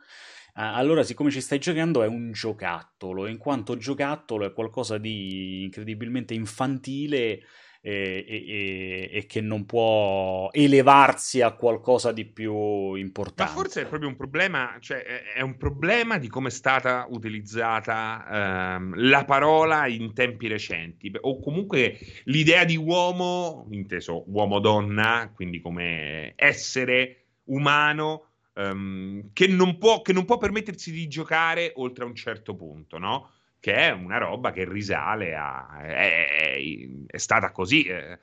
Allora 0.61 1.03
siccome 1.05 1.31
ci 1.31 1.41
stai 1.41 1.59
giocando 1.59 2.03
è 2.03 2.07
un 2.07 2.33
giocattolo, 2.33 3.27
in 3.27 3.39
quanto 3.39 3.77
giocattolo 3.77 4.45
è 4.45 4.53
qualcosa 4.53 4.99
di 4.99 5.63
incredibilmente 5.63 6.35
infantile 6.35 7.41
e, 7.81 8.25
e, 8.27 9.09
e, 9.13 9.27
che 9.27 9.41
non 9.41 9.65
può 9.65 10.49
elevarsi 10.51 11.41
a 11.41 11.53
qualcosa 11.53 12.11
di 12.11 12.25
più 12.25 12.95
importante. 12.95 13.53
Ma 13.53 13.59
forse 13.59 13.83
è 13.83 13.87
proprio 13.87 14.09
un 14.09 14.17
problema, 14.17 14.77
cioè 14.81 15.03
è 15.35 15.41
un 15.43 15.57
problema 15.57 16.19
di 16.19 16.29
come 16.29 16.49
è 16.49 16.51
stata 16.51 17.07
utilizzata 17.09 18.77
ehm, 18.77 18.95
la 18.97 19.25
parola 19.25 19.87
in 19.87 20.13
tempi 20.13 20.49
recenti, 20.49 21.11
o 21.21 21.39
comunque 21.41 21.99
l'idea 22.25 22.65
di 22.65 22.77
uomo, 22.77 23.69
inteso 23.71 24.25
uomo-donna, 24.27 25.31
quindi 25.33 25.61
come 25.61 26.33
essere 26.35 27.27
umano 27.45 28.28
um, 28.59 29.31
che, 29.33 29.47
non 29.47 29.79
può, 29.79 30.03
che 30.03 30.13
non 30.13 30.25
può 30.25 30.37
permettersi 30.37 30.91
di 30.91 31.07
giocare 31.09 31.73
oltre 31.77 32.05
a 32.05 32.07
un 32.07 32.15
certo 32.15 32.55
punto, 32.55 32.99
no? 32.99 33.31
Che 33.61 33.75
è 33.75 33.91
una 33.91 34.19
roba 34.19 34.53
che 34.53 34.69
risale 34.69 35.35
a... 35.35 35.81
è, 35.81 36.29
è, 36.29 36.89
è 37.07 37.17
stata 37.17 37.51
così. 37.53 37.85
Eh. 37.85 38.19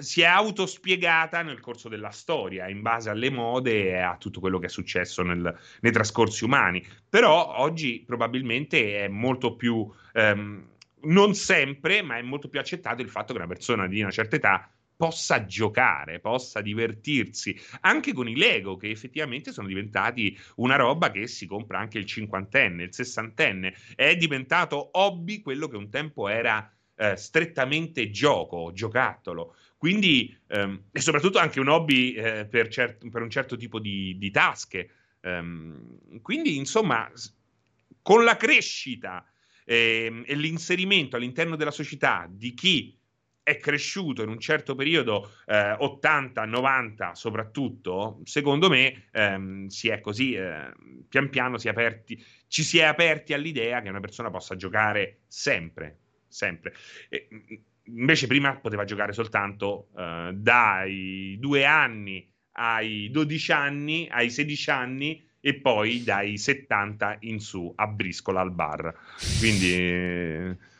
si 0.00 0.22
è 0.22 0.26
autospiegata 0.26 1.42
nel 1.42 1.60
corso 1.60 1.88
della 1.88 2.10
storia, 2.10 2.68
in 2.68 2.82
base 2.82 3.10
alle 3.10 3.30
mode 3.30 3.88
e 3.88 3.98
a 3.98 4.16
tutto 4.16 4.40
quello 4.40 4.58
che 4.58 4.66
è 4.66 4.70
successo 4.70 5.22
nel, 5.22 5.58
nei 5.80 5.92
trascorsi 5.92 6.44
umani. 6.44 6.84
Però 7.08 7.56
oggi 7.58 8.02
probabilmente 8.06 9.04
è 9.04 9.08
molto 9.08 9.56
più, 9.56 9.90
ehm, 10.12 10.68
non 11.04 11.34
sempre, 11.34 12.02
ma 12.02 12.16
è 12.16 12.22
molto 12.22 12.48
più 12.48 12.60
accettato 12.60 13.02
il 13.02 13.08
fatto 13.08 13.32
che 13.32 13.38
una 13.38 13.48
persona 13.48 13.86
di 13.86 14.00
una 14.00 14.10
certa 14.10 14.36
età 14.36 14.70
possa 15.02 15.46
giocare, 15.46 16.20
possa 16.20 16.60
divertirsi, 16.60 17.60
anche 17.80 18.12
con 18.12 18.28
i 18.28 18.36
Lego, 18.36 18.76
che 18.76 18.88
effettivamente 18.88 19.50
sono 19.50 19.66
diventati 19.66 20.38
una 20.58 20.76
roba 20.76 21.10
che 21.10 21.26
si 21.26 21.44
compra 21.44 21.80
anche 21.80 21.98
il 21.98 22.06
cinquantenne, 22.06 22.84
il 22.84 22.94
sessantenne. 22.94 23.74
È 23.96 24.14
diventato 24.14 24.90
hobby 24.92 25.40
quello 25.40 25.66
che 25.66 25.76
un 25.76 25.90
tempo 25.90 26.28
era 26.28 26.72
eh, 26.94 27.16
strettamente 27.16 28.10
gioco, 28.10 28.70
giocattolo. 28.72 29.56
Quindi, 29.76 30.38
ehm, 30.46 30.84
e 30.92 31.00
soprattutto 31.00 31.40
anche 31.40 31.58
un 31.58 31.66
hobby 31.66 32.12
eh, 32.12 32.46
per, 32.46 32.68
cer- 32.68 33.10
per, 33.10 33.22
un 33.22 33.30
certo 33.30 33.56
tipo 33.56 33.80
di, 33.80 34.16
di 34.18 34.30
tasche. 34.30 34.88
Um, 35.22 36.20
quindi, 36.20 36.56
insomma, 36.56 37.10
con 38.02 38.22
la 38.22 38.36
crescita 38.36 39.28
eh, 39.64 40.22
e 40.24 40.34
l'inserimento 40.36 41.16
all'interno 41.16 41.56
della 41.56 41.72
società 41.72 42.28
di 42.30 42.54
chi 42.54 43.00
è 43.42 43.56
cresciuto 43.56 44.22
in 44.22 44.28
un 44.28 44.38
certo 44.38 44.74
periodo, 44.74 45.32
eh, 45.46 45.72
80, 45.78 46.44
90 46.44 47.14
soprattutto, 47.14 48.20
secondo 48.24 48.68
me 48.68 49.08
ehm, 49.10 49.66
si 49.66 49.88
è 49.88 50.00
così, 50.00 50.34
eh, 50.34 50.72
pian 51.08 51.28
piano 51.28 51.58
si 51.58 51.66
è 51.66 51.70
aperti, 51.70 52.22
ci 52.46 52.62
si 52.62 52.78
è 52.78 52.84
aperti 52.84 53.32
all'idea 53.32 53.80
che 53.80 53.88
una 53.88 54.00
persona 54.00 54.30
possa 54.30 54.54
giocare 54.54 55.22
sempre, 55.26 55.98
sempre. 56.28 56.74
E, 57.08 57.28
invece 57.86 58.28
prima 58.28 58.56
poteva 58.56 58.84
giocare 58.84 59.12
soltanto 59.12 59.88
eh, 59.96 60.30
dai 60.34 61.36
due 61.40 61.64
anni 61.64 62.30
ai 62.52 63.10
12 63.10 63.52
anni, 63.52 64.08
ai 64.10 64.30
16 64.30 64.70
anni 64.70 65.26
e 65.40 65.54
poi 65.54 66.04
dai 66.04 66.36
70 66.38 67.16
in 67.20 67.40
su 67.40 67.72
a 67.74 67.86
briscola 67.86 68.40
al 68.40 68.52
bar. 68.52 68.94
Quindi... 69.38 70.70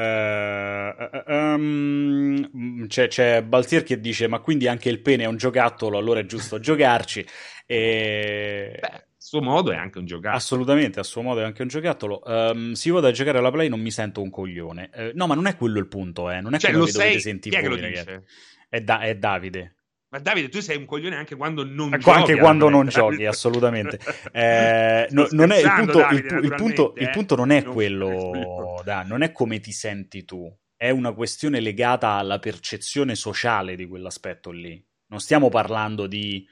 Uh, 0.00 1.22
um, 1.30 2.86
c'è, 2.86 3.08
c'è, 3.08 3.42
Baltier 3.42 3.82
che 3.82 4.00
dice: 4.00 4.28
Ma 4.28 4.38
quindi 4.38 4.66
anche 4.66 4.88
il 4.88 5.00
pene 5.00 5.24
è 5.24 5.26
un 5.26 5.36
giocattolo, 5.36 5.98
allora 5.98 6.20
è 6.20 6.26
giusto 6.26 6.58
giocarci. 6.58 7.26
E... 7.66 8.78
Beh, 8.80 9.04
suo 9.18 9.42
modo 9.42 9.72
è 9.72 9.76
anche 9.76 9.98
un 9.98 10.06
giocattolo. 10.06 10.36
Assolutamente, 10.36 11.00
a 11.00 11.02
suo 11.02 11.20
modo 11.22 11.40
è 11.40 11.44
anche 11.44 11.62
un 11.62 11.68
giocattolo. 11.68 12.22
Um, 12.24 12.72
se 12.72 12.88
io 12.88 12.94
vado 12.94 13.08
a 13.08 13.10
giocare 13.10 13.38
alla 13.38 13.50
play 13.50 13.68
non 13.68 13.80
mi 13.80 13.90
sento 13.90 14.22
un 14.22 14.30
coglione. 14.30 14.90
Uh, 14.94 15.10
no, 15.14 15.26
ma 15.26 15.34
non 15.34 15.46
è 15.46 15.56
quello 15.56 15.78
il 15.78 15.86
punto, 15.86 16.30
eh. 16.30 16.40
Non 16.40 16.54
è 16.54 16.58
cioè, 16.58 16.70
quello 16.70 16.86
che 16.86 16.92
sei... 16.92 17.00
dovete 17.02 17.20
sentire 17.20 17.68
voi, 17.68 17.80
ragazzi. 17.80 18.20
È, 18.68 18.80
da- 18.80 19.00
è 19.00 19.14
Davide. 19.16 19.74
Ma 20.10 20.18
Davide, 20.18 20.48
tu 20.48 20.60
sei 20.60 20.76
un 20.76 20.86
coglione 20.86 21.16
anche 21.16 21.36
quando 21.36 21.64
non 21.64 21.90
giochi. 21.90 22.10
Anche 22.10 22.36
quando 22.36 22.68
non 22.68 22.88
giochi, 22.88 23.26
assolutamente. 23.26 23.98
Eh, 24.32 25.06
no, 25.10 25.26
non 25.30 25.50
è, 25.50 25.58
il, 25.58 25.72
punto, 25.76 25.98
Davide, 25.98 26.34
il, 26.36 26.44
il, 26.44 26.54
punto, 26.54 26.94
eh? 26.94 27.02
il, 27.02 27.10
punto, 27.10 27.36
non 27.36 27.50
è 27.50 27.62
non 27.62 27.72
quello, 27.72 28.80
da, 28.84 29.02
non 29.02 29.22
è 29.22 29.32
come 29.32 29.60
ti 29.60 29.72
senti 29.72 30.24
tu, 30.24 30.52
è 30.76 30.90
una 30.90 31.12
questione 31.12 31.60
legata 31.60 32.10
alla 32.10 32.38
percezione 32.38 33.14
sociale 33.14 33.76
di 33.76 33.86
quell'aspetto 33.86 34.50
lì. 34.50 34.82
Non 35.08 35.20
stiamo 35.20 35.48
parlando 35.48 36.06
di 36.06 36.46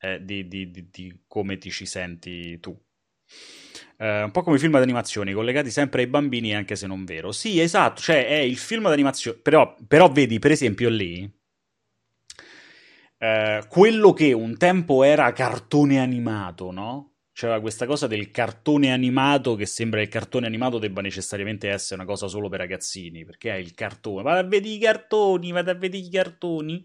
eh, 0.00 0.24
di, 0.24 0.48
di, 0.48 0.70
di, 0.70 1.22
come 1.26 1.58
ti 1.58 1.70
ci 1.70 1.86
senti 1.86 2.58
tu. 2.58 2.76
Eh, 3.98 4.22
un 4.22 4.30
po' 4.30 4.42
come 4.42 4.56
i 4.56 4.58
film 4.58 4.72
d'animazione, 4.72 5.34
collegati 5.34 5.70
sempre 5.70 6.02
ai 6.02 6.08
bambini, 6.08 6.54
anche 6.54 6.74
se 6.74 6.86
non 6.86 7.04
vero. 7.04 7.32
Sì, 7.32 7.60
esatto, 7.60 8.00
cioè 8.00 8.26
è 8.26 8.38
il 8.38 8.56
film 8.56 8.84
d'animazione, 8.88 9.38
però, 9.38 9.76
però 9.86 10.10
vedi, 10.10 10.38
per 10.38 10.50
esempio, 10.50 10.88
lì, 10.88 11.30
eh, 13.22 13.62
quello 13.68 14.14
che 14.14 14.32
un 14.32 14.56
tempo 14.56 15.02
era 15.02 15.30
cartone 15.32 16.00
animato, 16.00 16.70
no? 16.70 17.16
C'era 17.32 17.60
questa 17.60 17.84
cosa 17.84 18.06
del 18.06 18.30
cartone 18.30 18.92
animato 18.92 19.56
che 19.56 19.66
sembra 19.66 20.00
che 20.00 20.06
il 20.06 20.12
cartone 20.12 20.46
animato 20.46 20.78
debba 20.78 21.02
necessariamente 21.02 21.68
essere 21.68 22.00
una 22.00 22.10
cosa 22.10 22.28
solo 22.28 22.48
per 22.48 22.60
ragazzini, 22.60 23.26
perché 23.26 23.52
è 23.52 23.56
il 23.56 23.74
cartone. 23.74 24.22
Vado 24.22 24.38
a 24.40 24.48
vedere 24.48 24.74
i 24.74 24.78
cartoni, 24.78 25.52
vado 25.52 25.70
a 25.70 25.74
vedere 25.74 26.02
i 26.02 26.10
cartoni. 26.10 26.82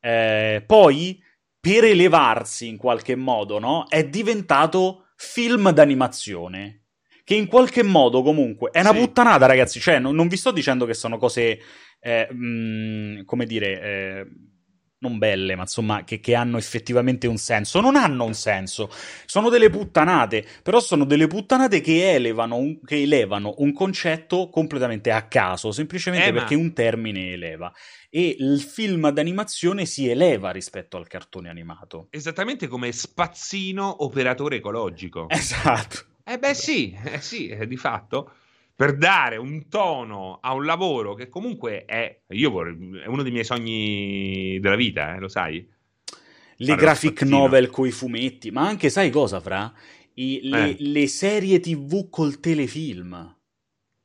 Eh, 0.00 0.64
poi 0.66 1.22
per 1.60 1.84
elevarsi 1.84 2.66
in 2.66 2.76
qualche 2.76 3.14
modo, 3.14 3.60
no? 3.60 3.86
È 3.88 4.04
diventato 4.08 5.10
film 5.14 5.70
d'animazione. 5.70 6.86
Che 7.22 7.34
in 7.36 7.46
qualche 7.46 7.84
modo 7.84 8.22
comunque 8.22 8.70
è 8.70 8.80
una 8.80 8.92
sì. 8.92 8.98
puttanata, 8.98 9.46
ragazzi. 9.46 9.78
Cioè, 9.78 10.00
non, 10.00 10.16
non, 10.16 10.26
vi 10.26 10.36
sto 10.36 10.50
dicendo 10.50 10.86
che 10.86 10.94
sono 10.94 11.18
cose, 11.18 11.60
eh, 12.00 12.28
mh, 12.28 13.20
mm, 13.20 13.24
come 13.24 13.46
dire, 13.46 13.80
eh, 13.80 14.26
non 15.02 15.18
belle, 15.18 15.54
ma 15.54 15.62
insomma, 15.62 16.04
che, 16.04 16.20
che, 16.20 16.34
hanno 16.34 16.56
effettivamente 16.56 17.26
un 17.26 17.36
senso. 17.36 17.80
Non 17.80 17.96
hanno 17.96 18.24
un 18.24 18.34
senso. 18.34 18.88
Sono 19.26 19.48
delle 19.50 19.68
puttanate, 19.68 20.46
però 20.62 20.80
sono 20.80 21.04
delle 21.04 21.26
puttanate 21.26 21.80
che 21.80 22.14
elevano 22.14 22.56
un, 22.56 22.80
che 22.80 23.02
elevano 23.02 23.54
un 23.58 23.72
concetto 23.72 24.48
completamente 24.48 25.10
a 25.10 25.26
caso, 25.26 25.72
semplicemente 25.72 26.28
eh, 26.28 26.32
perché 26.32 26.56
ma... 26.56 26.62
un 26.62 26.72
termine 26.72 27.32
eleva 27.32 27.72
e 28.14 28.36
il 28.38 28.60
film 28.60 29.10
d'animazione 29.10 29.86
si 29.86 30.08
eleva 30.08 30.50
rispetto 30.50 30.96
al 30.96 31.06
cartone 31.06 31.48
animato. 31.48 32.08
Esattamente 32.10 32.68
come 32.68 32.92
spazzino 32.92 34.04
operatore 34.04 34.56
ecologico. 34.56 35.28
Esatto. 35.28 36.10
Eh 36.24 36.38
beh 36.38 36.54
sì, 36.54 36.96
eh 37.04 37.20
sì, 37.20 37.48
eh, 37.48 37.66
di 37.66 37.76
fatto 37.76 38.34
per 38.74 38.96
dare 38.96 39.36
un 39.36 39.68
tono 39.68 40.38
a 40.40 40.52
un 40.54 40.64
lavoro 40.64 41.14
che 41.14 41.28
comunque 41.28 41.84
è, 41.84 42.22
io 42.28 42.50
vorrei, 42.50 43.00
è 43.02 43.06
uno 43.06 43.22
dei 43.22 43.32
miei 43.32 43.44
sogni 43.44 44.58
della 44.60 44.76
vita, 44.76 45.14
eh, 45.14 45.18
lo 45.20 45.28
sai? 45.28 45.68
Le 46.56 46.74
graphic 46.76 47.22
novel 47.22 47.70
coi 47.70 47.90
fumetti, 47.90 48.50
ma 48.50 48.66
anche 48.66 48.88
sai 48.88 49.10
cosa, 49.10 49.40
Fra? 49.40 49.72
I, 50.14 50.40
le, 50.42 50.70
eh. 50.70 50.76
le 50.78 51.06
serie 51.06 51.58
tv 51.58 52.08
col 52.08 52.38
telefilm 52.38 53.36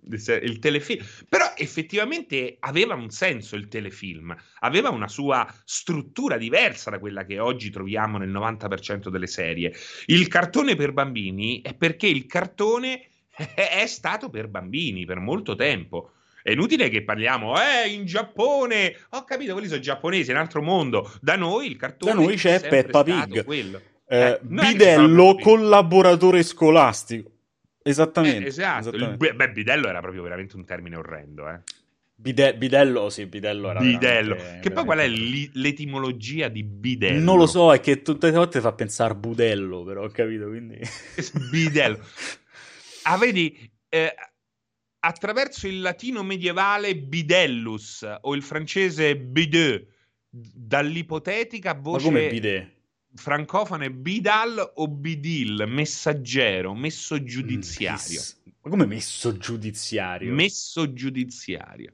il 0.09 0.59
telefilm. 0.59 1.03
Però 1.27 1.53
effettivamente 1.55 2.57
aveva 2.59 2.95
un 2.95 3.09
senso 3.09 3.55
il 3.55 3.67
telefilm, 3.67 4.35
aveva 4.59 4.89
una 4.89 5.07
sua 5.07 5.47
struttura 5.65 6.37
diversa 6.37 6.89
da 6.89 6.99
quella 6.99 7.25
che 7.25 7.39
oggi 7.39 7.69
troviamo 7.69 8.17
nel 8.17 8.29
90% 8.29 9.09
delle 9.09 9.27
serie. 9.27 9.73
Il 10.05 10.27
cartone 10.27 10.75
per 10.75 10.93
bambini 10.93 11.61
è 11.61 11.73
perché 11.73 12.07
il 12.07 12.25
cartone 12.25 13.09
è 13.53 13.85
stato 13.85 14.29
per 14.29 14.47
bambini 14.47 15.05
per 15.05 15.19
molto 15.19 15.55
tempo. 15.55 16.11
È 16.41 16.51
inutile 16.51 16.89
che 16.89 17.03
parliamo, 17.03 17.55
eh, 17.59 17.89
in 17.89 18.05
Giappone, 18.05 18.95
ho 19.09 19.23
capito, 19.25 19.51
quelli 19.51 19.67
sono 19.67 19.81
giapponesi, 19.81 20.31
è 20.31 20.33
un 20.33 20.39
altro 20.39 20.61
mondo. 20.61 21.11
Da 21.21 21.35
noi 21.35 21.67
il 21.67 21.75
cartone 21.75 22.13
da 22.13 22.19
noi 22.19 22.35
c'è 22.37 22.61
Peppa 22.67 23.03
Pig. 23.03 23.43
Quello. 23.43 23.81
Eh, 24.07 24.17
eh, 24.17 24.39
bidello 24.41 25.35
collaboratore 25.35 26.43
scolastico. 26.43 27.31
Esattamente. 27.83 28.45
Eh, 28.45 28.47
esatto. 28.47 28.89
Esattamente. 28.89 29.27
Il, 29.27 29.35
beh, 29.35 29.51
bidello 29.51 29.89
era 29.89 29.99
proprio 29.99 30.23
veramente 30.23 30.55
un 30.55 30.65
termine 30.65 30.95
orrendo, 30.95 31.49
eh. 31.49 31.59
Bide- 32.19 32.55
bidello, 32.55 33.09
sì, 33.09 33.27
bidello 33.27 33.69
era 33.69 33.79
Bidello. 33.79 34.35
Veramente, 34.35 34.61
che 34.61 34.71
poi 34.73 34.85
qual 34.85 34.99
è 34.99 35.07
li- 35.07 35.51
l'etimologia 35.53 36.47
di 36.47 36.63
bidello? 36.63 37.23
Non 37.23 37.37
lo 37.37 37.45
so, 37.45 37.71
è 37.71 37.79
che 37.79 38.01
tutte 38.01 38.31
le 38.31 38.37
volte 38.37 38.59
fa 38.59 38.71
pensare 38.71 39.13
budello, 39.13 39.83
però 39.83 40.03
ho 40.03 40.09
capito, 40.09 40.47
quindi... 40.47 40.79
bidello. 41.51 41.99
Ah, 43.13 43.17
vedi, 43.17 43.71
eh, 43.89 44.13
attraverso 44.99 45.67
il 45.67 45.81
latino 45.81 46.23
medievale 46.23 46.95
bidellus 46.95 48.05
o 48.21 48.35
il 48.35 48.41
francese 48.41 49.17
bideux, 49.17 49.85
dall'ipotetica 50.29 51.73
voce... 51.73 52.05
Ma 52.05 52.17
come 52.17 52.29
bidet? 52.29 52.75
francofone 53.17 53.91
Bidal 53.91 54.73
o 54.75 54.87
Bidil, 54.87 55.65
messaggero, 55.67 56.73
messo 56.73 57.21
giudiziario. 57.23 58.21
Ma 58.61 58.69
come 58.69 58.85
messo 58.85 59.35
giudiziario? 59.37 60.33
Messo 60.33 60.93
giudiziario. 60.93 61.93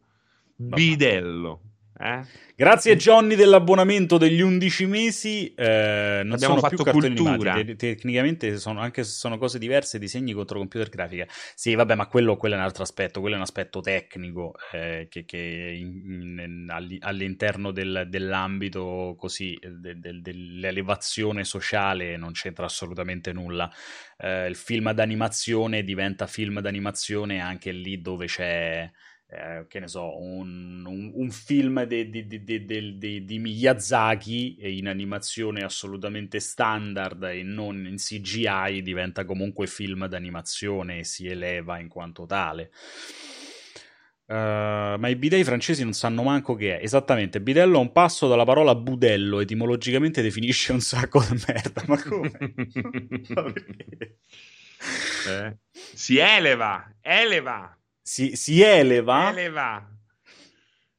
Bidello. 0.55 1.61
Eh? 1.99 2.21
Grazie 2.55 2.95
Johnny 2.95 3.35
dell'abbonamento 3.35 4.17
degli 4.17 4.41
11 4.41 4.85
mesi. 4.85 5.53
Eh, 5.53 6.21
non 6.23 6.33
Abbiamo 6.33 6.57
sono 6.57 6.59
fatto 6.59 6.83
cultura. 6.83 7.53
Te- 7.53 7.75
tecnicamente 7.75 8.57
sono, 8.57 8.79
anche 8.79 9.03
se 9.03 9.11
sono 9.11 9.37
cose 9.37 9.59
diverse, 9.59 9.99
disegni 9.99 10.33
contro 10.33 10.57
computer 10.59 10.89
grafica. 10.89 11.25
Sì, 11.55 11.75
vabbè, 11.75 11.95
ma 11.95 12.07
quello, 12.07 12.35
quello, 12.37 12.55
è 12.55 12.57
un 12.57 12.63
altro 12.63 12.83
aspetto. 12.83 13.19
Quello 13.19 13.35
è 13.35 13.37
un 13.37 13.43
aspetto 13.43 13.81
tecnico 13.81 14.55
eh, 14.71 15.07
che, 15.09 15.25
che 15.25 15.37
in, 15.37 16.39
in, 16.39 16.99
all'interno 17.01 17.71
del, 17.71 18.07
dell'ambito 18.09 19.15
così 19.17 19.57
de, 19.61 19.99
de, 19.99 20.21
dell'elevazione 20.21 21.43
sociale 21.43 22.17
non 22.17 22.31
c'entra 22.31 22.65
assolutamente 22.65 23.33
nulla. 23.33 23.71
Eh, 24.17 24.47
il 24.47 24.55
film 24.55 24.91
d'animazione 24.91 25.83
diventa 25.83 26.27
film 26.27 26.59
d'animazione 26.59 27.39
anche 27.39 27.71
lì 27.71 28.01
dove 28.01 28.25
c'è 28.25 28.89
eh, 29.33 29.65
che 29.67 29.79
ne 29.79 29.87
so, 29.87 30.21
un, 30.21 30.85
un, 30.85 31.11
un 31.13 31.31
film 31.31 31.83
di, 31.85 32.09
di, 32.09 32.27
di, 32.27 33.25
di, 33.25 33.39
Miyazaki 33.39 34.57
in 34.77 34.87
animazione 34.87 35.63
assolutamente 35.63 36.39
standard 36.39 37.23
e 37.23 37.41
non 37.41 37.87
in 37.87 37.95
CGI 37.95 38.81
diventa 38.83 39.25
comunque 39.25 39.65
film 39.65 40.05
d'animazione 40.05 40.99
e 40.99 41.03
si 41.03 41.25
eleva 41.25 41.79
in 41.79 41.87
quanto 41.87 42.25
tale. 42.27 42.69
Uh, 44.25 44.97
ma 44.97 45.07
i 45.09 45.15
bidei 45.15 45.43
francesi 45.43 45.83
non 45.83 45.93
sanno 45.93 46.23
manco 46.23 46.55
che 46.55 46.79
è. 46.79 46.83
Esattamente, 46.83 47.41
bidello 47.41 47.77
è 47.77 47.81
un 47.81 47.91
passo 47.91 48.27
dalla 48.27 48.45
parola 48.45 48.73
budello, 48.75 49.41
etimologicamente 49.41 50.21
definisce 50.21 50.71
un 50.71 50.79
sacco 50.79 51.19
di 51.21 51.43
merda. 51.47 51.83
Ma 51.87 52.01
come? 52.01 52.31
eh. 55.27 55.57
Si 55.71 56.17
eleva, 56.17 56.95
eleva. 57.01 57.77
Si, 58.05 58.35
si 58.35 58.61
eleva? 58.61 59.29
Eleva. 59.29 59.87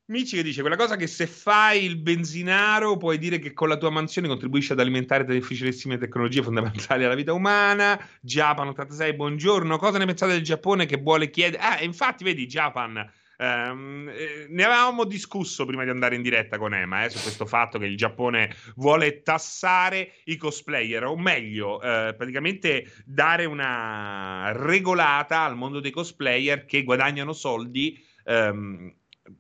Mici 0.07 0.37
che 0.37 0.43
dice 0.43 0.63
quella 0.63 0.77
cosa 0.77 0.97
che 0.97 1.07
se 1.07 1.27
fai 1.27 1.85
il 1.85 1.97
benzinaro 1.97 2.97
puoi 2.97 3.19
dire 3.19 3.39
che 3.39 3.53
con 3.53 3.69
la 3.69 3.77
tua 3.77 3.91
mansione 3.91 4.27
contribuisci 4.27 4.73
ad 4.73 4.81
alimentare 4.81 5.25
delle 5.25 5.39
difficilissime 5.39 5.99
tecnologie 5.99 6.43
fondamentali 6.43 7.05
alla 7.05 7.15
vita 7.15 7.33
umana. 7.35 7.99
Japan 8.21 8.69
86, 8.69 9.15
buongiorno. 9.15 9.77
Cosa 9.77 9.99
ne 9.99 10.07
pensate 10.07 10.33
del 10.33 10.43
Giappone 10.43 10.87
che 10.87 10.97
vuole 10.97 11.29
chiedere? 11.31 11.63
Ah, 11.63 11.83
infatti, 11.83 12.25
vedi, 12.25 12.47
Japan 12.47 13.07
Um, 13.37 14.11
ne 14.49 14.65
avevamo 14.65 15.05
discusso 15.05 15.65
prima 15.65 15.85
di 15.85 15.91
andare 15.91 16.15
in 16.15 16.23
diretta 16.23 16.59
con 16.59 16.73
Emma 16.73 17.05
eh, 17.05 17.11
su 17.11 17.21
questo 17.21 17.47
fatto 17.47 17.79
che 17.79 17.87
il 17.87 17.97
Giappone 17.97 18.55
vuole 18.77 19.23
tassare 19.23 20.13
i 20.25 20.37
cosplayer, 20.37 21.05
o 21.05 21.17
meglio, 21.17 21.81
eh, 21.81 22.15
praticamente 22.17 22.87
dare 23.05 23.45
una 23.45 24.53
regolata 24.53 25.43
al 25.43 25.57
mondo 25.57 25.81
dei 25.81 25.91
cosplayer 25.91 26.65
che 26.65 26.85
guadagnano 26.85 27.33
soldi. 27.33 28.03
Um, 28.25 28.95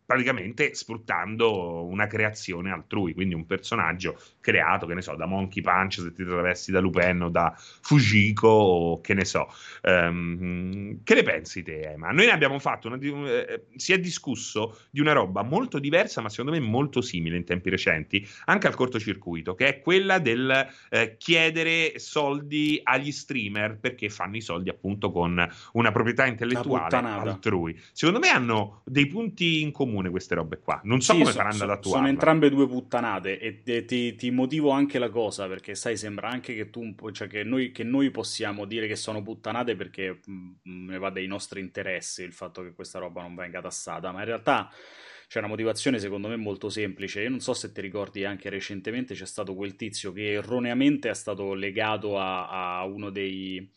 praticamente 0.06 0.74
sfruttando 0.74 1.84
una 1.84 2.06
creazione 2.06 2.70
altrui, 2.70 3.12
quindi 3.12 3.34
un 3.34 3.46
personaggio 3.46 4.18
creato, 4.40 4.86
che 4.86 4.94
ne 4.94 5.02
so, 5.02 5.14
da 5.14 5.26
Monkey 5.26 5.62
Punch 5.62 6.00
se 6.00 6.12
ti 6.12 6.24
travesti 6.24 6.72
da 6.72 6.80
Lupin 6.80 7.22
o 7.22 7.28
da 7.28 7.54
Fujiko 7.56 8.48
o 8.48 9.00
che 9.00 9.14
ne 9.14 9.24
so. 9.24 9.48
Um, 9.82 11.02
che 11.02 11.14
ne 11.14 11.22
pensi 11.22 11.62
te, 11.62 11.80
Emma? 11.80 12.10
Noi 12.12 12.26
ne 12.26 12.32
abbiamo 12.32 12.58
fatto, 12.58 12.88
una, 12.88 12.98
eh, 12.98 13.66
si 13.76 13.92
è 13.92 13.98
discusso 13.98 14.78
di 14.90 15.00
una 15.00 15.12
roba 15.12 15.42
molto 15.42 15.78
diversa, 15.78 16.20
ma 16.20 16.28
secondo 16.28 16.52
me 16.52 16.60
molto 16.60 17.00
simile 17.02 17.36
in 17.36 17.44
tempi 17.44 17.68
recenti, 17.68 18.26
anche 18.46 18.66
al 18.66 18.74
cortocircuito, 18.74 19.54
che 19.54 19.66
è 19.66 19.80
quella 19.80 20.18
del 20.18 20.66
eh, 20.90 21.16
chiedere 21.18 21.98
soldi 21.98 22.80
agli 22.82 23.12
streamer 23.12 23.78
perché 23.78 24.08
fanno 24.08 24.36
i 24.36 24.40
soldi 24.40 24.70
appunto 24.70 25.10
con 25.10 25.46
una 25.72 25.92
proprietà 25.92 26.26
intellettuale 26.26 26.96
altrui. 26.96 27.78
Secondo 27.92 28.20
me 28.20 28.28
hanno 28.28 28.82
dei 28.84 29.06
punti 29.06 29.60
in 29.60 29.72
comune 29.74 30.08
queste 30.08 30.34
robe 30.34 30.60
qua. 30.60 30.80
Non 30.84 31.02
so 31.02 31.12
sì, 31.12 31.18
come 31.18 31.30
so, 31.32 31.36
faranno 31.36 31.56
so, 31.56 31.64
ad 31.64 31.70
attuarla. 31.70 31.98
Sono 31.98 32.08
entrambe 32.08 32.48
due 32.48 32.66
puttanate 32.66 33.38
e, 33.38 33.60
e 33.62 33.84
ti, 33.84 34.14
ti, 34.14 34.30
motivo 34.30 34.70
anche 34.70 34.98
la 34.98 35.10
cosa 35.10 35.46
perché 35.46 35.74
sai 35.74 35.96
sembra 35.96 36.30
anche 36.30 36.54
che 36.54 36.70
tu 36.70 36.94
cioè 37.10 37.28
che 37.28 37.44
noi, 37.44 37.72
che 37.72 37.84
noi 37.84 38.10
possiamo 38.10 38.64
dire 38.64 38.86
che 38.86 38.96
sono 38.96 39.22
puttanate 39.22 39.76
perché 39.76 40.20
mh, 40.24 40.32
mm, 40.32 40.52
mm, 40.68 40.88
ne 40.88 40.98
va 40.98 41.10
dei 41.10 41.26
nostri 41.26 41.60
interessi 41.60 42.22
il 42.22 42.32
fatto 42.32 42.62
che 42.62 42.72
questa 42.72 42.98
roba 42.98 43.20
non 43.20 43.34
venga 43.34 43.60
tassata, 43.60 44.12
ma 44.12 44.20
in 44.20 44.26
realtà 44.26 44.70
c'è 45.26 45.38
una 45.40 45.48
motivazione 45.48 45.98
secondo 45.98 46.28
me 46.28 46.36
molto 46.36 46.68
semplice. 46.68 47.22
Io 47.22 47.30
non 47.30 47.40
so 47.40 47.54
se 47.54 47.72
ti 47.72 47.80
ricordi 47.80 48.24
anche 48.24 48.48
recentemente 48.48 49.14
c'è 49.14 49.26
stato 49.26 49.54
quel 49.54 49.74
tizio 49.74 50.12
che 50.12 50.32
erroneamente 50.32 51.10
è 51.10 51.14
stato 51.14 51.54
legato 51.54 52.18
a, 52.18 52.78
a 52.78 52.84
uno 52.84 53.10
dei 53.10 53.68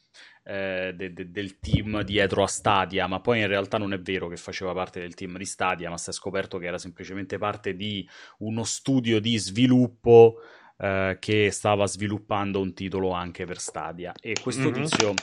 eh, 0.48 0.94
de, 0.96 1.12
de, 1.12 1.30
del 1.30 1.60
team 1.60 2.04
dietro 2.04 2.42
a 2.42 2.48
Stadia, 2.48 3.06
ma 3.08 3.20
poi 3.20 3.42
in 3.42 3.48
realtà 3.48 3.78
non 3.78 3.92
è 3.92 4.00
vero 4.00 4.30
che 4.30 4.38
faceva 4.38 4.72
parte 4.74 5.02
del 5.02 5.14
team 5.14 5.38
di 5.38 5.46
Stadia, 5.46 5.90
ma 5.90 5.98
si 5.98 6.10
è 6.10 6.14
scoperto 6.14 6.58
che 6.58 6.68
era 6.68 6.78
semplicemente 6.78 7.38
parte 7.38 7.76
di 7.76 8.08
uno 8.40 8.64
studio 8.64 9.20
di 9.20 9.38
sviluppo 9.38 10.38
eh, 10.78 11.18
che 11.20 11.52
stava 11.52 11.86
sviluppando 11.86 12.62
un 12.62 12.74
titolo 12.74 13.12
anche 13.12 13.46
per 13.46 13.60
Stadia. 13.60 14.14
E 14.22 14.36
questo 14.42 14.70
mm-hmm. 14.70 14.84
tizio 14.84 15.14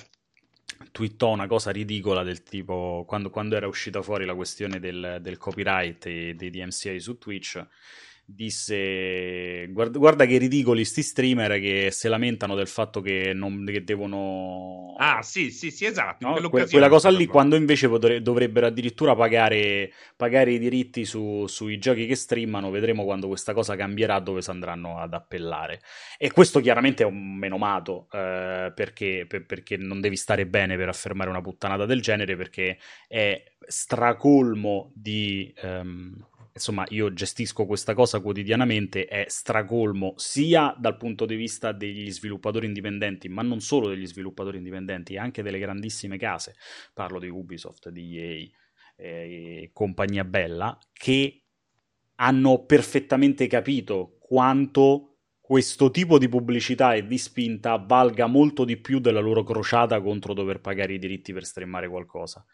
twittò 0.92 1.30
una 1.30 1.46
cosa 1.46 1.70
ridicola 1.70 2.22
del 2.22 2.42
tipo 2.42 3.04
quando, 3.06 3.30
quando 3.30 3.56
era 3.56 3.66
uscita 3.66 4.02
fuori 4.02 4.26
la 4.26 4.34
questione 4.34 4.78
del, 4.78 5.18
del 5.22 5.38
copyright 5.38 6.04
e 6.06 6.34
dei 6.34 6.50
DMCA 6.50 6.98
su 6.98 7.16
Twitch 7.16 7.66
disse 8.26 9.66
guarda, 9.68 9.98
guarda, 9.98 10.24
che 10.24 10.38
ridicoli 10.38 10.84
sti 10.84 11.02
streamer 11.02 11.60
che 11.60 11.88
si 11.90 12.08
lamentano 12.08 12.54
del 12.54 12.66
fatto 12.66 13.00
che, 13.00 13.32
non, 13.34 13.64
che 13.66 13.84
devono 13.84 14.94
ah 14.96 15.20
sì 15.22 15.50
sì 15.50 15.70
sì 15.70 15.84
esatto 15.84 16.26
no? 16.26 16.48
que- 16.48 16.66
quella 16.66 16.88
cosa 16.88 17.10
lì 17.10 17.26
quando 17.26 17.54
invece 17.54 17.88
potre- 17.88 18.22
dovrebbero 18.22 18.66
addirittura 18.66 19.14
pagare, 19.14 19.92
pagare 20.16 20.52
i 20.52 20.58
diritti 20.58 21.04
su, 21.04 21.46
sui 21.46 21.78
giochi 21.78 22.06
che 22.06 22.14
streamano 22.14 22.70
vedremo 22.70 23.04
quando 23.04 23.28
questa 23.28 23.52
cosa 23.52 23.76
cambierà 23.76 24.18
dove 24.20 24.40
si 24.40 24.50
andranno 24.50 24.98
ad 24.98 25.12
appellare 25.12 25.82
e 26.16 26.32
questo 26.32 26.60
chiaramente 26.60 27.02
è 27.02 27.06
un 27.06 27.36
menomato 27.36 28.08
eh, 28.10 28.72
perché, 28.74 29.26
per, 29.28 29.44
perché 29.44 29.76
non 29.76 30.00
devi 30.00 30.16
stare 30.16 30.46
bene 30.46 30.76
per 30.76 30.88
affermare 30.88 31.28
una 31.28 31.42
puttanata 31.42 31.84
del 31.84 32.00
genere 32.00 32.36
perché 32.36 32.78
è 33.06 33.42
stracolmo 33.66 34.92
di 34.94 35.52
um, 35.62 36.14
insomma 36.54 36.84
io 36.90 37.12
gestisco 37.12 37.66
questa 37.66 37.94
cosa 37.94 38.20
quotidianamente, 38.20 39.06
è 39.06 39.24
stracolmo 39.28 40.14
sia 40.16 40.74
dal 40.78 40.96
punto 40.96 41.26
di 41.26 41.34
vista 41.34 41.72
degli 41.72 42.10
sviluppatori 42.10 42.66
indipendenti, 42.66 43.28
ma 43.28 43.42
non 43.42 43.60
solo 43.60 43.88
degli 43.88 44.06
sviluppatori 44.06 44.58
indipendenti, 44.58 45.16
anche 45.16 45.42
delle 45.42 45.58
grandissime 45.58 46.16
case, 46.16 46.54
parlo 46.92 47.18
di 47.18 47.28
Ubisoft, 47.28 47.88
di 47.90 48.18
EA 48.18 48.48
e 48.96 49.70
compagnia 49.72 50.24
bella, 50.24 50.78
che 50.92 51.42
hanno 52.16 52.64
perfettamente 52.64 53.48
capito 53.48 54.16
quanto 54.20 55.16
questo 55.40 55.90
tipo 55.90 56.16
di 56.18 56.28
pubblicità 56.28 56.94
e 56.94 57.06
di 57.06 57.18
spinta 57.18 57.76
valga 57.76 58.26
molto 58.26 58.64
di 58.64 58.76
più 58.78 59.00
della 59.00 59.20
loro 59.20 59.42
crociata 59.42 60.00
contro 60.00 60.32
dover 60.32 60.60
pagare 60.60 60.94
i 60.94 60.98
diritti 60.98 61.32
per 61.32 61.44
streamare 61.44 61.88
qualcosa. 61.88 62.46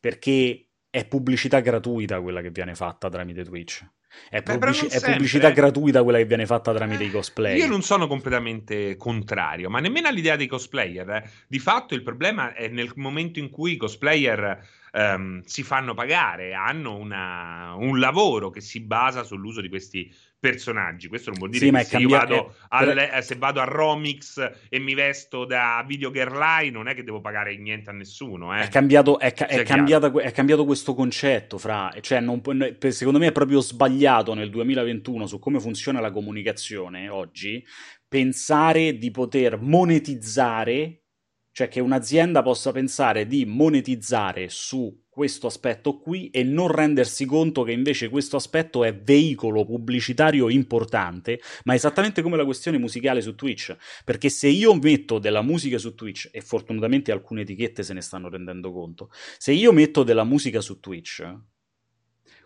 Perché 0.00 0.68
è 0.94 1.04
pubblicità 1.06 1.58
gratuita 1.58 2.20
quella 2.20 2.40
che 2.40 2.52
viene 2.52 2.76
fatta 2.76 3.08
tramite 3.08 3.42
Twitch. 3.42 3.84
È, 4.30 4.42
pubblici- 4.44 4.86
è 4.86 5.00
pubblicità 5.00 5.50
gratuita 5.50 6.04
quella 6.04 6.18
che 6.18 6.24
viene 6.24 6.46
fatta 6.46 6.72
tramite 6.72 7.02
eh, 7.02 7.06
i 7.06 7.10
cosplayer. 7.10 7.58
Io 7.58 7.66
non 7.66 7.82
sono 7.82 8.06
completamente 8.06 8.96
contrario, 8.96 9.68
ma 9.70 9.80
nemmeno 9.80 10.06
all'idea 10.06 10.36
dei 10.36 10.46
cosplayer. 10.46 11.10
Eh. 11.10 11.30
Di 11.48 11.58
fatto 11.58 11.94
il 11.94 12.04
problema 12.04 12.54
è 12.54 12.68
nel 12.68 12.92
momento 12.94 13.40
in 13.40 13.50
cui 13.50 13.72
i 13.72 13.76
cosplayer 13.76 14.64
um, 14.92 15.42
si 15.42 15.64
fanno 15.64 15.94
pagare, 15.94 16.54
hanno 16.54 16.96
una, 16.96 17.74
un 17.74 17.98
lavoro 17.98 18.50
che 18.50 18.60
si 18.60 18.78
basa 18.78 19.24
sull'uso 19.24 19.60
di 19.60 19.68
questi 19.68 20.14
personaggi. 20.44 21.08
Questo 21.08 21.30
non 21.30 21.38
vuol 21.38 21.50
dire 21.50 21.64
sì, 21.64 21.72
che 21.72 21.84
se, 21.84 21.90
cambia- 21.96 22.18
vado 22.18 22.54
al, 22.68 22.98
eh, 22.98 23.22
se 23.22 23.36
vado 23.36 23.60
a 23.62 23.64
Romix 23.64 24.50
e 24.68 24.78
mi 24.78 24.92
vesto 24.92 25.46
da 25.46 25.82
Video 25.86 26.10
Girl 26.10 26.70
non 26.70 26.86
è 26.86 26.94
che 26.94 27.02
devo 27.02 27.22
pagare 27.22 27.56
niente 27.56 27.88
a 27.88 27.94
nessuno. 27.94 28.54
Eh. 28.54 28.64
È, 28.64 28.68
cambiato, 28.68 29.18
è, 29.18 29.32
ca- 29.32 29.46
è, 29.46 29.62
cambiato, 29.62 30.20
è, 30.20 30.30
cambiato, 30.32 30.66
questo 30.66 30.94
concetto, 30.94 31.56
fra, 31.56 31.90
cioè 32.02 32.20
non, 32.20 32.42
secondo 32.90 33.18
me 33.18 33.28
è 33.28 33.32
proprio 33.32 33.60
sbagliato 33.60 34.34
nel 34.34 34.50
2021 34.50 35.26
su 35.26 35.38
come 35.38 35.60
funziona 35.60 36.00
la 36.00 36.10
comunicazione 36.10 37.08
oggi 37.08 37.64
pensare 38.06 38.98
di 38.98 39.10
poter 39.10 39.58
monetizzare 39.58 41.04
cioè 41.52 41.68
che 41.68 41.80
un'azienda 41.80 42.42
possa 42.42 42.72
pensare 42.72 43.26
di 43.26 43.46
monetizzare 43.46 44.48
su 44.48 45.03
questo 45.14 45.46
aspetto 45.46 45.98
qui 45.98 46.28
e 46.30 46.42
non 46.42 46.66
rendersi 46.66 47.24
conto 47.24 47.62
che 47.62 47.70
invece 47.70 48.08
questo 48.08 48.34
aspetto 48.34 48.82
è 48.82 48.92
veicolo 48.92 49.64
pubblicitario 49.64 50.50
importante, 50.50 51.40
ma 51.62 51.74
esattamente 51.74 52.20
come 52.20 52.36
la 52.36 52.44
questione 52.44 52.78
musicale 52.78 53.22
su 53.22 53.36
Twitch, 53.36 53.76
perché 54.04 54.28
se 54.28 54.48
io 54.48 54.74
metto 54.74 55.20
della 55.20 55.40
musica 55.40 55.78
su 55.78 55.94
Twitch, 55.94 56.30
e 56.32 56.40
fortunatamente 56.40 57.12
alcune 57.12 57.42
etichette 57.42 57.84
se 57.84 57.94
ne 57.94 58.00
stanno 58.00 58.28
rendendo 58.28 58.72
conto, 58.72 59.10
se 59.38 59.52
io 59.52 59.70
metto 59.70 60.02
della 60.02 60.24
musica 60.24 60.60
su 60.60 60.80
Twitch, 60.80 61.32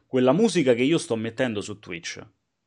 quella 0.07 0.33
musica 0.33 0.75
che 0.75 0.83
io 0.83 0.99
sto 0.99 1.17
mettendo 1.17 1.63
su 1.63 1.79
Twitch 1.79 2.23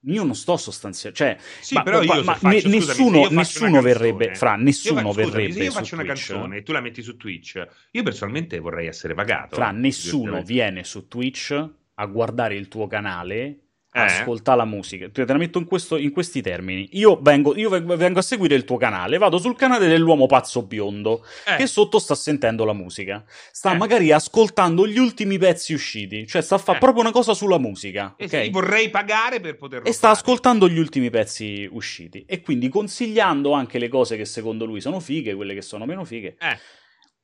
io 0.05 0.23
non 0.23 0.35
sto 0.35 0.57
sostanzialmente, 0.57 1.23
cioè, 1.23 1.37
sì, 1.61 1.75
ma, 1.75 1.83
però 1.83 2.01
io 2.01 2.23
ma, 2.23 2.35
faccio, 2.35 2.67
ne, 2.67 2.75
nessuno, 2.75 3.27
nessuno 3.29 3.81
verrebbe, 3.81 4.33
fra 4.35 4.55
nessuno 4.55 5.01
io, 5.01 5.11
verrebbe. 5.11 5.51
Se 5.53 5.63
io 5.63 5.71
faccio 5.71 5.95
una 5.95 6.03
Twitch, 6.03 6.27
canzone 6.27 6.57
e 6.57 6.63
tu 6.63 6.71
la 6.71 6.81
metti 6.81 7.01
su 7.01 7.17
Twitch, 7.17 7.67
io 7.91 8.03
personalmente 8.03 8.59
vorrei 8.59 8.87
essere 8.87 9.13
pagato. 9.13 9.55
Fra 9.55 9.71
nessuno 9.71 10.41
viene 10.41 10.83
su 10.83 11.07
Twitch 11.07 11.69
a 11.93 12.05
guardare 12.05 12.55
il 12.55 12.67
tuo 12.67 12.87
canale 12.87 13.59
eh. 13.93 13.99
ascolta 13.99 14.55
la 14.55 14.65
musica. 14.65 15.09
Te 15.09 15.25
la 15.25 15.37
metto 15.37 15.57
in, 15.57 15.65
questo, 15.65 15.97
in 15.97 16.11
questi 16.11 16.41
termini. 16.41 16.89
Io, 16.93 17.19
vengo, 17.21 17.55
io 17.57 17.69
vengo, 17.69 18.19
a 18.19 18.21
seguire 18.21 18.55
il 18.55 18.63
tuo 18.63 18.77
canale, 18.77 19.17
vado 19.17 19.37
sul 19.37 19.55
canale 19.55 19.87
dell'uomo 19.87 20.27
pazzo 20.27 20.63
biondo 20.63 21.25
eh. 21.45 21.57
che 21.57 21.67
sotto 21.67 21.99
sta 21.99 22.15
sentendo 22.15 22.63
la 22.63 22.73
musica. 22.73 23.23
Sta 23.51 23.73
eh. 23.73 23.77
magari 23.77 24.11
ascoltando 24.11 24.87
gli 24.87 24.97
ultimi 24.97 25.37
pezzi 25.37 25.73
usciti, 25.73 26.25
cioè 26.25 26.41
sta 26.41 26.55
a 26.55 26.59
fare 26.59 26.77
eh. 26.77 26.81
proprio 26.81 27.03
una 27.03 27.11
cosa 27.11 27.33
sulla 27.33 27.57
musica. 27.57 28.13
E 28.17 28.25
okay? 28.25 28.49
vorrei 28.49 28.89
pagare 28.89 29.39
per 29.39 29.57
poterlo 29.57 29.87
E 29.87 29.91
sta 29.91 30.09
ascoltando 30.09 30.69
gli 30.69 30.79
ultimi 30.79 31.09
pezzi 31.09 31.67
usciti 31.69 32.23
e 32.25 32.41
quindi 32.41 32.69
consigliando 32.69 33.51
anche 33.51 33.77
le 33.77 33.89
cose 33.89 34.15
che 34.15 34.25
secondo 34.25 34.65
lui 34.65 34.79
sono 34.79 34.99
fighe, 34.99 35.35
quelle 35.35 35.53
che 35.53 35.61
sono 35.61 35.85
meno 35.85 36.05
fighe. 36.05 36.35
Eh. 36.39 36.57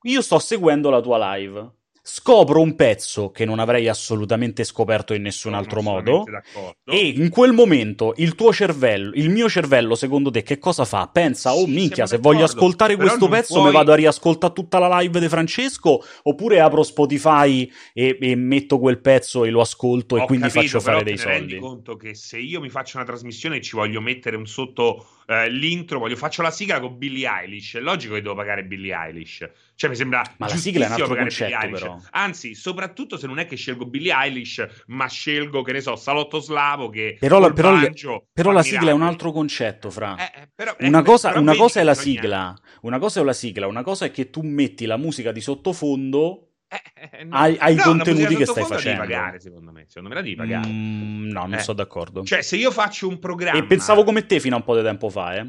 Io 0.03 0.21
sto 0.21 0.37
seguendo 0.39 0.89
la 0.89 1.01
tua 1.01 1.35
live 1.35 1.71
scopro 2.09 2.61
un 2.61 2.73
pezzo 2.75 3.31
che 3.31 3.43
non 3.43 3.59
avrei 3.59 3.89
assolutamente 3.89 4.63
scoperto 4.63 5.13
in 5.13 5.23
nessun 5.23 5.51
Sono 5.51 5.57
altro 5.57 5.81
modo. 5.81 6.23
d'accordo. 6.23 6.73
E 6.89 7.07
in 7.09 7.29
quel 7.29 7.51
momento 7.51 8.13
il 8.15 8.33
tuo 8.35 8.53
cervello, 8.53 9.11
il 9.15 9.29
mio 9.29 9.49
cervello, 9.49 9.93
secondo 9.93 10.31
te, 10.31 10.41
che 10.41 10.57
cosa 10.57 10.85
fa? 10.85 11.09
Pensa, 11.11 11.53
oh 11.53 11.65
Sì, 11.65 11.71
minchia, 11.73 12.05
se 12.05 12.17
voglio 12.17 12.45
ascoltare 12.45 12.95
però 12.95 13.07
questo 13.09 13.27
pezzo 13.27 13.53
puoi- 13.55 13.65
mi 13.65 13.71
vado 13.73 13.91
a 13.91 13.95
riascoltare 13.95 14.53
tutta 14.53 14.79
la 14.79 14.99
live 14.99 15.19
di 15.19 15.27
Francesco, 15.27 16.01
oppure 16.23 16.61
apro 16.61 16.81
Spotify 16.83 17.69
e, 17.93 18.17
e 18.21 18.35
metto 18.35 18.79
quel 18.79 18.99
pezzo 19.01 19.43
e 19.43 19.49
lo 19.49 19.59
ascolto 19.59 20.15
e 20.15 20.21
Ho 20.21 20.25
quindi 20.25 20.47
capito, 20.49 20.79
faccio 20.79 20.79
fare 20.79 21.03
dei 21.03 21.17
te 21.17 21.23
ne 21.25 21.27
rendi 21.33 21.49
soldi. 21.49 21.67
conto 21.67 21.95
che 21.97 22.15
se 22.15 22.37
io 22.37 22.61
mi 22.61 22.69
faccio 22.69 22.97
una 22.97 23.05
trasmissione 23.05 23.57
e 23.57 23.61
ci 23.61 23.75
voglio 23.75 23.99
mettere 23.99 24.37
un 24.37 24.45
sotto 24.45 25.05
eh, 25.29 25.49
l'intro, 25.49 25.99
voglio 25.99 26.15
faccio 26.15 26.41
la 26.41 26.51
sigla 26.51 26.79
con 26.79 26.97
Billie 26.97 27.27
Eilish, 27.27 27.75
è 27.75 27.79
logico 27.81 28.13
che 28.13 28.21
devo 28.21 28.33
pagare 28.33 28.63
Billie 28.63 28.95
Eilish. 28.95 29.45
Cioè 29.75 29.89
mi 29.89 29.97
sembra 29.97 30.21
Ma 30.37 30.47
la 30.47 30.55
sigla 30.55 30.85
è 30.85 30.87
un 30.87 30.93
altro 30.93 31.15
concetto, 31.15 31.69
però. 31.69 31.99
Anzi, 32.11 32.55
soprattutto 32.55 33.17
se 33.17 33.27
non 33.27 33.37
è 33.37 33.45
che 33.45 33.57
scelgo 33.57 33.85
Billie 33.85 34.13
Eilish, 34.13 34.65
ma 34.87 35.07
scelgo, 35.07 35.63
che 35.63 35.73
ne 35.73 35.81
so, 35.81 35.97
Salotto 35.97 36.39
Slavo 36.39 36.89
che 36.89 37.17
Però, 37.19 37.39
la, 37.39 37.51
però, 37.51 37.71
banjo 37.71 38.27
però 38.31 38.51
la 38.51 38.63
sigla 38.63 38.91
è 38.91 38.93
un 38.93 39.01
altro 39.01 39.33
concetto, 39.33 39.89
Fra. 39.89 40.15
Eh, 40.15 40.43
eh, 40.43 40.49
però- 40.55 40.75
Una 40.79 41.01
eh, 41.01 41.03
cosa, 41.03 41.37
una 41.37 41.55
cosa 41.55 41.81
è 41.81 41.83
la 41.83 41.93
sigla, 41.93 42.57
una 42.81 42.97
cosa 42.97 43.19
è 43.19 43.23
la 43.23 43.33
sigla, 43.33 43.67
una 43.67 43.83
cosa 43.83 44.05
è 44.05 44.11
che 44.11 44.29
tu 44.29 44.41
metti 44.43 44.85
la 44.85 44.97
musica 44.97 45.33
di 45.33 45.41
sottofondo. 45.41 46.46
Eh, 46.69 47.19
eh, 47.19 47.23
no. 47.23 47.35
ai- 47.35 47.55
ai 47.59 47.75
No, 47.75 47.83
contenuti 47.83 48.35
che 48.35 48.45
stai 48.45 48.45
sottofondo 48.45 48.73
la 48.75 48.81
devi 48.81 48.95
facendo. 48.95 49.01
pagare, 49.01 49.39
secondo 49.39 49.71
me. 49.71 49.85
Secondo 49.87 50.09
me 50.09 50.15
la 50.15 50.21
devi 50.21 50.35
pagare. 50.35 50.67
Mm, 50.67 51.29
no, 51.29 51.41
non 51.41 51.53
Eh. 51.53 51.59
sono 51.59 51.77
d'accordo. 51.77 52.23
Cioè, 52.23 52.41
se 52.41 52.55
io 52.57 52.71
faccio 52.71 53.07
un 53.07 53.19
programma 53.19 53.59
e 53.59 53.63
pensavo 53.65 54.03
come 54.03 54.25
te 54.25 54.39
fino 54.39 54.55
a 54.55 54.57
un 54.59 54.63
po' 54.65 54.75
di 54.75 54.83
tempo 54.83 55.09
fa, 55.09 55.35
eh. 55.35 55.45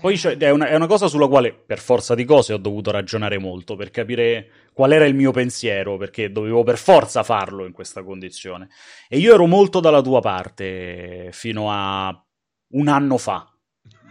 Poi 0.00 0.20
è, 0.38 0.50
una, 0.50 0.66
è 0.66 0.74
una 0.74 0.88
cosa 0.88 1.06
sulla 1.06 1.28
quale, 1.28 1.54
per 1.54 1.78
forza 1.78 2.14
di 2.16 2.24
cose, 2.24 2.52
ho 2.52 2.56
dovuto 2.58 2.90
ragionare 2.90 3.38
molto 3.38 3.76
per 3.76 3.90
capire 3.90 4.50
qual 4.72 4.92
era 4.92 5.06
il 5.06 5.14
mio 5.14 5.30
pensiero, 5.30 5.96
perché 5.96 6.32
dovevo 6.32 6.64
per 6.64 6.76
forza 6.78 7.22
farlo 7.22 7.64
in 7.64 7.72
questa 7.72 8.02
condizione. 8.02 8.68
E 9.08 9.18
io 9.18 9.32
ero 9.34 9.46
molto 9.46 9.78
dalla 9.78 10.02
tua 10.02 10.20
parte 10.20 11.28
fino 11.32 11.68
a 11.70 12.26
un 12.72 12.88
anno 12.88 13.18
fa. 13.18 13.50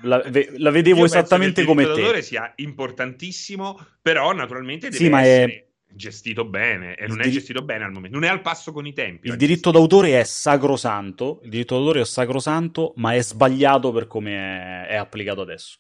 La, 0.04 0.20
ve- 0.20 0.54
la 0.58 0.72
vedevo 0.72 0.98
Io 1.00 1.04
penso 1.04 1.18
esattamente 1.18 1.56
che 1.56 1.62
il 1.62 1.68
come 1.68 1.84
te. 1.84 1.90
d'autore 1.90 2.22
sia 2.22 2.52
importantissimo, 2.56 3.78
però 4.02 4.32
naturalmente 4.32 4.90
deve 4.90 5.04
Sì, 5.04 5.10
ma 5.10 5.22
è- 5.22 5.28
essere 5.28 5.67
gestito 5.98 6.46
bene 6.46 6.96
e 6.96 7.04
Il 7.04 7.10
non 7.10 7.20
è 7.20 7.24
diri- 7.24 7.34
gestito 7.36 7.62
bene 7.64 7.84
al 7.84 7.92
momento. 7.92 8.18
Non 8.18 8.26
è 8.26 8.32
al 8.32 8.40
passo 8.42 8.72
con 8.72 8.86
i 8.88 8.94
tempi. 8.94 9.28
Il 9.28 9.36
diritto 9.36 9.72
d'autore 9.72 10.18
è 10.18 10.24
sacrosanto, 10.24 11.42
il 11.44 11.50
diritto 11.50 11.76
d'autore 11.76 12.00
è 12.02 12.06
sacrosanto, 12.06 12.94
ma 12.96 13.14
è 13.14 13.22
sbagliato 13.22 13.92
per 13.92 14.08
come 14.08 14.32
è, 14.32 14.88
è 14.88 14.96
applicato 14.96 15.42
adesso. 15.42 15.80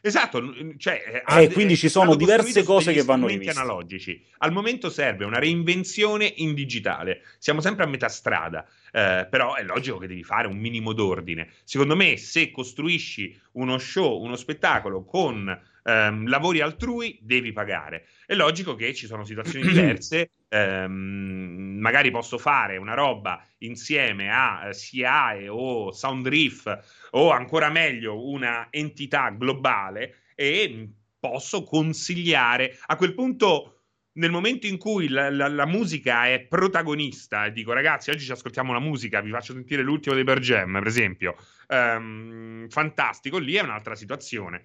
Esatto, 0.00 0.40
cioè, 0.78 1.22
eh, 1.26 1.42
Eh, 1.42 1.50
quindi 1.50 1.72
è 1.72 1.76
ci 1.76 1.88
sono 1.88 2.14
diverse 2.14 2.62
cose 2.62 2.92
che 2.92 3.02
vanno 3.02 3.26
riviste. 3.26 3.50
analogici. 3.58 4.22
Al 4.38 4.52
momento 4.52 4.88
serve 4.88 5.24
una 5.24 5.40
reinvenzione 5.40 6.32
in 6.36 6.54
digitale. 6.54 7.22
Siamo 7.38 7.60
sempre 7.60 7.84
a 7.84 7.88
metà 7.88 8.08
strada, 8.08 8.64
eh, 8.92 9.26
però 9.28 9.54
è 9.56 9.64
logico 9.64 9.98
che 9.98 10.06
devi 10.06 10.22
fare 10.22 10.46
un 10.46 10.58
minimo 10.58 10.92
d'ordine. 10.92 11.48
Secondo 11.64 11.96
me, 11.96 12.16
se 12.18 12.52
costruisci 12.52 13.36
uno 13.52 13.78
show, 13.78 14.22
uno 14.22 14.36
spettacolo 14.36 15.02
con 15.04 15.60
ehm, 15.86 16.26
lavori 16.28 16.60
altrui, 16.60 17.18
devi 17.22 17.52
pagare. 17.52 18.06
È 18.26 18.34
logico 18.34 18.74
che 18.74 18.92
ci 18.94 19.06
sono 19.06 19.24
situazioni 19.24 19.64
diverse. 19.66 20.30
ehm, 20.48 21.76
magari 21.80 22.10
posso 22.10 22.38
fare 22.38 22.76
una 22.76 22.94
roba 22.94 23.44
insieme 23.58 24.30
a 24.30 24.68
eh, 24.68 24.74
SIAE 24.74 25.48
o 25.48 25.92
Soundriff 25.92 26.66
o 27.10 27.30
ancora 27.30 27.70
meglio 27.70 28.28
una 28.28 28.68
entità 28.70 29.30
globale 29.30 30.16
e 30.34 30.90
posso 31.18 31.62
consigliare 31.62 32.78
a 32.86 32.96
quel 32.96 33.14
punto 33.14 33.72
nel 34.16 34.30
momento 34.30 34.66
in 34.66 34.78
cui 34.78 35.08
la, 35.08 35.30
la- 35.30 35.48
la 35.48 35.66
musica 35.66 36.26
è 36.26 36.40
protagonista 36.40 37.44
e 37.46 37.52
dico 37.52 37.72
ragazzi 37.72 38.10
oggi 38.10 38.24
ci 38.24 38.32
ascoltiamo 38.32 38.72
la 38.72 38.80
musica 38.80 39.20
vi 39.20 39.30
faccio 39.30 39.52
sentire 39.52 39.82
l'ultimo 39.82 40.14
dei 40.14 40.24
Per 40.24 40.38
Jam 40.40 40.72
per 40.72 40.86
esempio 40.86 41.36
ehm, 41.68 42.68
fantastico 42.68 43.38
lì 43.38 43.54
è 43.54 43.62
un'altra 43.62 43.94
situazione 43.94 44.64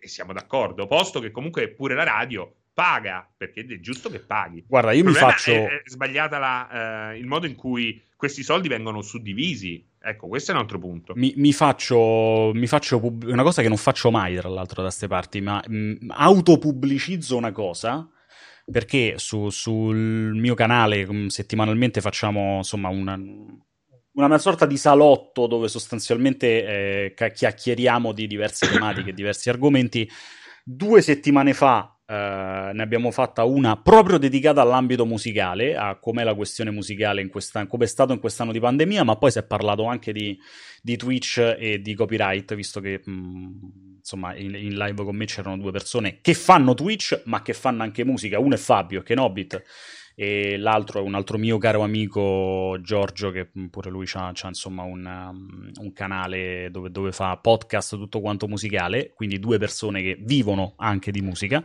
e, 0.00 0.08
siamo 0.08 0.32
d'accordo 0.32 0.86
posto 0.86 1.20
che 1.20 1.30
comunque 1.30 1.68
pure 1.68 1.94
la 1.94 2.04
radio 2.04 2.52
paga 2.72 3.28
perché 3.36 3.66
è 3.68 3.80
giusto 3.80 4.08
che 4.08 4.20
paghi 4.20 4.64
Guarda, 4.66 4.92
io 4.92 5.04
mi 5.04 5.12
faccio... 5.12 5.52
è, 5.52 5.82
è 5.82 5.82
sbagliata 5.84 6.38
la, 6.38 7.12
eh, 7.12 7.18
il 7.18 7.26
modo 7.26 7.46
in 7.46 7.54
cui 7.54 8.02
questi 8.20 8.42
soldi 8.42 8.68
vengono 8.68 9.00
suddivisi. 9.00 9.82
Ecco, 9.98 10.28
questo 10.28 10.52
è 10.52 10.54
un 10.54 10.60
altro 10.60 10.78
punto. 10.78 11.14
Mi, 11.16 11.32
mi 11.36 11.54
faccio, 11.54 12.52
mi 12.54 12.66
faccio 12.66 13.00
pub- 13.00 13.24
una 13.24 13.42
cosa 13.42 13.62
che 13.62 13.68
non 13.68 13.78
faccio 13.78 14.10
mai, 14.10 14.36
tra 14.36 14.48
l'altro, 14.48 14.76
da 14.76 14.88
queste 14.88 15.08
parti, 15.08 15.40
ma 15.40 15.62
mh, 15.66 16.06
autopubblicizzo 16.08 17.36
una 17.36 17.50
cosa 17.50 18.08
perché 18.70 19.14
su- 19.16 19.48
sul 19.48 19.96
mio 20.34 20.54
canale 20.54 21.10
mh, 21.10 21.26
settimanalmente 21.28 22.00
facciamo 22.00 22.58
insomma 22.58 22.88
una, 22.88 23.18
una 24.26 24.38
sorta 24.38 24.66
di 24.66 24.76
salotto 24.76 25.46
dove 25.46 25.68
sostanzialmente 25.68 27.14
eh, 27.14 27.30
chiacchieriamo 27.32 28.12
di 28.12 28.26
diverse 28.26 28.68
tematiche, 28.70 29.12
diversi 29.12 29.48
argomenti. 29.48 30.08
Due 30.62 31.00
settimane 31.02 31.54
fa 31.54 32.00
eh, 32.10 32.70
ne 32.72 32.82
abbiamo 32.82 33.12
fatta 33.12 33.44
una 33.44 33.80
proprio 33.80 34.18
dedicata 34.18 34.60
all'ambito 34.60 35.06
musicale, 35.06 35.76
a 35.76 35.96
com'è 36.00 36.24
la 36.24 36.34
questione 36.34 36.72
musicale 36.72 37.20
in 37.20 37.28
questa, 37.28 37.64
come 37.68 37.84
è 37.84 37.86
stato 37.86 38.12
in 38.12 38.18
quest'anno 38.18 38.50
di 38.50 38.58
pandemia, 38.58 39.04
ma 39.04 39.14
poi 39.16 39.30
si 39.30 39.38
è 39.38 39.44
parlato 39.44 39.84
anche 39.84 40.12
di, 40.12 40.36
di 40.82 40.96
Twitch 40.96 41.38
e 41.56 41.80
di 41.80 41.94
copyright, 41.94 42.52
visto 42.56 42.80
che 42.80 43.00
mh, 43.04 43.98
insomma 43.98 44.34
in, 44.34 44.56
in 44.56 44.76
live 44.76 45.04
con 45.04 45.14
me 45.14 45.24
c'erano 45.26 45.56
due 45.56 45.70
persone 45.70 46.18
che 46.20 46.34
fanno 46.34 46.74
Twitch, 46.74 47.22
ma 47.26 47.42
che 47.42 47.52
fanno 47.52 47.84
anche 47.84 48.04
musica. 48.04 48.40
Uno 48.40 48.54
è 48.54 48.58
Fabio, 48.58 49.02
che 49.02 49.12
è 49.12 49.16
Nobit, 49.16 49.62
e 50.20 50.58
l'altro 50.58 51.00
è 51.00 51.02
un 51.02 51.14
altro 51.14 51.38
mio 51.38 51.56
caro 51.56 51.80
amico 51.80 52.76
Giorgio 52.82 53.30
che 53.30 53.50
pure 53.70 53.88
lui 53.88 54.04
ha 54.12 54.30
insomma 54.48 54.82
un, 54.82 55.06
um, 55.06 55.70
un 55.80 55.92
canale 55.94 56.68
dove, 56.70 56.90
dove, 56.90 57.10
fa 57.10 57.38
podcast 57.38 57.96
tutto 57.96 58.20
quanto 58.20 58.46
musicale 58.46 59.14
quindi 59.14 59.38
due 59.38 59.56
persone 59.56 60.02
che 60.02 60.18
vivono 60.20 60.74
anche 60.76 61.10
di 61.10 61.22
musica. 61.22 61.64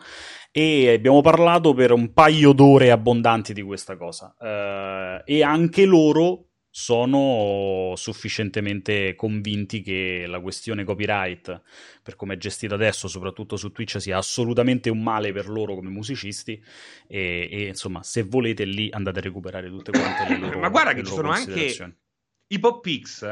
E 0.54 0.94
abbiamo 0.94 1.20
parlato 1.20 1.74
per 1.74 1.92
un 1.92 2.14
paio 2.14 2.54
d'ore 2.54 2.92
abbondanti 2.92 3.52
di 3.52 3.62
questa 3.62 3.98
cosa. 3.98 4.34
Uh, 4.40 5.22
e 5.26 5.44
anche 5.44 5.84
loro 5.84 6.52
sono 6.78 7.94
sufficientemente 7.96 9.16
convinti 9.16 9.82
che 9.82 10.26
la 10.28 10.42
questione 10.42 10.84
copyright, 10.84 11.62
per 12.04 12.18
come 12.18 12.34
è 12.34 12.38
gestita 12.38 12.76
adesso, 12.76 13.08
soprattutto 13.08 13.56
su 13.56 13.72
Twitch, 13.72 14.02
sia 14.02 14.18
assolutamente 14.18 14.90
un 14.90 15.02
male 15.02 15.32
per 15.32 15.48
loro 15.48 15.74
come 15.76 15.90
musicisti. 15.90 16.62
E, 17.08 17.48
e 17.50 17.68
insomma, 17.68 18.04
se 18.04 18.24
volete 18.24 18.66
lì 18.66 18.90
andate 18.92 19.20
a 19.20 19.22
recuperare 19.22 19.70
tutte 19.70 19.92
quante 19.92 20.28
le 20.28 20.38
loro 20.38 20.60
Ma 20.60 20.68
guarda 20.68 20.92
che 20.92 21.06
ci 21.06 21.14
sono 21.14 21.30
anche 21.30 21.96
i 22.48 22.60
Pop 22.60 22.82
Pix 22.82 23.24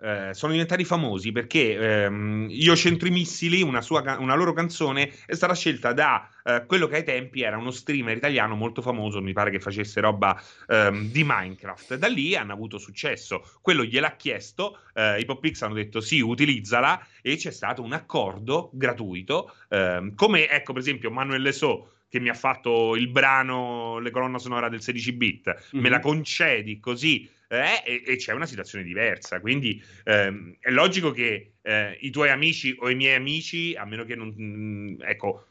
eh, 0.00 0.30
sono 0.32 0.52
diventati 0.52 0.84
famosi 0.84 1.32
perché 1.32 2.04
ehm, 2.04 2.46
Io 2.50 2.76
centro 2.76 3.08
i 3.08 3.10
missili, 3.10 3.62
una, 3.62 3.80
sua, 3.80 4.16
una 4.18 4.34
loro 4.34 4.52
canzone, 4.52 5.12
è 5.26 5.34
stata 5.34 5.54
scelta 5.54 5.92
da 5.92 6.28
eh, 6.44 6.64
quello 6.66 6.86
che 6.86 6.96
ai 6.96 7.04
tempi 7.04 7.42
era 7.42 7.56
uno 7.56 7.70
streamer 7.70 8.16
italiano 8.16 8.54
molto 8.54 8.80
famoso, 8.82 9.20
mi 9.20 9.32
pare 9.32 9.50
che 9.50 9.58
facesse 9.58 10.00
roba 10.00 10.40
ehm, 10.68 11.10
di 11.10 11.24
Minecraft. 11.24 11.96
Da 11.96 12.06
lì 12.06 12.36
hanno 12.36 12.52
avuto 12.52 12.78
successo. 12.78 13.42
Quello 13.60 13.84
gliel'ha 13.84 14.16
chiesto, 14.16 14.80
eh, 14.94 15.18
i 15.18 15.24
Pop 15.24 15.40
Pix 15.40 15.62
hanno 15.62 15.74
detto 15.74 16.00
sì, 16.00 16.20
utilizzala 16.20 17.04
e 17.22 17.36
c'è 17.36 17.50
stato 17.50 17.82
un 17.82 17.92
accordo 17.92 18.70
gratuito. 18.72 19.52
ehm, 19.68 20.14
come 20.14 20.48
ecco, 20.48 20.72
per 20.72 20.82
esempio, 20.82 21.10
Manuel 21.10 21.42
Lesot 21.42 21.96
che 22.08 22.20
mi 22.20 22.28
ha 22.28 22.34
fatto 22.34 22.96
il 22.96 23.08
brano, 23.08 23.98
le 23.98 24.10
colonna 24.10 24.38
sonora 24.38 24.68
del 24.68 24.80
16 24.80 25.12
bit, 25.12 25.48
mm-hmm. 25.48 25.82
me 25.82 25.90
la 25.90 26.00
concedi 26.00 26.80
così 26.80 27.28
eh, 27.48 27.82
e, 27.84 28.02
e, 28.06 28.16
c'è 28.16 28.32
una 28.32 28.46
situazione 28.46 28.84
diversa. 28.84 29.40
Quindi 29.40 29.82
ehm, 30.04 30.56
è 30.60 30.70
logico 30.70 31.10
che 31.10 31.54
eh, 31.62 31.98
i 32.00 32.10
tuoi 32.10 32.30
amici 32.30 32.76
o 32.78 32.90
i 32.90 32.94
miei 32.94 33.14
amici, 33.14 33.74
a 33.74 33.84
meno 33.84 34.04
che 34.04 34.14
non 34.14 34.28
mh, 34.28 35.02
ecco, 35.02 35.46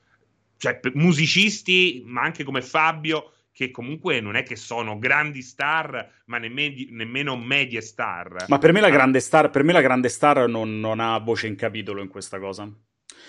cioè 0.58 0.80
musicisti, 0.94 2.04
ma 2.06 2.22
anche 2.22 2.44
come 2.44 2.62
Fabio, 2.62 3.34
che 3.52 3.72
comunque 3.72 4.22
non 4.22 4.36
è 4.36 4.44
che 4.44 4.56
sono 4.56 5.00
grandi 5.00 5.42
star, 5.42 6.22
ma 6.26 6.38
nemmeno, 6.38 6.76
nemmeno 6.92 7.36
medie 7.36 7.82
star. 7.82 8.46
Ma 8.48 8.60
per 8.60 8.72
me 8.72 8.82
la 8.82 8.90
grande 8.92 9.20
star, 9.20 9.50
per 9.50 9.64
me 9.64 9.74
la 9.74 9.82
grande 9.82 10.10
star 10.10 10.48
non, 10.48 10.80
non 10.80 11.00
ha 11.00 11.18
voce 11.18 11.48
in 11.48 11.56
capitolo 11.56 12.02
in 12.02 12.08
questa 12.08 12.38
cosa. 12.38 12.72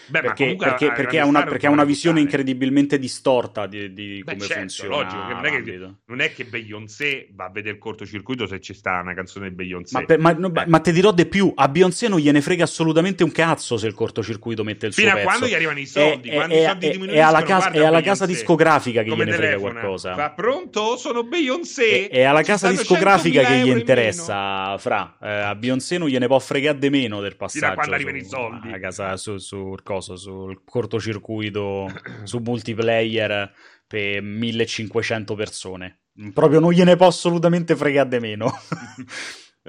Beh, 0.09 0.21
perché, 0.21 0.57
perché, 0.57 0.93
perché, 0.93 1.21
ha 1.21 1.27
una, 1.27 1.45
perché 1.45 1.67
ha 1.67 1.71
una 1.71 1.85
visione 1.85 2.21
incredibilmente 2.21 2.99
distorta 2.99 3.67
di, 3.67 3.93
di 3.93 4.23
Beh, 4.25 4.33
come 4.33 4.47
certo, 4.47 4.61
funziona. 4.61 4.97
Logico, 4.97 5.33
non, 5.33 5.45
è 5.45 5.63
che, 5.63 5.79
non 6.07 6.21
è 6.21 6.33
che 6.33 6.45
Beyoncé 6.45 7.29
va 7.33 7.45
a 7.45 7.51
vedere 7.51 7.75
il 7.75 7.81
cortocircuito 7.81 8.47
se 8.47 8.61
ci 8.61 8.75
sta 8.75 9.01
una 9.01 9.15
canzone 9.15 9.49
di 9.49 9.55
Beyoncé. 9.55 9.99
Ma, 9.99 10.05
per, 10.05 10.19
ma, 10.19 10.33
no, 10.33 10.53
ma, 10.67 10.81
te 10.81 10.93
dirò 10.93 11.13
di 11.13 11.27
più: 11.27 11.53
a 11.55 11.69
Beyoncé 11.69 12.09
non 12.09 12.19
gliene 12.19 12.41
frega 12.41 12.65
assolutamente 12.65 13.25
un 13.25 13.33
cazzo 13.33 13.77
se 13.77 13.87
il 13.87 13.95
cortocircuito 13.95 14.65
mette 14.65 14.87
il 14.87 14.93
Fino 14.93 15.11
suo 15.11 15.19
Fino 15.19 15.31
pezzo. 15.31 15.37
a 15.37 15.39
quando 15.39 15.47
gli 15.47 15.57
arrivano 15.57 15.79
i 15.79 15.87
soldi, 15.87 16.29
è, 16.29 16.35
quando 16.35 16.55
è, 16.55 16.59
i 16.59 16.65
soldi 16.65 16.87
è, 16.87 16.91
diminuiscono, 16.91 17.27
è 17.27 17.29
alla, 17.29 17.43
casa, 17.43 17.71
è 17.71 17.85
alla 17.85 18.01
casa 18.01 18.27
discografica 18.27 19.03
che 19.03 19.11
Come 19.11 19.25
gliene 19.25 19.37
frega 19.37 19.51
telefona. 19.57 19.81
qualcosa. 19.81 20.15
Va 20.15 20.31
pronto? 20.31 20.97
Sono 20.97 21.23
Beyoncé. 21.25 22.09
È, 22.09 22.23
alla 22.23 22.43
casa 22.43 22.69
discografica 22.71 23.43
che 23.43 23.59
gli 23.59 23.69
in 23.69 23.79
interessa, 23.79 24.77
fra. 24.79 25.17
Eh, 25.21 25.29
a 25.29 25.55
Beyoncé 25.55 25.99
non 25.99 26.09
gliene 26.09 26.27
può 26.27 26.39
fregare 26.39 26.79
di 26.79 26.91
meno 26.91 27.21
del 27.21 27.37
passaggio. 27.37 27.75
quando 27.75 27.95
arrivano 27.95 28.17
i 28.17 28.25
soldi. 28.25 28.73
A 28.73 28.79
casa 28.79 29.17
su, 29.17 29.39
su 29.39 29.75
cosa, 29.99 30.17
sul 30.17 30.63
cortocircuito, 30.65 31.93
su 32.25 32.39
multiplayer 32.39 33.53
per 33.87 34.23
1500 34.23 35.35
persone. 35.35 36.01
Proprio 36.33 36.61
non 36.61 36.73
gliene 36.73 36.97
può 36.97 37.07
assolutamente 37.07 37.77
fregare 37.77 38.09
di 38.09 38.19
meno. 38.19 38.53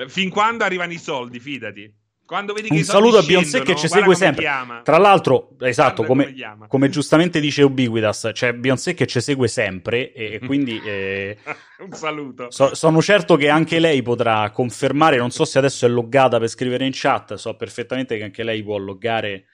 fin 0.08 0.30
quando 0.30 0.64
arrivano 0.64 0.94
i 0.94 0.98
soldi, 0.98 1.40
fidati. 1.40 1.94
Quando 2.26 2.54
vedi 2.54 2.68
che 2.68 2.76
un 2.76 2.84
saluto 2.84 3.18
a 3.18 3.24
Beyoncé 3.24 3.64
che 3.64 3.76
ci 3.76 3.88
segue 3.88 4.14
sempre. 4.14 4.44
Chiama. 4.44 4.82
Tra 4.84 5.00
l'altro, 5.00 5.56
esatto, 5.62 6.04
come, 6.04 6.26
come, 6.26 6.68
come, 6.68 6.90
giustamente 6.90 7.40
dice 7.40 7.64
Ubiquitous, 7.64 8.22
c'è 8.22 8.34
cioè 8.34 8.54
Beyoncé 8.54 8.94
che 8.94 9.08
ci 9.08 9.20
segue 9.20 9.48
sempre 9.48 10.14
e, 10.14 10.34
e 10.34 10.40
quindi... 10.46 10.80
Eh, 10.80 11.38
un 11.80 11.92
saluto. 11.92 12.52
So, 12.52 12.76
sono 12.76 13.02
certo 13.02 13.36
che 13.36 13.50
anche 13.50 13.80
lei 13.80 14.04
potrà 14.04 14.52
confermare, 14.52 15.18
non 15.18 15.32
so 15.32 15.44
se 15.44 15.58
adesso 15.58 15.88
è 15.88 15.90
loggata 15.90 16.38
per 16.38 16.50
scrivere 16.50 16.86
in 16.86 16.92
chat, 16.94 17.34
so 17.34 17.56
perfettamente 17.56 18.16
che 18.16 18.24
anche 18.24 18.44
lei 18.44 18.62
può 18.62 18.78
loggare 18.78 19.46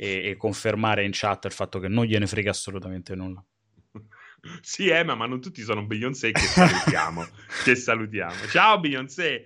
e, 0.00 0.30
e 0.30 0.36
confermare 0.38 1.04
in 1.04 1.10
chat 1.12 1.44
il 1.44 1.52
fatto 1.52 1.78
che 1.78 1.88
non 1.88 2.06
gliene 2.06 2.26
frega 2.26 2.50
assolutamente 2.50 3.14
nulla. 3.14 3.44
Sì, 4.62 4.88
Emma, 4.88 5.14
ma 5.14 5.26
non 5.26 5.38
tutti 5.38 5.60
sono 5.60 5.84
Beyoncé 5.84 6.30
che 6.32 6.40
salutiamo. 6.40 7.26
che 7.62 7.74
salutiamo. 7.74 8.46
Ciao 8.48 8.80
Beyoncé. 8.80 9.44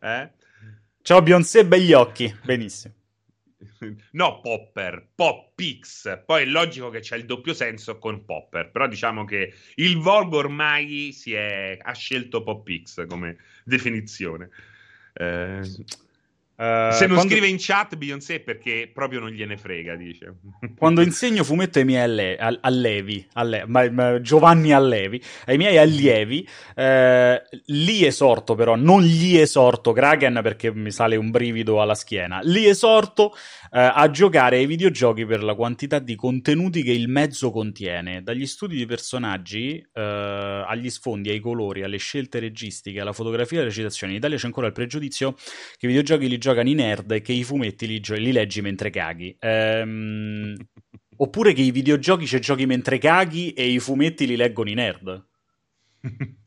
Eh? 0.00 0.30
Ciao 1.02 1.20
Beyoncé, 1.20 1.66
begli 1.66 1.92
occhi. 1.92 2.32
Benissimo. 2.44 2.94
No, 4.12 4.40
Popper, 4.40 5.08
Poppix. 5.16 6.22
Poi 6.24 6.44
è 6.44 6.46
logico 6.46 6.90
che 6.90 7.00
c'è 7.00 7.16
il 7.16 7.24
doppio 7.24 7.54
senso 7.54 7.98
con 7.98 8.24
Popper, 8.24 8.70
però 8.70 8.86
diciamo 8.86 9.24
che 9.24 9.52
il 9.74 9.98
volgo 9.98 10.36
ormai 10.36 11.12
è, 11.24 11.76
ha 11.82 11.92
scelto 11.92 12.44
Poppix 12.44 13.04
come 13.08 13.36
definizione. 13.64 14.50
Eh, 15.12 15.60
Uh, 16.60 16.92
Se 16.92 17.06
non 17.06 17.16
quando... 17.16 17.32
scrive 17.32 17.46
in 17.48 17.56
chat 17.58 17.96
Beyoncé 17.96 18.40
perché 18.40 18.90
proprio 18.92 19.18
non 19.18 19.30
gliene 19.30 19.56
frega, 19.56 19.96
dice. 19.96 20.34
Quando 20.76 21.00
insegno 21.00 21.42
fumetto 21.42 21.78
ai 21.78 21.86
miei 21.86 22.02
alle... 22.02 22.58
allievi, 22.60 23.26
alle... 23.32 23.64
ma, 23.66 23.88
ma, 23.90 24.20
Giovanni 24.20 24.70
Allevi, 24.70 25.22
ai 25.46 25.56
miei 25.56 25.78
allievi, 25.78 26.46
eh, 26.76 27.42
li 27.68 28.04
esorto 28.04 28.54
però, 28.54 28.76
non 28.76 29.00
gli 29.00 29.38
esorto 29.38 29.92
Kraken 29.92 30.40
perché 30.42 30.70
mi 30.70 30.90
sale 30.90 31.16
un 31.16 31.30
brivido 31.30 31.80
alla 31.80 31.94
schiena, 31.94 32.40
li 32.42 32.66
esorto 32.66 33.32
eh, 33.72 33.80
a 33.80 34.10
giocare 34.10 34.58
ai 34.58 34.66
videogiochi 34.66 35.24
per 35.24 35.42
la 35.42 35.54
quantità 35.54 35.98
di 35.98 36.14
contenuti 36.14 36.82
che 36.82 36.92
il 36.92 37.08
mezzo 37.08 37.50
contiene, 37.50 38.22
dagli 38.22 38.44
studi 38.44 38.76
di 38.76 38.84
personaggi 38.84 39.82
eh, 39.94 40.64
agli 40.66 40.90
sfondi, 40.90 41.30
ai 41.30 41.40
colori, 41.40 41.84
alle 41.84 41.96
scelte 41.96 42.38
registiche, 42.38 43.00
alla 43.00 43.14
fotografia 43.14 43.60
e 43.60 43.62
alle 43.62 43.70
citazioni. 43.70 44.12
In 44.12 44.18
Italia 44.18 44.36
c'è 44.36 44.44
ancora 44.44 44.66
il 44.66 44.74
pregiudizio 44.74 45.32
che 45.32 45.86
i 45.86 45.88
videogiochi 45.88 46.28
li 46.28 46.36
giocano 46.36 46.48
i 46.52 46.74
nerd 46.74 47.10
e 47.12 47.20
che 47.20 47.32
i 47.32 47.44
fumetti 47.44 47.86
li, 47.86 48.00
gio- 48.00 48.14
li 48.14 48.32
leggi 48.32 48.60
mentre 48.60 48.90
caghi. 48.90 49.36
Ehm, 49.38 50.54
oppure 51.16 51.52
che 51.52 51.62
i 51.62 51.70
videogiochi 51.70 52.26
ci 52.26 52.40
giochi 52.40 52.66
mentre 52.66 52.98
caghi 52.98 53.52
e 53.52 53.68
i 53.68 53.78
fumetti 53.78 54.26
li 54.26 54.36
leggono 54.36 54.70
i 54.70 54.74
nerd. 54.74 55.26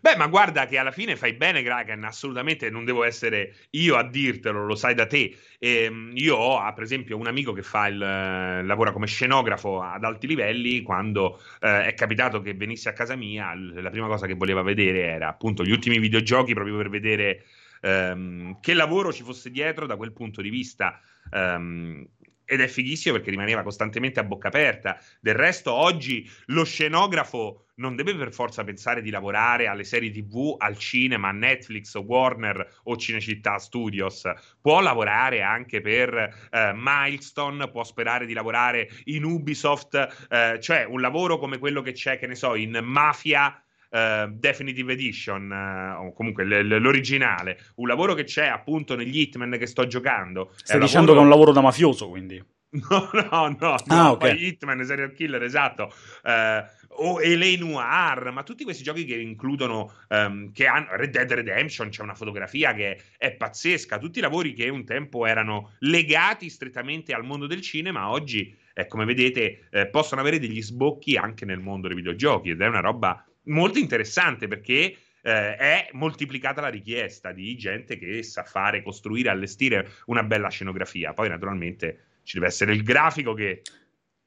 Beh, 0.00 0.16
ma 0.16 0.28
guarda 0.28 0.66
che 0.66 0.78
alla 0.78 0.92
fine 0.92 1.14
fai 1.16 1.34
bene, 1.34 1.62
Kraken, 1.62 2.04
assolutamente 2.04 2.70
non 2.70 2.84
devo 2.84 3.04
essere 3.04 3.54
io 3.70 3.96
a 3.96 4.08
dirtelo, 4.08 4.64
lo 4.64 4.74
sai 4.74 4.94
da 4.94 5.06
te. 5.06 5.36
E, 5.58 5.90
io 6.14 6.36
ho, 6.36 6.72
per 6.72 6.84
esempio, 6.84 7.18
un 7.18 7.26
amico 7.26 7.52
che 7.52 7.62
fa 7.62 7.88
il, 7.88 8.00
eh, 8.00 8.62
lavora 8.62 8.92
come 8.92 9.06
scenografo 9.06 9.82
ad 9.82 10.04
alti 10.04 10.26
livelli, 10.26 10.80
quando 10.82 11.38
eh, 11.60 11.86
è 11.86 11.94
capitato 11.94 12.40
che 12.40 12.54
venisse 12.54 12.88
a 12.88 12.92
casa 12.92 13.14
mia, 13.16 13.52
la 13.54 13.90
prima 13.90 14.06
cosa 14.06 14.26
che 14.26 14.34
voleva 14.34 14.62
vedere 14.62 15.02
era 15.02 15.28
appunto 15.28 15.64
gli 15.64 15.72
ultimi 15.72 15.98
videogiochi 15.98 16.54
proprio 16.54 16.76
per 16.76 16.88
vedere 16.88 17.44
ehm, 17.80 18.60
che 18.60 18.74
lavoro 18.74 19.12
ci 19.12 19.22
fosse 19.22 19.50
dietro 19.50 19.86
da 19.86 19.96
quel 19.96 20.12
punto 20.12 20.42
di 20.42 20.50
vista. 20.50 21.00
Um, 21.32 22.06
ed 22.50 22.60
è 22.60 22.66
fighissimo 22.66 23.14
perché 23.14 23.30
rimaneva 23.30 23.62
costantemente 23.62 24.18
a 24.18 24.24
bocca 24.24 24.48
aperta. 24.48 24.98
Del 25.20 25.34
resto, 25.34 25.72
oggi 25.72 26.28
lo 26.46 26.64
scenografo 26.64 27.66
non 27.76 27.94
deve 27.94 28.16
per 28.16 28.32
forza 28.32 28.64
pensare 28.64 29.02
di 29.02 29.10
lavorare 29.10 29.68
alle 29.68 29.84
serie 29.84 30.10
TV, 30.10 30.56
al 30.58 30.76
cinema, 30.76 31.28
a 31.28 31.32
Netflix, 31.32 31.94
Warner 31.94 32.80
o 32.84 32.96
Cinecittà 32.96 33.58
Studios. 33.58 34.28
Può 34.60 34.80
lavorare 34.80 35.42
anche 35.42 35.80
per 35.80 36.12
eh, 36.50 36.72
Milestone, 36.74 37.70
può 37.70 37.84
sperare 37.84 38.26
di 38.26 38.32
lavorare 38.32 38.88
in 39.04 39.22
Ubisoft, 39.22 40.26
eh, 40.28 40.58
cioè 40.60 40.82
un 40.82 41.00
lavoro 41.00 41.38
come 41.38 41.58
quello 41.58 41.82
che 41.82 41.92
c'è, 41.92 42.18
che 42.18 42.26
ne 42.26 42.34
so, 42.34 42.56
in 42.56 42.80
Mafia 42.82 43.62
uh, 43.90 44.30
Definitive 44.30 44.92
Edition, 44.92 45.50
uh, 45.50 46.06
o 46.06 46.12
comunque 46.12 46.44
l- 46.44 46.66
l- 46.66 46.80
l'originale, 46.80 47.58
un 47.76 47.88
lavoro 47.88 48.14
che 48.14 48.24
c'è 48.24 48.46
appunto 48.46 48.96
negli 48.96 49.20
Hitman 49.20 49.56
che 49.58 49.66
sto 49.66 49.86
giocando. 49.86 50.52
Stai 50.56 50.80
dicendo 50.80 51.12
lavoro... 51.12 51.12
che 51.12 51.18
è 51.18 51.22
un 51.22 51.28
lavoro 51.30 51.52
da 51.52 51.60
mafioso, 51.60 52.08
quindi? 52.08 52.42
No, 52.88 53.10
no, 53.12 53.56
no, 53.58 53.58
no. 53.58 53.76
Ah, 53.88 54.10
okay. 54.12 54.30
Poi 54.30 54.46
Hitman, 54.46 54.84
Serial 54.84 55.12
Killer, 55.12 55.42
esatto. 55.42 55.92
Uh, 56.22 56.62
o 57.02 57.18
L.A. 57.20 57.56
Noir, 57.58 58.30
ma 58.30 58.42
tutti 58.42 58.64
questi 58.64 58.82
giochi 58.82 59.04
che 59.04 59.16
includono, 59.16 59.92
um, 60.08 60.52
che 60.52 60.66
hanno 60.66 60.88
Red 60.90 61.10
Dead 61.10 61.32
Redemption, 61.32 61.88
c'è 61.88 62.02
una 62.02 62.14
fotografia 62.14 62.72
che 62.74 63.00
è 63.16 63.32
pazzesca, 63.32 63.98
tutti 63.98 64.18
i 64.18 64.22
lavori 64.22 64.52
che 64.52 64.68
un 64.68 64.84
tempo 64.84 65.26
erano 65.26 65.72
legati 65.80 66.48
strettamente 66.48 67.12
al 67.12 67.24
mondo 67.24 67.46
del 67.46 67.60
cinema, 67.60 68.10
oggi, 68.10 68.56
eh, 68.74 68.86
come 68.86 69.04
vedete, 69.04 69.68
eh, 69.70 69.86
possono 69.88 70.20
avere 70.20 70.38
degli 70.38 70.62
sbocchi 70.62 71.16
anche 71.16 71.44
nel 71.44 71.60
mondo 71.60 71.86
dei 71.86 71.96
videogiochi 71.96 72.50
ed 72.50 72.60
è 72.60 72.66
una 72.66 72.80
roba 72.80 73.24
molto 73.44 73.78
interessante 73.78 74.48
perché 74.48 74.96
eh, 75.22 75.56
è 75.56 75.88
moltiplicata 75.92 76.60
la 76.60 76.68
richiesta 76.68 77.32
di 77.32 77.56
gente 77.56 77.98
che 77.98 78.22
sa 78.22 78.42
fare, 78.42 78.82
costruire, 78.82 79.28
allestire 79.28 79.90
una 80.06 80.22
bella 80.22 80.48
scenografia. 80.48 81.12
Poi, 81.12 81.28
naturalmente, 81.28 82.04
ci 82.22 82.36
deve 82.36 82.48
essere 82.48 82.72
il 82.72 82.82
grafico 82.82 83.34
che 83.34 83.62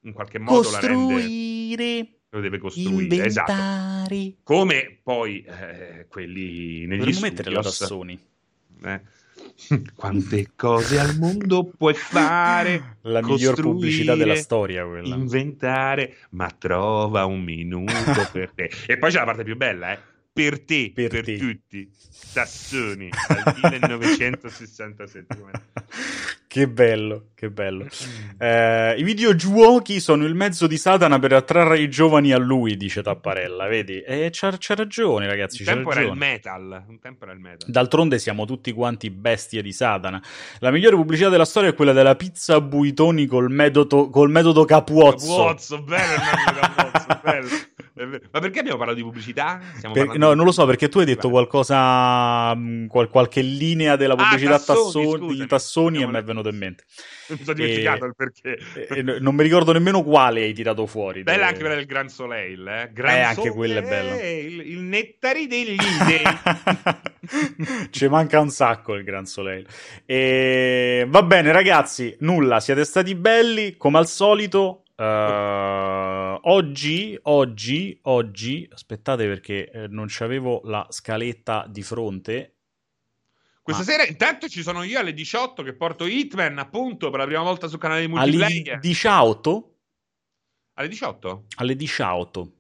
in 0.02 0.14
qualche 0.14 0.40
modo 0.40 0.62
costruire, 0.62 1.76
la 1.76 1.84
rende. 1.84 2.18
Lo 2.30 2.40
deve 2.40 2.58
costruire, 2.58 3.26
esatto. 3.26 3.52
inventare. 3.52 4.16
esatto. 4.16 4.40
Come 4.44 5.00
poi 5.04 5.44
eh, 5.44 6.06
quelli 6.08 6.86
negli 6.86 7.00
Dovremmo 7.00 7.20
mettere 7.22 7.52
la 7.52 7.62
Tassoni. 7.62 8.20
Eh, 8.84 9.02
quante 9.96 10.52
cose 10.56 11.00
al 11.00 11.18
mondo 11.18 11.66
puoi 11.66 11.94
fare? 11.94 12.98
La 13.02 13.22
miglior 13.22 13.60
pubblicità 13.60 14.16
della 14.16 14.36
storia, 14.36 14.86
quella. 14.86 15.16
Inventare, 15.16 16.18
ma 16.32 16.50
trova 16.58 17.26
un 17.26 17.42
minuto 17.42 17.94
per 18.32 18.52
te. 18.54 18.72
E 18.88 18.98
poi 18.98 19.12
c'è 19.12 19.20
la 19.20 19.26
parte 19.26 19.44
più 19.44 19.56
bella, 19.56 19.94
eh? 19.94 20.00
Per 20.34 20.64
te, 20.64 20.92
per, 20.94 21.10
per 21.10 21.24
te. 21.26 21.38
tutti. 21.38 21.90
Tassoni, 22.34 23.10
dal 23.28 23.54
1967. 23.62 25.38
Che 26.54 26.68
bello, 26.68 27.30
che 27.34 27.50
bello. 27.50 27.88
Eh, 28.38 28.94
I 28.96 29.02
videogiochi 29.02 30.00
sono 30.00 30.24
il 30.24 30.36
mezzo 30.36 30.68
di 30.68 30.78
Satana 30.78 31.18
per 31.18 31.34
attrarre 31.34 31.80
i 31.80 31.90
giovani 31.90 32.32
a 32.32 32.38
lui, 32.38 32.78
dice 32.78 33.02
Tapparella, 33.02 33.66
vedi? 33.66 34.02
E 34.02 34.30
c'ha, 34.32 34.56
c'ha 34.60 34.76
ragione, 34.76 35.26
ragazzi. 35.26 35.64
Un 35.64 35.68
tempo 35.74 35.90
ragione. 35.90 36.06
era 36.06 36.14
il 36.14 36.20
metal. 36.20 36.84
Un 36.88 37.00
tempo 37.00 37.24
era 37.24 37.34
il 37.34 37.40
metal. 37.40 37.68
D'altronde 37.68 38.20
siamo 38.20 38.46
tutti 38.46 38.72
quanti 38.72 39.10
bestie 39.10 39.64
di 39.64 39.72
Satana. 39.72 40.22
La 40.60 40.70
migliore 40.70 40.96
pubblicità 40.96 41.30
della 41.30 41.46
storia 41.46 41.72
è 41.72 41.74
quella 41.74 41.92
della 41.92 42.16
pizza 42.16 42.62
buitoni 42.62 43.26
col 43.26 43.50
metodo, 43.50 44.12
col 44.12 44.30
metodo 44.30 44.64
Capuozzo. 44.64 45.36
Capuozzo, 45.36 45.82
bello 45.82 46.14
il 46.14 46.22
metodo 46.22 46.60
Capuozzo, 46.76 47.20
bello. 47.24 47.48
Ma 47.96 48.40
perché 48.40 48.60
abbiamo 48.60 48.78
parlato 48.78 48.98
di 48.98 49.04
pubblicità? 49.04 49.60
Per, 49.80 50.18
no, 50.18 50.32
di... 50.32 50.36
non 50.36 50.46
lo 50.46 50.52
so, 50.52 50.66
perché 50.66 50.90
tu 50.90 50.98
hai 50.98 51.06
detto 51.06 51.30
qualcosa, 51.30 52.54
mm, 52.56 52.88
qual, 52.88 53.08
qualche 53.08 53.42
linea 53.42 53.96
della 53.96 54.14
ah, 54.14 54.18
pubblicità 54.18 54.56
ah, 54.56 54.60
tassoni, 54.60 55.12
tassoni, 55.12 55.36
di 55.36 55.46
tassoni 55.46 56.02
e 56.02 56.08
mi 56.08 56.16
è 56.16 56.24
venuto 56.24 56.43
in 56.50 56.58
mente. 56.58 56.84
Mi 57.28 57.38
sono 57.44 57.54
dimenticato 57.54 58.06
e, 58.06 58.08
il 58.08 58.16
perché. 58.16 58.58
E, 58.90 59.02
non 59.20 59.36
mi 59.36 59.44
ricordo 59.44 59.72
nemmeno 59.72 60.04
quale 60.04 60.42
hai 60.42 60.54
tirato 60.54 60.86
fuori. 60.86 61.24
Bella 61.24 61.48
anche 61.48 61.60
quella 61.60 61.76
del 61.76 61.86
Gran 61.86 62.10
Soleil, 62.10 62.68
eh? 62.68 62.90
Gran 62.94 63.16
eh, 63.16 63.22
anche 63.22 63.50
quella 63.50 63.80
è 63.80 63.84
bella. 63.84 64.22
Il, 64.22 64.60
il 64.60 64.80
nettari 64.80 65.48
degli 65.48 65.76
dei. 65.76 66.22
Ci 67.90 68.08
manca 68.08 68.40
un 68.40 68.50
sacco 68.50 68.94
il 68.96 69.04
Gran 69.04 69.26
Soleil. 69.26 69.66
E... 70.06 71.06
Va 71.08 71.24
bene, 71.24 71.52
ragazzi, 71.52 72.16
nulla, 72.20 72.60
siete 72.60 72.84
stati 72.84 73.16
belli, 73.16 73.78
come 73.78 73.98
al 73.98 74.08
solito. 74.08 74.84
Uh, 74.96 76.38
oggi, 76.44 77.18
oggi, 77.24 77.98
oggi, 78.04 78.70
aspettate 78.72 79.26
perché 79.26 79.70
eh, 79.72 79.88
non 79.88 80.06
c'avevo 80.08 80.62
la 80.66 80.86
scaletta 80.90 81.66
di 81.68 81.82
fronte. 81.82 82.53
Questa 83.64 83.84
ma... 83.84 83.90
sera 83.90 84.06
intanto 84.06 84.50
ci 84.50 84.62
sono 84.62 84.84
io 84.84 85.00
alle 85.00 85.14
18 85.14 85.64
che 85.64 85.74
porto 85.74 86.06
Hitman 86.06 86.58
appunto 86.60 87.10
per 87.10 87.20
la 87.20 87.26
prima 87.26 87.44
volta 87.44 87.70
sul 87.70 87.80
canale 87.80 88.02
di 88.02 88.08
multiplayer. 88.10 88.74
Alle 88.74 88.80
18? 88.82 89.78
Alle 90.74 90.88
18? 90.90 91.46
Alle 91.56 91.76
18. 91.78 92.52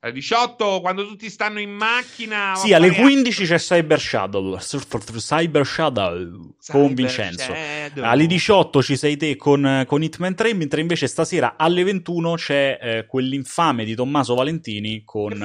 Alle 0.00 0.12
18, 0.12 0.80
quando 0.80 1.06
tutti 1.06 1.30
stanno 1.30 1.60
in 1.60 1.70
macchina. 1.70 2.54
Sì, 2.56 2.72
alle 2.72 2.90
15 2.90 3.46
c'è 3.46 3.56
Cyber 3.56 4.00
Shadow. 4.00 4.56
Cyber 4.58 5.64
Shadow 5.64 6.56
con 6.66 6.92
Vincenzo. 6.92 7.52
Shadow. 7.52 8.04
Alle 8.04 8.26
18 8.26 8.82
ci 8.82 8.96
sei 8.96 9.16
te 9.16 9.36
con, 9.36 9.84
con 9.86 10.02
Hitman 10.02 10.34
3, 10.34 10.54
mentre 10.54 10.80
invece 10.80 11.06
stasera 11.06 11.54
alle 11.56 11.84
21 11.84 12.34
c'è 12.34 12.78
eh, 12.80 13.06
quell'infame 13.06 13.84
di 13.84 13.94
Tommaso 13.94 14.34
Valentini 14.34 15.02
con 15.04 15.38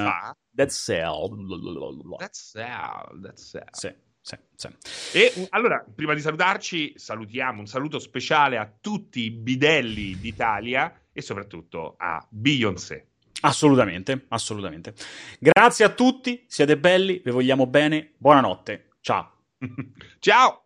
Dead 0.50 0.70
Cell. 0.70 2.16
Dead 2.18 2.32
Cell, 2.32 3.20
Dead 3.20 3.38
Cell. 3.38 3.64
Sì. 3.70 4.01
Sì, 4.22 4.36
sì. 4.54 4.68
E 5.12 5.48
allora, 5.50 5.84
prima 5.94 6.14
di 6.14 6.20
salutarci, 6.20 6.94
salutiamo 6.96 7.58
un 7.58 7.66
saluto 7.66 7.98
speciale 7.98 8.56
a 8.56 8.72
tutti 8.80 9.22
i 9.22 9.30
bidelli 9.30 10.16
d'Italia 10.18 11.06
e 11.12 11.20
soprattutto 11.20 11.96
a 11.98 12.24
Beyoncé. 12.30 13.08
Assolutamente, 13.40 14.26
assolutamente. 14.28 14.94
Grazie 15.40 15.84
a 15.84 15.88
tutti, 15.88 16.44
siete 16.46 16.78
belli, 16.78 17.20
vi 17.24 17.32
vogliamo 17.32 17.66
bene, 17.66 18.12
buonanotte, 18.16 18.90
ciao. 19.00 19.32
ciao. 20.20 20.62